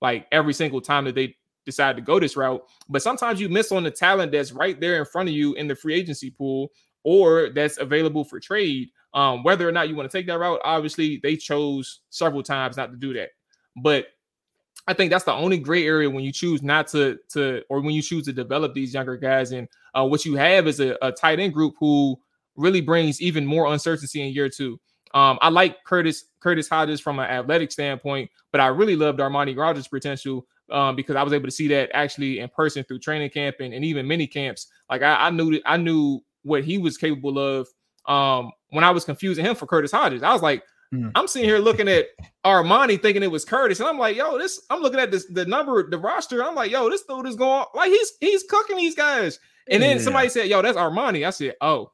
like 0.00 0.26
every 0.32 0.52
single 0.52 0.80
time 0.80 1.04
that 1.04 1.14
they 1.14 1.36
decide 1.64 1.96
to 1.96 2.02
go 2.02 2.18
this 2.18 2.36
route, 2.36 2.62
but 2.88 3.02
sometimes 3.02 3.40
you 3.40 3.48
miss 3.48 3.72
on 3.72 3.82
the 3.82 3.90
talent 3.90 4.32
that's 4.32 4.52
right 4.52 4.80
there 4.80 4.98
in 4.98 5.04
front 5.04 5.28
of 5.28 5.34
you 5.34 5.54
in 5.54 5.68
the 5.68 5.74
free 5.74 5.94
agency 5.94 6.30
pool 6.30 6.70
or 7.04 7.50
that's 7.54 7.78
available 7.78 8.24
for 8.24 8.40
trade. 8.40 8.88
Um, 9.14 9.42
whether 9.42 9.68
or 9.68 9.72
not 9.72 9.88
you 9.88 9.96
want 9.96 10.10
to 10.10 10.16
take 10.16 10.26
that 10.26 10.38
route, 10.38 10.60
obviously 10.64 11.20
they 11.22 11.36
chose 11.36 12.00
several 12.10 12.42
times 12.42 12.76
not 12.76 12.90
to 12.90 12.96
do 12.96 13.12
that. 13.14 13.30
But 13.76 14.06
I 14.86 14.94
think 14.94 15.10
that's 15.10 15.24
the 15.24 15.32
only 15.32 15.58
gray 15.58 15.86
area 15.86 16.10
when 16.10 16.24
you 16.24 16.32
choose 16.32 16.62
not 16.62 16.88
to 16.88 17.18
to 17.30 17.62
or 17.68 17.80
when 17.80 17.94
you 17.94 18.02
choose 18.02 18.24
to 18.24 18.32
develop 18.32 18.74
these 18.74 18.94
younger 18.94 19.16
guys. 19.16 19.52
And 19.52 19.68
uh, 19.94 20.06
what 20.06 20.24
you 20.24 20.34
have 20.36 20.66
is 20.66 20.80
a, 20.80 20.96
a 21.02 21.12
tight 21.12 21.38
end 21.38 21.52
group 21.52 21.74
who 21.78 22.18
really 22.56 22.80
brings 22.80 23.20
even 23.20 23.46
more 23.46 23.72
uncertainty 23.72 24.26
in 24.26 24.32
year 24.32 24.48
two. 24.48 24.80
Um, 25.14 25.38
I 25.42 25.50
like 25.50 25.84
Curtis 25.84 26.24
Curtis 26.40 26.68
Hodges 26.68 27.00
from 27.00 27.18
an 27.18 27.26
athletic 27.26 27.70
standpoint, 27.70 28.30
but 28.50 28.60
I 28.60 28.68
really 28.68 28.96
loved 28.96 29.20
Armani 29.20 29.56
Rogers' 29.56 29.88
potential 29.88 30.46
um, 30.72 30.96
because 30.96 31.16
I 31.16 31.22
was 31.22 31.32
able 31.32 31.46
to 31.46 31.52
see 31.52 31.68
that 31.68 31.90
actually 31.92 32.40
in 32.40 32.48
person 32.48 32.82
through 32.82 33.00
training 33.00 33.30
camp 33.30 33.56
and, 33.60 33.72
and 33.72 33.84
even 33.84 34.08
mini 34.08 34.26
camps. 34.26 34.68
Like 34.90 35.02
I, 35.02 35.26
I 35.26 35.30
knew 35.30 35.60
I 35.66 35.76
knew 35.76 36.20
what 36.42 36.64
he 36.64 36.78
was 36.78 36.96
capable 36.96 37.38
of 37.38 37.68
um, 38.06 38.50
when 38.70 38.82
I 38.82 38.90
was 38.90 39.04
confusing 39.04 39.44
him 39.44 39.54
for 39.54 39.66
Curtis 39.66 39.92
Hodges. 39.92 40.22
I 40.22 40.32
was 40.32 40.42
like, 40.42 40.64
mm. 40.92 41.12
I'm 41.14 41.28
sitting 41.28 41.48
here 41.48 41.58
looking 41.58 41.88
at 41.88 42.06
Armani 42.44 43.00
thinking 43.00 43.22
it 43.22 43.30
was 43.30 43.44
Curtis, 43.44 43.80
and 43.80 43.88
I'm 43.88 43.98
like, 43.98 44.16
yo, 44.16 44.38
this. 44.38 44.60
I'm 44.70 44.80
looking 44.80 45.00
at 45.00 45.10
this 45.10 45.26
the 45.26 45.44
number, 45.44 45.88
the 45.88 45.98
roster. 45.98 46.42
I'm 46.42 46.54
like, 46.54 46.70
yo, 46.70 46.88
this 46.88 47.04
dude 47.04 47.26
is 47.26 47.36
going 47.36 47.66
like 47.74 47.90
he's 47.90 48.12
he's 48.20 48.42
cooking 48.44 48.76
these 48.76 48.96
guys. 48.96 49.38
And 49.68 49.82
then 49.82 49.98
yeah. 49.98 50.02
somebody 50.02 50.28
said, 50.28 50.48
yo, 50.48 50.60
that's 50.62 50.76
Armani. 50.76 51.26
I 51.26 51.30
said, 51.30 51.54
oh. 51.60 51.92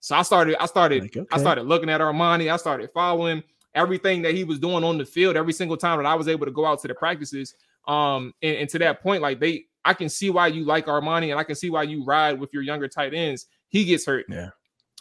So 0.00 0.14
I 0.14 0.22
started, 0.22 0.56
I 0.62 0.66
started, 0.66 1.02
like, 1.02 1.16
okay. 1.16 1.26
I 1.32 1.38
started 1.38 1.64
looking 1.64 1.90
at 1.90 2.00
Armani. 2.00 2.50
I 2.50 2.56
started 2.56 2.90
following 2.94 3.42
everything 3.76 4.22
that 4.22 4.34
he 4.34 4.42
was 4.42 4.58
doing 4.58 4.82
on 4.82 4.98
the 4.98 5.04
field 5.04 5.36
every 5.36 5.52
single 5.52 5.76
time 5.76 5.98
that 5.98 6.06
I 6.06 6.14
was 6.14 6.26
able 6.26 6.46
to 6.46 6.52
go 6.52 6.66
out 6.66 6.80
to 6.82 6.88
the 6.88 6.94
practices. 6.94 7.54
Um, 7.86 8.32
and, 8.42 8.56
and 8.56 8.68
to 8.70 8.78
that 8.80 9.02
point, 9.02 9.22
like 9.22 9.38
they 9.38 9.66
I 9.84 9.94
can 9.94 10.08
see 10.08 10.30
why 10.30 10.48
you 10.48 10.64
like 10.64 10.86
Armani 10.86 11.30
and 11.30 11.38
I 11.38 11.44
can 11.44 11.54
see 11.54 11.70
why 11.70 11.84
you 11.84 12.04
ride 12.04 12.40
with 12.40 12.52
your 12.52 12.62
younger 12.62 12.88
tight 12.88 13.14
ends. 13.14 13.46
He 13.68 13.84
gets 13.84 14.04
hurt. 14.04 14.26
Yeah. 14.28 14.48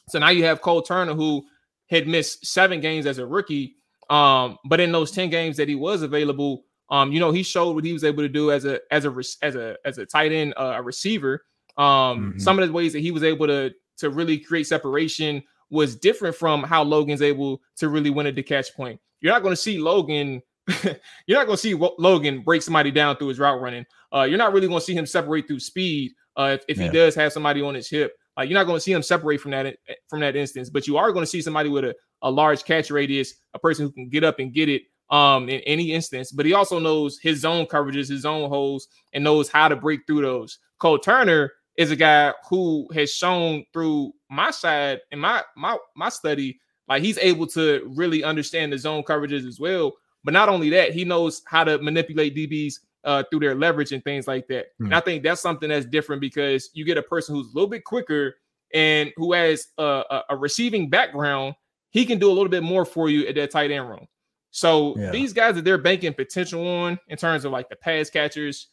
So 0.09 0.19
now 0.19 0.29
you 0.29 0.43
have 0.43 0.61
Cole 0.61 0.83
Turner 0.83 1.15
who 1.15 1.43
had 1.89 2.07
missed 2.07 2.45
seven 2.45 2.81
games 2.81 3.07
as 3.07 3.17
a 3.17 3.25
rookie. 3.25 3.77
Um, 4.11 4.59
but 4.65 4.79
in 4.79 4.91
those 4.91 5.11
10 5.11 5.31
games 5.31 5.57
that 5.57 5.67
he 5.67 5.73
was 5.73 6.03
available, 6.03 6.65
um, 6.91 7.11
you 7.11 7.19
know, 7.19 7.31
he 7.31 7.41
showed 7.41 7.73
what 7.73 7.83
he 7.83 7.93
was 7.93 8.03
able 8.03 8.21
to 8.21 8.29
do 8.29 8.51
as 8.51 8.65
a 8.65 8.79
as 8.91 9.05
a 9.05 9.15
as 9.41 9.55
a 9.55 9.75
as 9.85 9.97
a 9.97 10.05
tight 10.05 10.31
end, 10.31 10.53
uh, 10.55 10.73
a 10.75 10.81
receiver. 10.83 11.43
Um, 11.77 11.85
mm-hmm. 11.85 12.39
some 12.39 12.59
of 12.59 12.67
the 12.67 12.73
ways 12.73 12.93
that 12.93 12.99
he 12.99 13.09
was 13.09 13.23
able 13.23 13.47
to 13.47 13.73
to 13.97 14.09
really 14.11 14.38
create 14.38 14.67
separation 14.67 15.43
was 15.69 15.95
different 15.95 16.36
from 16.36 16.63
how 16.63 16.84
Logan's 16.84 17.21
able 17.21 17.62
to 17.78 17.89
really 17.89 18.10
win 18.10 18.28
at 18.28 18.36
the 18.36 18.43
catch 18.43 18.73
point. 18.75 18.99
You're 19.21 19.34
not 19.34 19.41
going 19.41 19.54
to 19.54 19.62
see 19.62 19.78
Logan 19.78 20.41
you're 20.84 21.38
not 21.38 21.45
going 21.45 21.58
to 21.58 21.58
see 21.58 21.75
Logan 21.75 22.41
break 22.41 22.62
somebody 22.62 22.91
down 22.91 23.17
through 23.17 23.28
his 23.28 23.39
route 23.39 23.62
running. 23.62 23.86
Uh, 24.13 24.23
you're 24.23 24.38
not 24.38 24.54
really 24.54 24.67
going 24.67 24.80
to 24.80 24.86
see 24.86 24.95
him 24.95 25.06
separate 25.06 25.47
through 25.47 25.60
speed 25.60 26.12
uh, 26.38 26.58
if, 26.58 26.65
if 26.67 26.78
yeah. 26.78 26.86
he 26.86 26.89
does 26.89 27.15
have 27.15 27.32
somebody 27.32 27.62
on 27.62 27.75
his 27.75 27.89
hip. 27.89 28.15
Like 28.36 28.49
you're 28.49 28.58
not 28.60 28.65
going 28.65 28.78
to 28.78 28.82
see 28.82 28.91
him 28.91 29.04
separate 29.04 29.39
from 29.39 29.51
that 29.51 29.78
from 30.10 30.19
that 30.19 30.36
instance, 30.36 30.69
but 30.69 30.88
you 30.88 30.97
are 30.97 31.12
going 31.12 31.23
to 31.23 31.30
see 31.30 31.41
somebody 31.41 31.69
with 31.69 31.86
a, 31.86 31.95
a 32.21 32.30
large 32.30 32.65
catch 32.65 32.91
radius, 32.91 33.34
a 33.54 33.60
person 33.60 33.86
who 33.86 33.91
can 33.91 34.10
get 34.10 34.23
up 34.23 34.39
and 34.39 34.54
get 34.54 34.69
it 34.69 34.84
um 35.12 35.47
in 35.49 35.62
any 35.62 35.91
instance. 35.91 36.32
But 36.32 36.45
he 36.45 36.54
also 36.54 36.80
knows 36.80 37.19
his 37.21 37.39
zone 37.39 37.65
coverages, 37.67 38.10
his 38.10 38.21
zone 38.21 38.49
holes, 38.49 38.88
and 39.13 39.23
knows 39.23 39.49
how 39.49 39.67
to 39.67 39.75
break 39.75 40.01
through 40.06 40.21
those. 40.21 40.60
Cole 40.80 40.99
Turner 40.99 41.54
is 41.77 41.91
a 41.91 41.95
guy 41.95 42.33
who 42.49 42.88
has 42.93 43.13
shown 43.13 43.65
through 43.73 44.13
my 44.29 44.51
side 44.51 45.01
and 45.11 45.21
my 45.21 45.43
my 45.55 45.77
my 45.95 46.09
study, 46.09 46.59
like 46.88 47.03
he's 47.03 47.17
able 47.17 47.47
to 47.47 47.91
really 47.95 48.23
understand 48.23 48.71
the 48.71 48.77
zone 48.77 49.03
coverages 49.03 49.47
as 49.47 49.59
well. 49.59 49.93
But 50.23 50.33
not 50.33 50.49
only 50.49 50.69
that, 50.71 50.91
he 50.91 51.05
knows 51.05 51.43
how 51.45 51.63
to 51.63 51.77
manipulate 51.77 52.35
DBs 52.35 52.79
uh, 53.03 53.23
through 53.29 53.41
their 53.41 53.55
leverage 53.55 53.91
and 53.91 54.03
things 54.03 54.27
like 54.27 54.47
that. 54.47 54.67
Mm. 54.81 54.85
And 54.85 54.95
I 54.95 54.99
think 54.99 55.23
that's 55.23 55.41
something 55.41 55.69
that's 55.69 55.85
different 55.85 56.19
because 56.19 56.71
you 56.73 56.83
get 56.83 56.97
a 56.97 57.03
person 57.03 57.35
who's 57.35 57.51
a 57.51 57.55
little 57.55 57.69
bit 57.69 57.83
quicker 57.83 58.38
and 58.73 59.11
who 59.15 59.33
has 59.33 59.67
a, 59.77 60.03
a, 60.09 60.23
a 60.31 60.38
receiving 60.38 60.89
background. 60.89 61.55
He 61.91 62.05
can 62.05 62.17
do 62.19 62.27
a 62.27 62.33
little 62.33 62.49
bit 62.49 62.63
more 62.63 62.83
for 62.83 63.09
you 63.09 63.27
at 63.27 63.35
that 63.35 63.51
tight 63.51 63.71
end 63.71 63.88
room. 63.88 64.07
So 64.51 64.95
yeah. 64.97 65.11
these 65.11 65.33
guys 65.33 65.55
that 65.55 65.63
they're 65.63 65.77
banking 65.77 66.13
potential 66.13 66.67
on 66.67 66.99
in 67.07 67.17
terms 67.17 67.45
of 67.45 67.51
like 67.51 67.69
the 67.69 67.75
pass 67.75 68.09
catchers, 68.09 68.69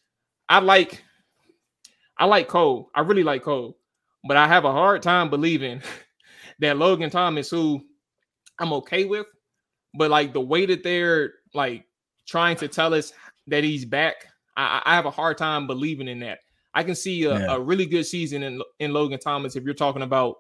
I 0.49 0.61
like, 0.61 1.03
I 2.19 2.27
like 2.27 2.49
Cole. 2.49 2.91
I 2.95 3.01
really 3.01 3.25
like 3.25 3.43
Cole, 3.43 3.77
but 4.27 4.37
I 4.37 4.47
have 4.47 4.65
a 4.65 4.73
hard 4.73 5.03
time 5.03 5.31
believing 5.31 5.83
that 6.61 6.77
Logan 6.77 7.11
Thomas, 7.11 7.51
who 7.51 7.83
I'm 8.59 8.73
okay 8.75 9.05
with, 9.05 9.27
but 9.95 10.11
like 10.11 10.33
the 10.33 10.41
way 10.41 10.67
that 10.67 10.83
they're 10.83 11.35
like 11.55 11.85
trying 12.27 12.57
to 12.57 12.69
tell 12.69 12.95
us 12.95 13.13
that 13.49 13.65
he's 13.65 13.85
back, 13.85 14.27
I, 14.57 14.83
I 14.85 14.95
have 14.95 15.07
a 15.07 15.11
hard 15.11 15.39
time 15.39 15.67
believing 15.67 16.09
in 16.09 16.21
that. 16.21 16.41
I 16.75 16.83
can 16.83 16.95
see 16.95 17.25
a, 17.25 17.39
yeah. 17.39 17.55
a, 17.55 17.61
really 17.61 17.87
good 17.87 18.05
season 18.05 18.43
in 18.43 18.63
in 18.79 18.93
Logan 18.93 19.19
Thomas 19.19 19.57
if 19.57 19.65
you're 19.65 19.75
talking 19.75 20.03
about 20.03 20.37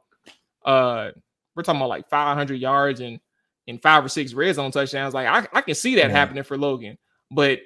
uh 0.65 1.11
we're 1.55 1.63
talking 1.63 1.81
about 1.81 1.91
like 1.91 2.09
500 2.09 2.55
yards 2.55 3.01
and 3.01 3.21
in 3.67 3.79
five 3.79 4.05
or 4.05 4.09
six 4.09 4.33
red 4.33 4.55
zone 4.55 4.71
touchdowns. 4.71 5.15
Like 5.15 5.27
I, 5.27 5.47
I 5.59 5.61
can 5.61 5.75
see 5.75 5.97
that 5.97 6.11
yeah. 6.11 6.17
happening 6.17 6.43
for 6.43 6.57
Logan, 6.57 6.99
but 7.31 7.61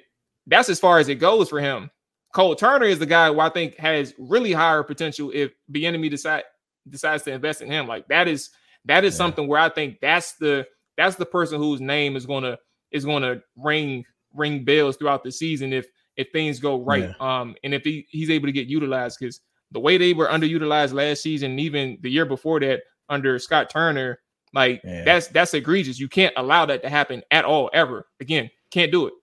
that's 0.45 0.69
as 0.69 0.79
far 0.79 0.99
as 0.99 1.09
it 1.09 1.15
goes 1.15 1.49
for 1.49 1.59
him. 1.59 1.89
Cole 2.33 2.55
Turner 2.55 2.85
is 2.85 2.99
the 2.99 3.05
guy 3.05 3.31
who 3.31 3.39
I 3.39 3.49
think 3.49 3.75
has 3.77 4.13
really 4.17 4.51
higher 4.51 4.83
potential 4.83 5.31
if 5.33 5.51
Bieniemy 5.71 6.09
decide 6.09 6.43
decides 6.89 7.23
to 7.23 7.31
invest 7.31 7.61
in 7.61 7.69
him. 7.69 7.87
Like 7.87 8.07
that 8.07 8.27
is 8.27 8.49
that 8.85 9.03
is 9.03 9.13
yeah. 9.13 9.17
something 9.17 9.47
where 9.47 9.59
I 9.59 9.69
think 9.69 9.99
that's 10.01 10.33
the 10.33 10.67
that's 10.97 11.15
the 11.15 11.25
person 11.25 11.59
whose 11.59 11.81
name 11.81 12.15
is 12.15 12.25
gonna 12.25 12.57
is 12.91 13.05
gonna 13.05 13.41
ring 13.55 14.05
ring 14.33 14.63
bells 14.63 14.97
throughout 14.97 15.23
the 15.23 15.31
season 15.31 15.73
if 15.73 15.87
if 16.15 16.31
things 16.31 16.59
go 16.59 16.81
right. 16.81 17.13
Yeah. 17.19 17.39
Um, 17.39 17.55
and 17.63 17.73
if 17.73 17.83
he, 17.83 18.07
he's 18.09 18.29
able 18.29 18.47
to 18.47 18.51
get 18.51 18.67
utilized 18.67 19.19
because 19.19 19.39
the 19.71 19.79
way 19.79 19.97
they 19.97 20.13
were 20.13 20.27
underutilized 20.27 20.93
last 20.93 21.21
season, 21.21 21.59
even 21.59 21.97
the 22.01 22.09
year 22.09 22.25
before 22.25 22.59
that 22.61 22.81
under 23.09 23.37
Scott 23.37 23.69
Turner, 23.69 24.19
like 24.53 24.81
yeah. 24.83 25.03
that's 25.03 25.27
that's 25.27 25.53
egregious. 25.53 25.99
You 25.99 26.07
can't 26.07 26.33
allow 26.37 26.65
that 26.65 26.81
to 26.83 26.89
happen 26.89 27.21
at 27.31 27.45
all 27.45 27.69
ever. 27.73 28.07
Again, 28.19 28.49
can't 28.71 28.91
do 28.91 29.07
it. 29.07 29.13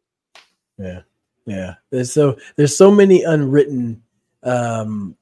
Yeah, 0.79 1.01
yeah. 1.47 1.75
There's 1.91 2.13
so 2.13 2.37
there's 2.57 2.77
so 2.77 2.91
many 2.91 3.23
unwritten 3.23 4.03
um 4.43 5.17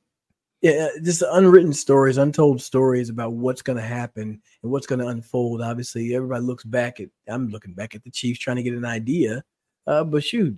yeah, 0.63 0.91
just 1.03 1.25
unwritten 1.29 1.73
stories, 1.73 2.19
untold 2.19 2.63
stories 2.63 3.11
about 3.11 3.33
what's 3.33 3.63
going 3.63 3.79
to 3.79 3.85
happen 3.85 4.41
and 4.63 4.71
what's 4.71 4.87
going 4.87 5.01
to 5.01 5.09
unfold. 5.09 5.61
Obviously, 5.61 6.15
everybody 6.15 6.45
looks 6.45 6.63
back 6.63 7.01
at. 7.01 7.09
I'm 7.27 7.49
looking 7.49 7.75
back 7.75 7.97
at 7.97 8.05
the 8.05 8.13
Chiefs, 8.13 8.39
trying 8.39 8.59
to 8.59 8.63
get 8.63 8.75
an 8.75 8.85
idea. 8.85 9.43
Uh, 9.89 10.05
but 10.05 10.23
shoot, 10.23 10.57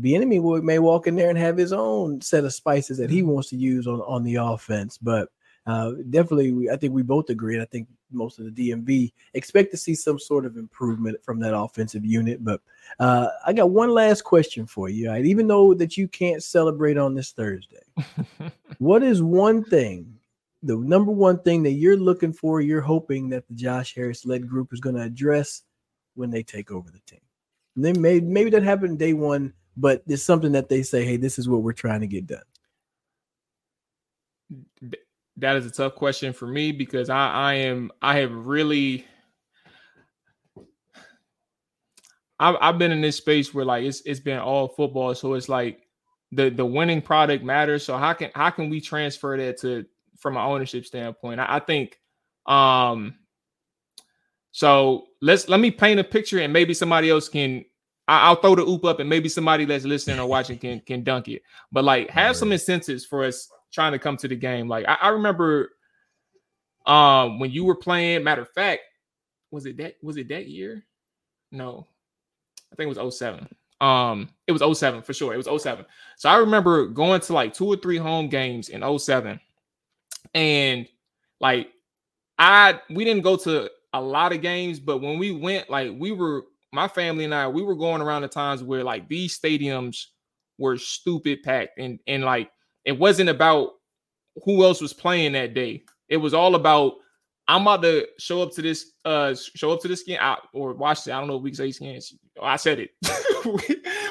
Bieniemy 0.00 0.62
may 0.62 0.78
walk 0.78 1.06
in 1.06 1.16
there 1.16 1.28
and 1.28 1.36
have 1.36 1.58
his 1.58 1.74
own 1.74 2.22
set 2.22 2.44
of 2.44 2.54
spices 2.54 2.96
that 2.96 3.10
he 3.10 3.22
wants 3.22 3.50
to 3.50 3.56
use 3.56 3.86
on 3.86 4.00
on 4.00 4.24
the 4.24 4.36
offense. 4.36 4.96
But 4.96 5.28
uh, 5.66 5.92
definitely, 6.08 6.70
I 6.70 6.76
think 6.76 6.94
we 6.94 7.02
both 7.02 7.28
agree. 7.28 7.54
And 7.54 7.62
I 7.62 7.66
think 7.66 7.88
most 8.12 8.38
of 8.38 8.44
the 8.44 8.70
DMV 8.70 9.12
expect 9.34 9.70
to 9.70 9.76
see 9.76 9.94
some 9.94 10.18
sort 10.18 10.46
of 10.46 10.56
improvement 10.56 11.22
from 11.24 11.40
that 11.40 11.56
offensive 11.56 12.04
unit. 12.04 12.44
But 12.44 12.60
uh, 12.98 13.28
I 13.46 13.52
got 13.52 13.70
one 13.70 13.90
last 13.90 14.22
question 14.22 14.66
for 14.66 14.88
you. 14.88 15.10
Right? 15.10 15.24
Even 15.24 15.46
though 15.46 15.74
that 15.74 15.96
you 15.96 16.08
can't 16.08 16.42
celebrate 16.42 16.98
on 16.98 17.14
this 17.14 17.32
Thursday, 17.32 17.82
what 18.78 19.02
is 19.02 19.22
one 19.22 19.64
thing, 19.64 20.14
the 20.62 20.76
number 20.76 21.12
one 21.12 21.38
thing 21.40 21.62
that 21.64 21.72
you're 21.72 21.96
looking 21.96 22.32
for, 22.32 22.60
you're 22.60 22.80
hoping 22.80 23.28
that 23.30 23.46
the 23.48 23.54
Josh 23.54 23.94
Harris 23.94 24.24
led 24.26 24.48
group 24.48 24.72
is 24.72 24.80
going 24.80 24.96
to 24.96 25.02
address 25.02 25.62
when 26.14 26.30
they 26.30 26.42
take 26.42 26.70
over 26.70 26.90
the 26.90 27.00
team? 27.00 27.20
And 27.76 27.84
then 27.84 28.00
maybe 28.00 28.24
maybe 28.26 28.50
that 28.50 28.62
happened 28.62 28.98
day 28.98 29.14
one, 29.14 29.52
but 29.76 30.02
it's 30.06 30.22
something 30.22 30.52
that 30.52 30.68
they 30.68 30.82
say, 30.82 31.04
hey, 31.04 31.16
this 31.16 31.38
is 31.38 31.48
what 31.48 31.62
we're 31.62 31.72
trying 31.72 32.00
to 32.00 32.06
get 32.06 32.26
done 32.26 32.42
that 35.42 35.56
is 35.56 35.66
a 35.66 35.70
tough 35.70 35.96
question 35.96 36.32
for 36.32 36.46
me 36.46 36.70
because 36.70 37.10
I, 37.10 37.28
I 37.28 37.54
am 37.54 37.90
I 38.00 38.18
have 38.18 38.32
really 38.32 39.04
I've, 42.38 42.56
I've 42.60 42.78
been 42.78 42.92
in 42.92 43.00
this 43.00 43.16
space 43.16 43.52
where 43.52 43.64
like 43.64 43.84
it's 43.84 44.00
it's 44.02 44.20
been 44.20 44.38
all 44.38 44.68
football, 44.68 45.14
so 45.14 45.34
it's 45.34 45.48
like 45.48 45.80
the 46.30 46.48
the 46.48 46.64
winning 46.64 47.02
product 47.02 47.44
matters. 47.44 47.84
So 47.84 47.96
how 47.98 48.12
can 48.12 48.30
how 48.34 48.50
can 48.50 48.70
we 48.70 48.80
transfer 48.80 49.36
that 49.36 49.58
to 49.60 49.84
from 50.16 50.36
an 50.36 50.44
ownership 50.44 50.86
standpoint? 50.86 51.40
I, 51.40 51.56
I 51.56 51.58
think 51.58 51.98
um 52.46 53.14
so 54.52 55.06
let's 55.20 55.48
let 55.48 55.58
me 55.58 55.72
paint 55.72 55.98
a 55.98 56.04
picture 56.04 56.38
and 56.38 56.52
maybe 56.52 56.72
somebody 56.72 57.10
else 57.10 57.28
can 57.28 57.64
I, 58.06 58.30
will 58.30 58.36
throw 58.36 58.54
the 58.54 58.62
oop 58.62 58.84
up 58.84 59.00
and 59.00 59.08
maybe 59.08 59.28
somebody 59.28 59.64
that's 59.64 59.84
listening 59.84 60.20
or 60.20 60.26
watching 60.26 60.58
can 60.58 60.80
can 60.80 61.02
dunk 61.02 61.26
it. 61.26 61.42
But 61.72 61.82
like 61.82 62.10
have 62.10 62.36
some 62.36 62.52
incentives 62.52 63.04
for 63.04 63.24
us 63.24 63.48
trying 63.72 63.92
to 63.92 63.98
come 63.98 64.16
to 64.18 64.28
the 64.28 64.36
game. 64.36 64.68
Like 64.68 64.86
I, 64.86 64.94
I 64.94 65.08
remember 65.08 65.70
um 66.86 67.38
when 67.38 67.50
you 67.50 67.64
were 67.64 67.76
playing, 67.76 68.24
matter 68.24 68.42
of 68.42 68.50
fact, 68.50 68.82
was 69.50 69.66
it 69.66 69.76
that 69.78 69.96
was 70.02 70.16
it 70.16 70.28
that 70.28 70.48
year? 70.48 70.84
No, 71.50 71.86
I 72.72 72.76
think 72.76 72.90
it 72.90 72.98
was 72.98 73.16
07. 73.18 73.48
Um, 73.80 74.30
it 74.46 74.52
was 74.52 74.78
07 74.78 75.02
for 75.02 75.12
sure. 75.12 75.34
It 75.34 75.44
was 75.44 75.62
07. 75.62 75.84
So 76.16 76.28
I 76.28 76.36
remember 76.36 76.86
going 76.86 77.20
to 77.20 77.32
like 77.32 77.52
two 77.52 77.66
or 77.66 77.76
three 77.76 77.96
home 77.96 78.28
games 78.28 78.68
in 78.68 78.98
07. 78.98 79.40
And 80.34 80.88
like 81.40 81.68
I 82.38 82.80
we 82.90 83.04
didn't 83.04 83.22
go 83.22 83.36
to 83.36 83.70
a 83.92 84.00
lot 84.00 84.32
of 84.32 84.40
games, 84.40 84.80
but 84.80 84.98
when 84.98 85.18
we 85.18 85.32
went, 85.32 85.68
like 85.68 85.92
we 85.96 86.12
were 86.12 86.44
my 86.72 86.88
family 86.88 87.24
and 87.24 87.34
I, 87.34 87.48
we 87.48 87.62
were 87.62 87.74
going 87.74 88.00
around 88.00 88.22
the 88.22 88.28
times 88.28 88.62
where 88.62 88.82
like 88.82 89.08
these 89.08 89.38
stadiums 89.38 90.06
were 90.58 90.78
stupid 90.78 91.42
packed 91.42 91.78
and 91.78 91.98
and 92.06 92.24
like 92.24 92.50
it 92.84 92.98
wasn't 92.98 93.28
about 93.28 93.70
who 94.44 94.64
else 94.64 94.80
was 94.80 94.92
playing 94.92 95.32
that 95.32 95.54
day. 95.54 95.84
It 96.08 96.16
was 96.16 96.34
all 96.34 96.54
about 96.54 96.94
I'm 97.48 97.62
about 97.62 97.82
to 97.82 98.06
show 98.18 98.42
up 98.42 98.52
to 98.52 98.62
this 98.62 98.92
uh 99.04 99.34
show 99.34 99.72
up 99.72 99.80
to 99.80 99.88
this 99.88 100.02
game 100.02 100.18
or 100.52 100.74
watch 100.74 101.06
it. 101.06 101.12
I 101.12 101.18
don't 101.18 101.28
know 101.28 101.36
if 101.36 101.42
we 101.42 101.50
can 101.50 101.56
say 101.56 101.72
skins. 101.72 102.14
I 102.40 102.56
said 102.56 102.80
it. 102.80 102.90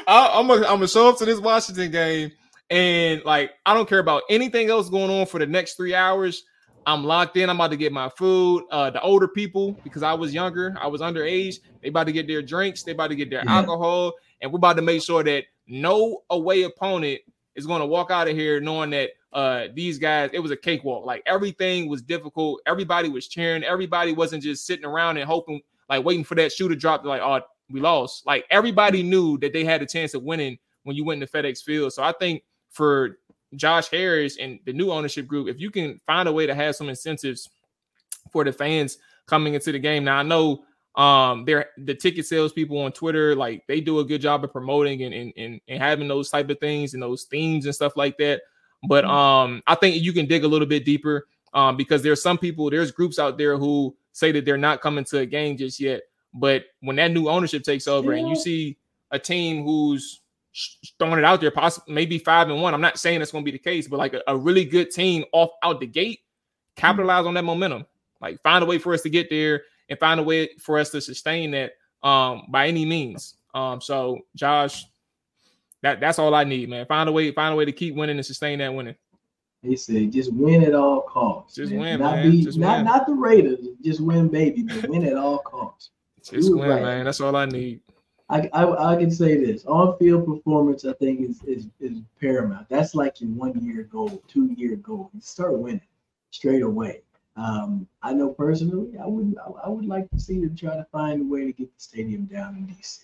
I, 0.08 0.40
am 0.40 0.48
gonna 0.48 0.62
I'm 0.62 0.76
gonna 0.76 0.88
show 0.88 1.10
up 1.10 1.18
to 1.20 1.26
this 1.26 1.40
Washington 1.40 1.92
game 1.92 2.32
and 2.70 3.24
like 3.26 3.52
I 3.66 3.74
don't 3.74 3.88
care 3.88 4.00
about 4.00 4.24
anything 4.30 4.70
else 4.70 4.90
going 4.90 5.10
on 5.10 5.26
for 5.26 5.40
the 5.40 5.46
next 5.46 5.76
three 5.76 5.96
hours. 5.96 6.44
I'm 6.86 7.04
locked 7.04 7.38
in. 7.38 7.50
I'm 7.50 7.58
about 7.58 7.72
to 7.72 7.78
get 7.78 7.92
my 7.92 8.10
food. 8.10 8.64
Uh, 8.72 8.90
the 8.90 9.02
older 9.02 9.28
people, 9.28 9.74
because 9.84 10.02
I 10.02 10.14
was 10.14 10.34
younger, 10.34 10.76
I 10.82 10.88
was 10.88 11.00
underage. 11.00 11.60
They 11.82 11.90
about 11.90 12.08
to 12.08 12.12
get 12.12 12.28
their 12.28 12.42
drinks. 12.42 12.82
They 12.82 12.94
about 12.94 13.10
to 13.10 13.16
get 13.16 13.30
their 13.30 13.44
yeah. 13.46 13.58
alcohol, 13.58 14.14
and 14.42 14.52
we're 14.52 14.58
about 14.58 14.78
to 14.78 14.82
make 14.82 15.04
sure 15.04 15.24
that 15.24 15.44
no 15.68 16.24
away 16.32 16.64
opponent 16.64 17.22
is 17.56 17.68
going 17.68 17.82
to 17.82 17.86
walk 17.86 18.12
out 18.12 18.28
of 18.28 18.36
here 18.36 18.60
knowing 18.60 18.90
that 18.92 19.12
uh 19.34 19.68
these 19.74 19.98
guys 19.98 20.30
it 20.34 20.40
was 20.40 20.52
a 20.52 20.58
cakewalk. 20.58 21.06
Like 21.06 21.24
everything 21.26 21.88
was 21.88 22.02
difficult. 22.02 22.62
Everybody 22.66 23.10
was 23.10 23.28
cheering. 23.28 23.64
Everybody 23.64 24.14
wasn't 24.14 24.44
just 24.44 24.66
sitting 24.66 24.86
around 24.86 25.18
and 25.18 25.28
hoping 25.28 25.62
like 25.90 26.04
waiting 26.04 26.24
for 26.24 26.36
that 26.36 26.52
shoe 26.52 26.70
to 26.70 26.76
drop 26.76 27.06
like 27.06 27.22
oh 27.22 27.42
we 27.70 27.80
lost. 27.80 28.26
Like 28.26 28.46
everybody 28.50 29.04
knew 29.04 29.38
that 29.40 29.54
they 29.54 29.64
had 29.64 29.82
a 29.82 29.86
chance 29.86 30.14
of 30.14 30.24
winning 30.24 30.58
when 30.84 30.96
you 30.96 31.06
went 31.06 31.22
to 31.22 31.28
FedEx 31.28 31.64
Field. 31.64 31.94
So 31.94 32.04
I 32.04 32.12
think 32.12 32.44
for 32.70 33.20
Josh 33.56 33.88
Harris 33.90 34.38
and 34.38 34.60
the 34.66 34.74
new 34.74 34.92
ownership 34.92 35.28
group 35.28 35.48
if 35.48 35.60
you 35.60 35.72
can 35.72 36.00
find 36.06 36.28
a 36.28 36.32
way 36.32 36.46
to 36.46 36.56
have 36.56 36.76
some 36.76 36.90
incentives 36.90 37.50
for 38.32 38.44
the 38.44 38.52
fans 38.52 38.98
coming 39.28 39.54
into 39.54 39.72
the 39.72 39.80
game. 39.80 40.04
Now 40.04 40.18
I 40.18 40.24
know 40.24 40.66
um 40.96 41.46
they're 41.46 41.68
the 41.78 41.96
ticket 41.96 42.26
sales 42.26 42.52
people 42.52 42.78
on 42.78 42.92
Twitter 42.92 43.36
like 43.36 43.66
they 43.68 43.80
do 43.80 44.00
a 44.00 44.04
good 44.06 44.20
job 44.20 44.44
of 44.44 44.52
promoting 44.52 45.04
and, 45.04 45.14
and 45.14 45.34
and 45.38 45.62
and 45.70 45.82
having 45.82 46.08
those 46.08 46.30
type 46.30 46.50
of 46.50 46.60
things 46.60 46.94
and 46.94 47.02
those 47.02 47.24
themes 47.24 47.66
and 47.66 47.74
stuff 47.74 47.96
like 47.96 48.18
that 48.18 48.42
but 48.88 49.04
mm-hmm. 49.04 49.14
um, 49.14 49.64
I 49.68 49.76
think 49.76 50.02
you 50.02 50.14
can 50.14 50.26
dig 50.26 50.44
a 50.44 50.48
little 50.48 50.68
bit 50.68 50.86
deeper 50.86 51.28
um, 51.54 51.78
because 51.78 52.02
there's 52.02 52.22
some 52.22 52.38
people, 52.38 52.70
there's 52.70 52.92
groups 52.92 53.20
out 53.20 53.38
there 53.38 53.58
who 53.58 53.96
say 54.14 54.32
that 54.32 54.46
they're 54.46 54.58
not 54.58 54.82
coming 54.82 55.04
to 55.06 55.20
a 55.20 55.26
game 55.26 55.58
just 55.58 55.80
yet. 55.80 56.02
But 56.34 56.66
when 56.80 56.96
that 56.96 57.12
new 57.12 57.28
ownership 57.28 57.64
takes 57.64 57.88
over 57.88 58.14
yeah. 58.14 58.20
and 58.20 58.30
you 58.30 58.36
see 58.36 58.78
a 59.12 59.20
team 59.20 59.64
who's 59.64 60.22
throwing 60.98 61.20
it 61.20 61.26
out 61.26 61.42
there, 61.42 61.52
possibly 61.52 61.94
maybe 61.94 62.18
five 62.18 62.50
and 62.50 62.62
one. 62.62 62.74
I'm 62.74 62.82
not 62.82 62.98
saying 62.98 63.20
that's 63.20 63.32
going 63.32 63.44
to 63.44 63.52
be 63.52 63.58
the 63.58 63.64
case, 63.64 63.88
but 63.88 63.98
like 63.98 64.14
a, 64.14 64.22
a, 64.28 64.38
really 64.38 64.66
good 64.66 64.92
team 64.92 65.26
off 65.34 65.52
out 65.64 65.80
the 65.80 65.88
gate, 65.88 66.20
capitalize 66.76 67.26
on 67.26 67.34
that 67.36 67.44
momentum. 67.44 67.86
Like 68.22 68.42
find 68.42 68.64
a 68.64 68.68
way 68.68 68.78
for 68.78 68.94
us 68.94 69.02
to 69.02 69.10
get 69.10 69.30
there 69.30 69.64
and 69.92 70.00
find 70.00 70.20
a 70.20 70.24
way 70.24 70.50
for 70.60 70.80
us 70.80 70.90
to 70.90 71.02
sustain 71.02 71.52
that 71.52 71.74
um, 72.02 72.44
by 72.50 72.68
any 72.68 72.86
means. 72.86 73.36
Um, 73.54 73.82
so 73.82 74.20
Josh, 74.36 74.86
that 75.84 76.00
that's 76.00 76.18
all 76.18 76.34
I 76.34 76.46
need, 76.46 76.70
man. 76.70 76.86
Find 76.86 77.10
a 77.10 77.12
way, 77.12 77.32
find 77.32 77.54
a 77.54 77.58
way 77.58 77.66
to 77.66 77.74
keep 77.74 77.94
winning 77.94 78.18
and 78.18 78.26
sustain 78.26 78.60
that 78.60 78.74
winning. 78.74 78.96
He 79.62 79.76
said, 79.76 80.12
just 80.12 80.34
win 80.34 80.64
at 80.64 80.74
all 80.74 81.02
costs. 81.02 81.56
Just 81.56 81.72
man. 81.72 81.82
win, 81.82 82.00
not 82.00 82.16
man. 82.16 82.32
Be, 82.32 82.44
just 82.44 82.58
not 82.58 82.78
win. 82.78 82.86
not 82.86 83.06
the 83.06 83.14
Raiders. 83.14 83.68
Just 83.84 84.00
win, 84.00 84.30
baby. 84.30 84.64
But 84.64 84.90
win 84.90 85.06
at 85.06 85.18
all 85.18 85.40
costs. 85.40 85.92
Just 86.24 86.54
win, 86.54 86.70
right. 86.70 86.84
man. 86.84 87.06
That's 87.06 87.20
all 87.20 87.36
I 87.36 87.46
need. 87.48 87.82
I, 88.30 88.48
I, 88.54 88.94
I 88.94 88.96
can 88.96 89.10
say 89.10 89.44
this: 89.44 89.66
on-field 89.66 90.28
performance, 90.28 90.86
I 90.86 90.94
think, 90.94 91.28
is 91.28 91.42
is 91.44 91.68
is 91.80 91.98
paramount. 92.20 92.70
That's 92.70 92.94
like 92.94 93.20
your 93.20 93.32
one-year 93.32 93.84
goal, 93.92 94.22
two-year 94.28 94.76
goal. 94.76 95.10
You 95.16 95.20
start 95.20 95.58
winning 95.58 95.82
straight 96.30 96.62
away. 96.62 97.02
Um, 97.36 97.88
I 98.04 98.14
know 98.14 98.30
personally, 98.30 98.98
I 99.02 99.08
would 99.08 99.36
I, 99.46 99.68
I 99.68 99.70
would 99.70 99.86
like 99.86 100.10
to 100.12 100.20
see 100.20 100.40
them 100.40 100.56
try 100.56 100.76
to 100.76 100.86
find 100.92 101.22
a 101.22 101.26
way 101.26 101.46
to 101.46 101.54
get 101.54 101.74
the 101.74 101.82
stadium 101.82 102.26
down 102.26 102.56
in 102.56 102.68
DC. 102.68 103.04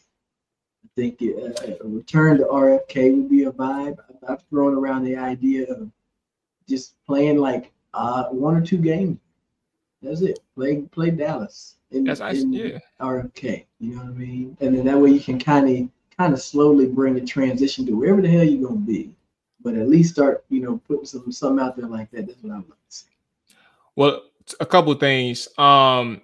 I 0.84 0.90
think 0.96 1.22
uh, 1.22 1.76
a 1.84 1.88
return 1.88 2.38
to 2.38 2.46
RFK 2.46 3.16
would 3.16 3.30
be 3.30 3.44
a 3.44 3.52
vibe. 3.52 3.98
I've 4.28 4.44
thrown 4.50 4.74
around 4.74 5.04
the 5.04 5.16
idea 5.16 5.72
of 5.72 5.90
just 6.68 6.96
playing 7.06 7.38
like 7.38 7.72
uh, 7.94 8.26
one 8.26 8.56
or 8.56 8.62
two 8.62 8.78
games. 8.78 9.18
That's 10.02 10.22
it. 10.22 10.40
Play 10.56 10.82
play 10.82 11.12
Dallas 11.12 11.76
in, 11.92 12.04
That's 12.04 12.20
nice. 12.20 12.42
in 12.42 12.54
yeah. 12.54 12.80
RFK. 13.00 13.66
You 13.80 13.96
know 13.96 14.04
what 14.04 14.12
I 14.12 14.14
mean? 14.14 14.58
And 14.60 14.76
then 14.76 14.86
that 14.86 14.98
way 14.98 15.12
you 15.12 15.20
can 15.20 15.40
kind 15.40 15.70
of 15.70 15.90
kind 16.18 16.34
of 16.34 16.42
slowly 16.42 16.88
bring 16.88 17.18
a 17.18 17.26
transition 17.26 17.86
to 17.86 17.94
wherever 17.94 18.22
the 18.22 18.30
hell 18.30 18.44
you're 18.44 18.68
gonna 18.68 18.80
be. 18.80 19.14
But 19.62 19.76
at 19.76 19.90
least 19.90 20.14
start, 20.14 20.46
you 20.50 20.62
know, 20.62 20.82
putting 20.88 21.06
some 21.06 21.32
something 21.32 21.64
out 21.64 21.76
there 21.76 21.88
like 21.88 22.12
that. 22.12 22.28
That's 22.28 22.42
what 22.44 22.54
I 22.54 22.58
would 22.58 22.70
like 22.70 22.90
to 22.90 22.96
see. 22.96 23.08
Well, 23.98 24.22
a 24.62 24.66
couple 24.66 24.94
things. 24.94 25.50
Um, 25.58 26.22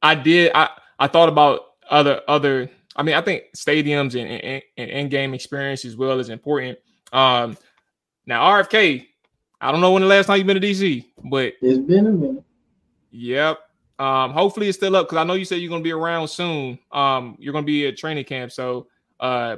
I 0.00 0.14
did. 0.14 0.52
I 0.54 0.70
I 0.98 1.08
thought 1.08 1.28
about 1.28 1.60
other 1.90 2.22
other 2.26 2.70
I 2.96 3.02
mean, 3.02 3.14
I 3.14 3.20
think 3.20 3.44
stadiums 3.56 4.18
and, 4.20 4.30
and, 4.30 4.62
and 4.76 4.90
in-game 4.90 5.34
experience 5.34 5.84
as 5.84 5.96
well 5.96 6.20
is 6.20 6.28
important. 6.28 6.78
Um, 7.12 7.56
now 8.26 8.44
RFK, 8.44 9.06
I 9.60 9.72
don't 9.72 9.80
know 9.80 9.92
when 9.92 10.02
the 10.02 10.08
last 10.08 10.26
time 10.26 10.38
you've 10.38 10.46
been 10.46 10.60
to 10.60 10.66
DC, 10.66 11.04
but 11.24 11.54
it's 11.60 11.78
been 11.78 12.06
a 12.06 12.10
minute. 12.10 12.44
Yep. 13.10 13.58
Um, 13.98 14.32
hopefully 14.32 14.68
it's 14.68 14.78
still 14.78 14.96
up 14.96 15.06
because 15.06 15.18
I 15.18 15.24
know 15.24 15.34
you 15.34 15.44
said 15.44 15.56
you're 15.56 15.70
gonna 15.70 15.82
be 15.82 15.92
around 15.92 16.28
soon. 16.28 16.78
Um, 16.92 17.36
you're 17.38 17.52
gonna 17.52 17.66
be 17.66 17.86
at 17.86 17.96
training 17.96 18.24
camp, 18.24 18.52
so 18.52 18.86
uh, 19.20 19.56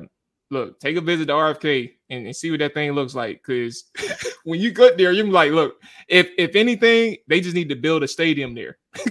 look, 0.50 0.78
take 0.80 0.96
a 0.96 1.00
visit 1.00 1.26
to 1.26 1.32
RFK 1.32 1.92
and, 2.10 2.26
and 2.26 2.36
see 2.36 2.50
what 2.50 2.60
that 2.60 2.74
thing 2.74 2.92
looks 2.92 3.14
like. 3.14 3.42
Because 3.42 3.84
when 4.44 4.60
you 4.60 4.70
get 4.70 4.96
there, 4.96 5.12
you're 5.12 5.26
like, 5.26 5.52
look, 5.52 5.80
if 6.08 6.30
if 6.38 6.54
anything, 6.56 7.16
they 7.28 7.40
just 7.40 7.54
need 7.54 7.68
to 7.68 7.76
build 7.76 8.02
a 8.02 8.08
stadium 8.08 8.54
there. 8.54 8.78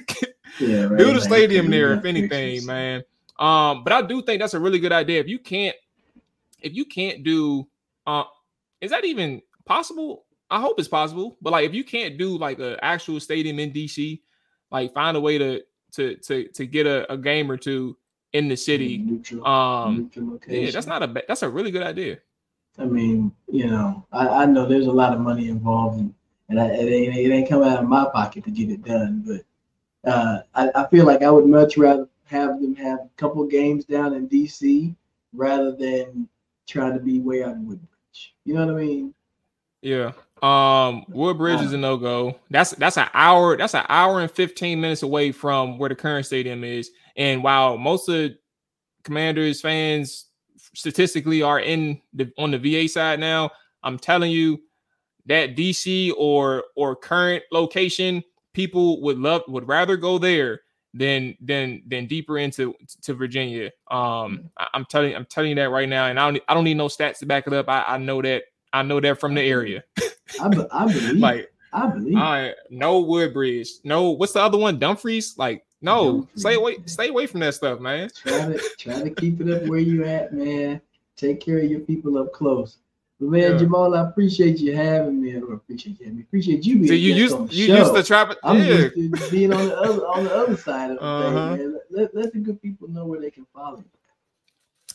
yeah, 0.60 0.84
right, 0.84 0.98
build 0.98 1.16
a 1.16 1.22
stadium 1.22 1.70
there, 1.70 1.94
if 1.94 2.06
anything, 2.06 2.66
man. 2.66 3.04
Um, 3.40 3.84
but 3.84 3.94
I 3.94 4.02
do 4.02 4.22
think 4.22 4.42
that's 4.42 4.54
a 4.54 4.60
really 4.60 4.80
good 4.80 4.94
idea. 4.94 5.20
If 5.20 5.28
you 5.28 5.40
can't, 5.40 5.76
if 6.62 6.74
you 6.74 6.86
can't 6.86 7.24
do, 7.24 7.68
uh, 8.08 8.24
is 8.82 8.92
that 8.92 9.06
even 9.06 9.42
possible? 9.66 10.26
I 10.50 10.62
hope 10.62 10.80
it's 10.80 10.88
possible. 10.88 11.38
But 11.42 11.52
like, 11.52 11.66
if 11.66 11.74
you 11.74 11.84
can't 11.84 12.18
do 12.18 12.38
like 12.38 12.60
an 12.60 12.78
actual 12.82 13.20
stadium 13.20 13.60
in 13.60 13.72
DC, 13.72 14.22
like 14.72 14.94
find 14.94 15.18
a 15.18 15.22
way 15.22 15.38
to 15.38 15.62
to 15.94 16.16
to 16.18 16.48
to 16.50 16.66
get 16.66 16.88
a, 16.88 17.12
a 17.12 17.18
game 17.18 17.52
or 17.52 17.58
two 17.58 17.98
in 18.36 18.50
the 18.50 18.58
city. 18.58 18.98
Neutral, 18.98 19.48
um, 19.48 20.12
neutral 20.14 20.40
yeah, 20.48 20.70
that's 20.70 20.88
not 20.88 21.02
a 21.02 21.24
that's 21.28 21.42
a 21.42 21.50
really 21.50 21.72
good 21.72 21.84
idea. 21.84 22.20
I 22.78 22.84
mean, 22.84 23.32
you 23.50 23.68
know, 23.68 24.06
I, 24.12 24.28
I 24.28 24.46
know 24.46 24.68
there's 24.68 24.88
a 24.88 24.92
lot 24.92 25.14
of 25.14 25.22
money 25.22 25.48
involved, 25.48 26.00
and, 26.00 26.14
and 26.50 26.60
I, 26.60 26.68
it 26.68 26.92
ain't 26.92 27.16
it 27.16 27.32
ain't 27.32 27.50
coming 27.50 27.70
out 27.70 27.82
of 27.82 27.90
my 27.90 28.06
pocket 28.14 28.44
to 28.44 28.52
get 28.52 28.70
it 28.70 28.84
done. 28.84 29.24
But 29.26 30.12
uh, 30.12 30.40
I, 30.54 30.70
I 30.76 30.88
feel 30.88 31.06
like 31.06 31.24
I 31.24 31.32
would 31.32 31.46
much 31.46 31.78
rather 31.78 32.10
have 32.26 32.62
them 32.62 32.76
have 32.76 33.00
a 33.00 33.10
couple 33.16 33.46
games 33.46 33.86
down 33.86 34.14
in 34.14 34.28
DC 34.28 34.94
rather 35.34 35.72
than 35.72 36.28
try 36.68 36.92
to 36.92 37.00
be 37.00 37.20
way 37.20 37.44
out 37.44 37.56
in 37.56 37.68
Woodbridge. 37.68 38.36
You 38.44 38.56
know 38.56 38.66
what 38.66 38.76
I 38.76 38.84
mean? 38.84 39.14
Yeah. 39.82 40.12
Um, 40.42 41.06
Woodbridge 41.08 41.62
is 41.62 41.74
a 41.74 41.78
no 41.78 41.98
go. 41.98 42.40
That's 42.50 42.72
that's 42.72 42.98
an 42.98 43.08
hour. 43.14 43.56
That's 43.58 43.74
an 43.74 43.86
hour 43.88 44.22
and 44.22 44.30
fifteen 44.30 44.82
minutes 44.82 45.04
away 45.04 45.32
from 45.32 45.78
where 45.78 45.90
the 45.90 45.96
current 45.96 46.26
stadium 46.26 46.64
is. 46.64 46.92
And 47.16 47.44
while 47.44 47.78
most 47.78 48.10
of 48.10 48.32
Commanders 49.04 49.62
fans 49.62 50.28
statistically 50.74 51.42
are 51.42 51.60
in 51.60 52.02
the 52.14 52.32
on 52.38 52.52
the 52.52 52.58
VA 52.58 52.90
side 52.90 53.20
now, 53.20 53.52
I'm 53.84 53.98
telling 53.98 54.32
you 54.32 54.62
that 55.26 55.56
DC 55.56 56.12
or 56.18 56.66
or 56.76 56.96
current 56.96 57.44
location, 57.52 58.24
people 58.54 59.02
would 59.02 59.18
love 59.18 59.44
would 59.48 59.68
rather 59.68 59.98
go 59.98 60.18
there 60.18 60.62
than 60.94 61.36
than 61.42 61.84
than 61.88 62.08
deeper 62.08 62.38
into 62.38 62.74
to 63.04 63.14
Virginia. 63.14 63.72
Um, 63.92 64.50
I, 64.58 64.68
am 64.74 64.86
telling 64.86 65.16
I'm 65.16 65.26
telling 65.26 65.50
you 65.50 65.56
that 65.56 65.70
right 65.70 65.90
now, 65.90 66.08
and 66.08 66.20
I 66.20 66.32
don't 66.32 66.44
I 66.48 66.54
don't 66.54 66.64
need 66.64 66.78
no 66.78 66.88
stats 66.88 67.20
to 67.20 67.26
back 67.26 67.48
it 67.48 67.54
up. 67.54 67.70
I, 67.70 67.84
I 67.88 67.98
know 67.98 68.22
that 68.22 68.44
I 68.74 68.84
know 68.84 69.00
that 69.00 69.20
from 69.20 69.36
the 69.36 69.42
area. 69.42 69.84
I, 70.42 70.48
be, 70.48 70.66
I 70.72 70.86
believe. 70.86 71.18
like 71.18 71.52
I 71.74 71.88
believe. 71.88 72.54
No 72.70 73.00
Woodbridge. 73.02 73.70
No, 73.84 74.12
what's 74.12 74.34
the 74.34 74.42
other 74.42 74.58
one? 74.58 74.80
Dumfries. 74.80 75.38
Like 75.38 75.66
no, 75.82 76.20
Dumfries. 76.20 76.42
stay 76.42 76.56
away. 76.56 76.78
Stay 76.86 77.10
away 77.10 77.28
from 77.28 77.42
that 77.42 77.54
stuff, 77.54 77.80
man. 77.80 78.10
Try 78.16 78.46
to 78.46 78.62
try 78.78 79.02
to 79.02 79.10
keep 79.10 79.42
it 79.42 79.50
up 79.52 79.68
where 79.68 79.80
you 79.80 80.06
at, 80.06 80.34
man. 80.34 80.82
Take 81.18 81.42
care 81.42 81.60
of 81.60 81.66
your 81.66 81.82
people 81.82 82.18
up 82.18 82.34
close. 82.34 82.78
But 83.20 83.30
man, 83.30 83.42
yeah. 83.42 83.58
Jamual, 83.58 83.98
I 83.98 84.10
appreciate 84.10 84.60
you 84.60 84.76
having 84.76 85.22
me. 85.22 85.36
I 85.36 85.40
don't 85.40 85.54
appreciate 85.54 86.00
you 86.00 86.06
having 86.06 86.18
me. 86.18 86.24
Appreciate 86.24 86.66
you 86.66 86.76
being 86.76 86.88
See, 86.88 86.96
you 86.98 87.14
used 87.14 87.54
you 87.54 87.68
show. 87.68 87.78
used 87.78 87.96
to 87.96 88.04
trap 88.04 88.36
I'm 88.44 88.58
yeah. 88.58 88.90
just 89.16 89.32
being 89.32 89.54
on 89.54 89.66
the 89.68 89.78
other 89.78 90.08
on 90.08 90.24
the 90.26 90.36
other 90.36 90.58
side 90.58 90.92
of 90.92 90.98
the 90.98 91.04
uh-huh. 91.04 91.56
thing, 91.56 91.72
man. 91.72 91.80
Let, 91.90 92.16
let 92.16 92.34
the 92.34 92.40
good 92.40 92.62
people 92.62 92.90
know 92.90 93.06
where 93.06 93.22
they 93.22 93.32
can 93.32 93.46
follow 93.54 93.78
you. 93.78 93.86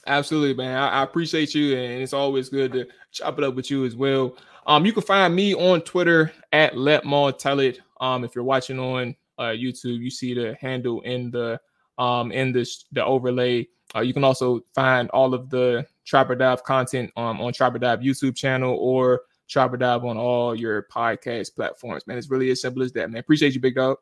Absolutely, 0.07 0.55
man. 0.55 0.77
I, 0.77 1.01
I, 1.01 1.03
appreciate 1.03 1.55
you, 1.55 1.77
and 1.77 2.03
it's 2.03 2.15
always 2.15 2.49
good 2.49 2.73
to 2.73 2.87
chop 3.13 3.39
it 3.39 3.45
up 3.45 3.55
with 3.55 3.71
you 3.71 3.85
as 3.85 3.95
well. 3.95 4.37
Um, 4.67 4.85
you 4.87 4.93
can 4.93 5.03
find 5.03 5.35
me 5.35 5.55
on 5.55 5.81
Twitter 5.83 6.33
at 6.53 6.77
Let 6.77 7.05
Maul 7.05 7.33
Tell 7.33 7.61
It. 7.61 7.81
Um, 8.01 8.25
if 8.25 8.35
you're 8.35 8.45
watching 8.45 8.79
on 8.79 9.17
uh, 9.39 9.53
YouTube, 9.53 9.99
you 9.99 10.11
see 10.11 10.35
the 10.35 10.57
handle 10.61 11.01
in 11.03 11.31
the 11.31 11.61
um 11.99 12.33
in 12.33 12.53
this 12.53 12.85
the 12.93 13.05
overlay. 13.05 13.67
Uh, 13.95 14.01
you 14.01 14.15
can 14.15 14.25
also 14.25 14.61
find 14.75 15.11
all 15.11 15.35
of 15.35 15.51
the 15.51 15.87
Trap 16.05 16.31
or 16.31 16.35
Dive 16.35 16.63
content 16.65 17.11
um, 17.17 17.41
on 17.41 17.53
Trap 17.53 17.75
or 17.75 17.79
Dive 17.79 18.01
YouTube 18.01 18.37
channel 18.37 18.77
or 18.79 19.23
Trap 19.49 19.73
or 19.73 19.77
Dive 19.77 20.05
on 20.05 20.17
all 20.17 20.55
your 20.55 20.85
podcast 20.85 21.55
platforms. 21.55 22.07
Man, 22.07 22.19
it's 22.19 22.31
really 22.31 22.51
as 22.51 22.61
simple 22.61 22.83
as 22.83 22.93
that. 22.93 23.11
Man, 23.11 23.21
appreciate 23.21 23.55
you, 23.55 23.61
big 23.61 23.75
dog. 23.75 23.99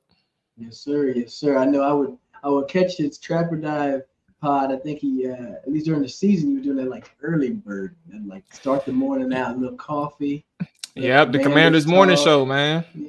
Yes, 0.57 0.79
sir. 0.79 1.09
Yes, 1.09 1.35
sir. 1.35 1.57
I 1.57 1.65
know 1.65 1.83
I 1.83 1.93
would 1.93 2.17
I 2.43 2.49
would 2.49 2.69
catch 2.69 2.97
his 2.97 3.19
Trap 3.19 3.53
or 3.53 3.57
Dive 3.57 4.03
pod. 4.41 4.73
I 4.73 4.77
think 4.77 5.01
he 5.01 5.27
uh, 5.29 5.35
at 5.55 5.69
least 5.71 5.87
during 5.87 6.03
the 6.03 6.09
season 6.09 6.51
he 6.51 6.57
was 6.57 6.65
doing 6.65 6.77
that 6.79 6.89
like 6.89 7.11
early 7.23 7.51
bird 7.51 7.95
and 8.13 8.29
like 8.29 8.45
start 8.53 8.85
the 8.85 8.93
morning 8.93 9.33
out, 9.35 9.57
a 9.57 9.59
little 9.59 9.77
coffee. 9.77 10.45
Yep, 10.95 11.31
the 11.33 11.39
Commanders 11.39 11.87
Morning. 11.87 12.17
Show, 12.17 12.45
man. 12.45 12.85
Yeah, 12.95 13.07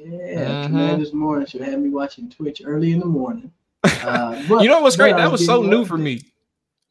Mhm. 0.62 0.66
Commanders 0.66 1.12
Morning 1.12 1.46
Show 1.46 1.60
had 1.62 1.80
me 1.80 1.88
watching 1.90 2.30
Twitch 2.30 2.62
early 2.64 2.92
in 2.92 3.00
the 3.00 3.06
morning. 3.06 3.50
Uh, 4.02 4.40
but- 4.48 4.62
you 4.62 4.68
know 4.68 4.80
what's 4.80 4.96
great? 4.96 5.16
That 5.16 5.30
was 5.30 5.44
so 5.44 5.62
new 5.62 5.84
for 5.84 5.98
me. 5.98 6.20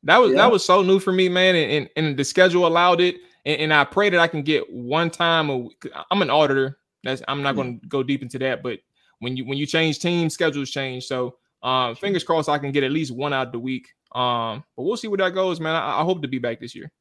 That 0.03 0.17
was 0.17 0.31
Yeah. 0.31 0.37
that 0.37 0.51
was 0.51 0.63
so 0.65 0.81
new 0.81 0.99
for 0.99 1.11
me, 1.11 1.27
man. 1.29 1.55
And, 1.55 1.71
and, 1.71 1.89
and 2.07 2.17
the 2.17 2.23
schedule 2.23 2.67
allowed 2.67 3.01
it. 3.01 3.15
And, 3.45 3.61
and 3.61 3.73
I 3.73 3.83
pray 3.83 4.09
that 4.09 4.19
I 4.19 4.27
can 4.27 4.41
get 4.43 4.71
one 4.71 5.09
time 5.09 5.49
a 5.49 5.57
week. 5.57 5.87
I'm 6.11 6.21
an 6.21 6.29
auditor. 6.29 6.77
That's 7.03 7.21
I'm 7.27 7.41
not 7.41 7.49
Yeah. 7.55 7.63
going 7.63 7.79
to 7.79 7.87
go 7.87 8.03
deep 8.03 8.21
into 8.21 8.37
that, 8.39 8.61
but 8.63 8.79
when 9.19 9.37
you 9.37 9.45
when 9.45 9.57
you 9.57 9.65
change 9.65 9.99
teams, 9.99 10.33
schedules 10.33 10.69
change. 10.69 11.05
So 11.05 11.37
um, 11.63 11.95
fingers 11.95 12.23
crossed 12.23 12.47
I 12.49 12.57
can 12.59 12.71
get 12.71 12.83
at 12.83 12.91
least 12.91 13.11
one 13.11 13.33
out 13.33 13.51
the 13.51 13.59
week. 13.59 13.87
Um, 14.13 14.63
but 14.75 14.83
we'll 14.83 14.97
see 14.97 15.07
where 15.07 15.17
that 15.17 15.33
goes, 15.33 15.59
man. 15.59 15.75
I, 15.75 16.01
I 16.01 16.03
hope 16.03 16.21
to 16.21 16.27
be 16.27 16.39
back 16.39 16.59
this 16.59 16.75
year. 16.75 16.91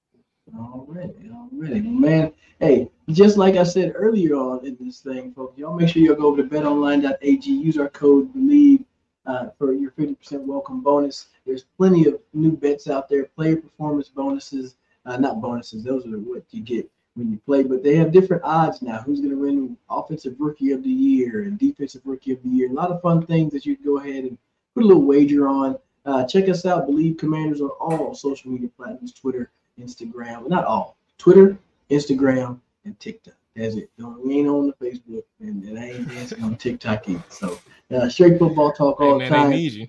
Already, 0.56 1.30
already, 1.32 1.80
man. 1.80 2.32
Hey, 2.58 2.90
just 3.10 3.36
like 3.36 3.56
I 3.56 3.62
said 3.62 3.92
earlier 3.94 4.34
on 4.34 4.64
in 4.66 4.76
this 4.80 5.00
thing, 5.00 5.32
folks, 5.32 5.58
y'all 5.58 5.74
make 5.74 5.88
sure 5.88 6.02
y'all 6.02 6.16
go 6.16 6.26
over 6.26 6.42
to 6.42 6.48
betonline.ag, 6.48 7.50
use 7.50 7.78
our 7.78 7.88
code 7.90 8.32
BLEAV 8.34 8.84
uh, 9.26 9.48
for 9.58 9.72
your 9.72 9.90
50% 9.92 10.16
welcome 10.40 10.80
bonus. 10.80 11.28
There's 11.46 11.64
plenty 11.76 12.06
of 12.06 12.18
new 12.32 12.52
bets 12.52 12.88
out 12.88 13.08
there, 13.08 13.24
player 13.24 13.56
performance 13.56 14.08
bonuses, 14.08 14.76
uh, 15.04 15.18
not 15.18 15.40
bonuses, 15.40 15.84
those 15.84 16.06
are 16.06 16.18
what 16.18 16.44
you 16.50 16.62
get 16.62 16.90
when 17.14 17.30
you 17.30 17.38
play, 17.44 17.62
but 17.62 17.82
they 17.82 17.96
have 17.96 18.12
different 18.12 18.42
odds 18.44 18.80
now. 18.80 18.98
Who's 18.98 19.20
going 19.20 19.32
to 19.32 19.40
win 19.40 19.76
Offensive 19.90 20.36
Rookie 20.38 20.70
of 20.72 20.82
the 20.82 20.90
Year 20.90 21.42
and 21.42 21.58
Defensive 21.58 22.02
Rookie 22.04 22.32
of 22.32 22.42
the 22.42 22.48
Year? 22.48 22.70
A 22.70 22.72
lot 22.72 22.90
of 22.90 23.02
fun 23.02 23.26
things 23.26 23.52
that 23.52 23.66
you 23.66 23.76
can 23.76 23.84
go 23.84 23.98
ahead 23.98 24.24
and 24.24 24.38
put 24.74 24.84
a 24.84 24.86
little 24.86 25.02
wager 25.02 25.48
on. 25.48 25.76
Uh, 26.08 26.24
check 26.24 26.48
us 26.48 26.64
out, 26.64 26.88
Bleav 26.88 27.18
Commanders, 27.18 27.60
on 27.60 27.68
all 27.80 28.14
social 28.14 28.50
media 28.50 28.70
platforms 28.74 29.12
Twitter, 29.12 29.50
Instagram, 29.78 30.48
not 30.48 30.64
all, 30.64 30.96
Twitter, 31.18 31.58
Instagram, 31.90 32.58
and 32.86 32.98
TikTok. 32.98 33.34
That's 33.54 33.74
it. 33.74 33.90
Don't, 33.98 34.24
we 34.26 34.38
ain't 34.38 34.48
on 34.48 34.68
the 34.68 34.86
Facebook, 34.86 35.24
and, 35.40 35.62
and 35.64 35.78
I 35.78 35.90
ain't 35.90 36.08
dancing 36.08 36.42
on 36.42 36.56
TikTok 36.56 37.06
either. 37.10 37.22
So, 37.28 37.58
uh, 37.94 38.08
straight 38.08 38.38
football 38.38 38.72
talk 38.72 38.98
all 39.02 39.18
Hey, 39.18 39.26
the 39.26 39.30
man, 39.30 39.38
time. 39.38 39.50
they 39.50 39.56
need 39.56 39.72
you. 39.72 39.88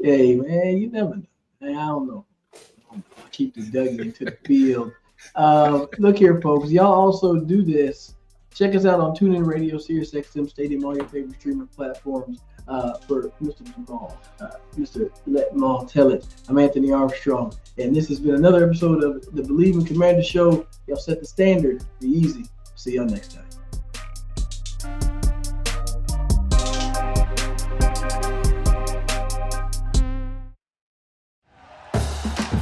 Hey, 0.00 0.34
man, 0.36 0.78
you 0.78 0.88
never 0.88 1.16
know. 1.16 1.26
Hey, 1.58 1.74
I 1.74 1.86
don't 1.86 2.06
know. 2.06 2.24
I 2.92 3.00
keep 3.32 3.56
the 3.56 3.62
Dougie 3.62 3.98
into 3.98 4.24
the 4.24 4.38
field. 4.44 4.92
Um, 5.34 5.88
look 5.98 6.16
here, 6.16 6.40
folks. 6.40 6.70
Y'all 6.70 6.94
also 6.94 7.40
do 7.40 7.64
this. 7.64 8.14
Check 8.54 8.76
us 8.76 8.84
out 8.84 9.00
on 9.00 9.16
TuneIn 9.16 9.44
Radio, 9.44 9.78
Sirius 9.78 10.12
XM, 10.12 10.48
Stadium, 10.48 10.84
all 10.84 10.94
your 10.94 11.06
favorite 11.06 11.40
streaming 11.40 11.66
platforms. 11.66 12.38
Uh, 12.68 12.98
for 13.06 13.30
Mr. 13.40 13.62
Jamual, 13.62 14.12
uh, 14.40 14.48
Mr. 14.76 15.10
Let 15.26 15.54
Maul 15.54 15.86
Tell 15.86 16.10
It. 16.10 16.26
I'm 16.48 16.58
Anthony 16.58 16.90
Armstrong, 16.92 17.54
and 17.78 17.94
this 17.94 18.08
has 18.08 18.18
been 18.18 18.34
another 18.34 18.64
episode 18.64 19.04
of 19.04 19.22
the 19.36 19.42
Bleav 19.42 19.74
in 19.74 19.84
Commander 19.84 20.22
Show. 20.22 20.66
Y'all 20.88 20.96
set 20.96 21.20
the 21.20 21.26
standard. 21.26 21.84
Be 22.00 22.08
easy. 22.08 22.46
See 22.74 22.94
y'all 22.94 23.06
next 23.06 23.34
time. 23.34 23.46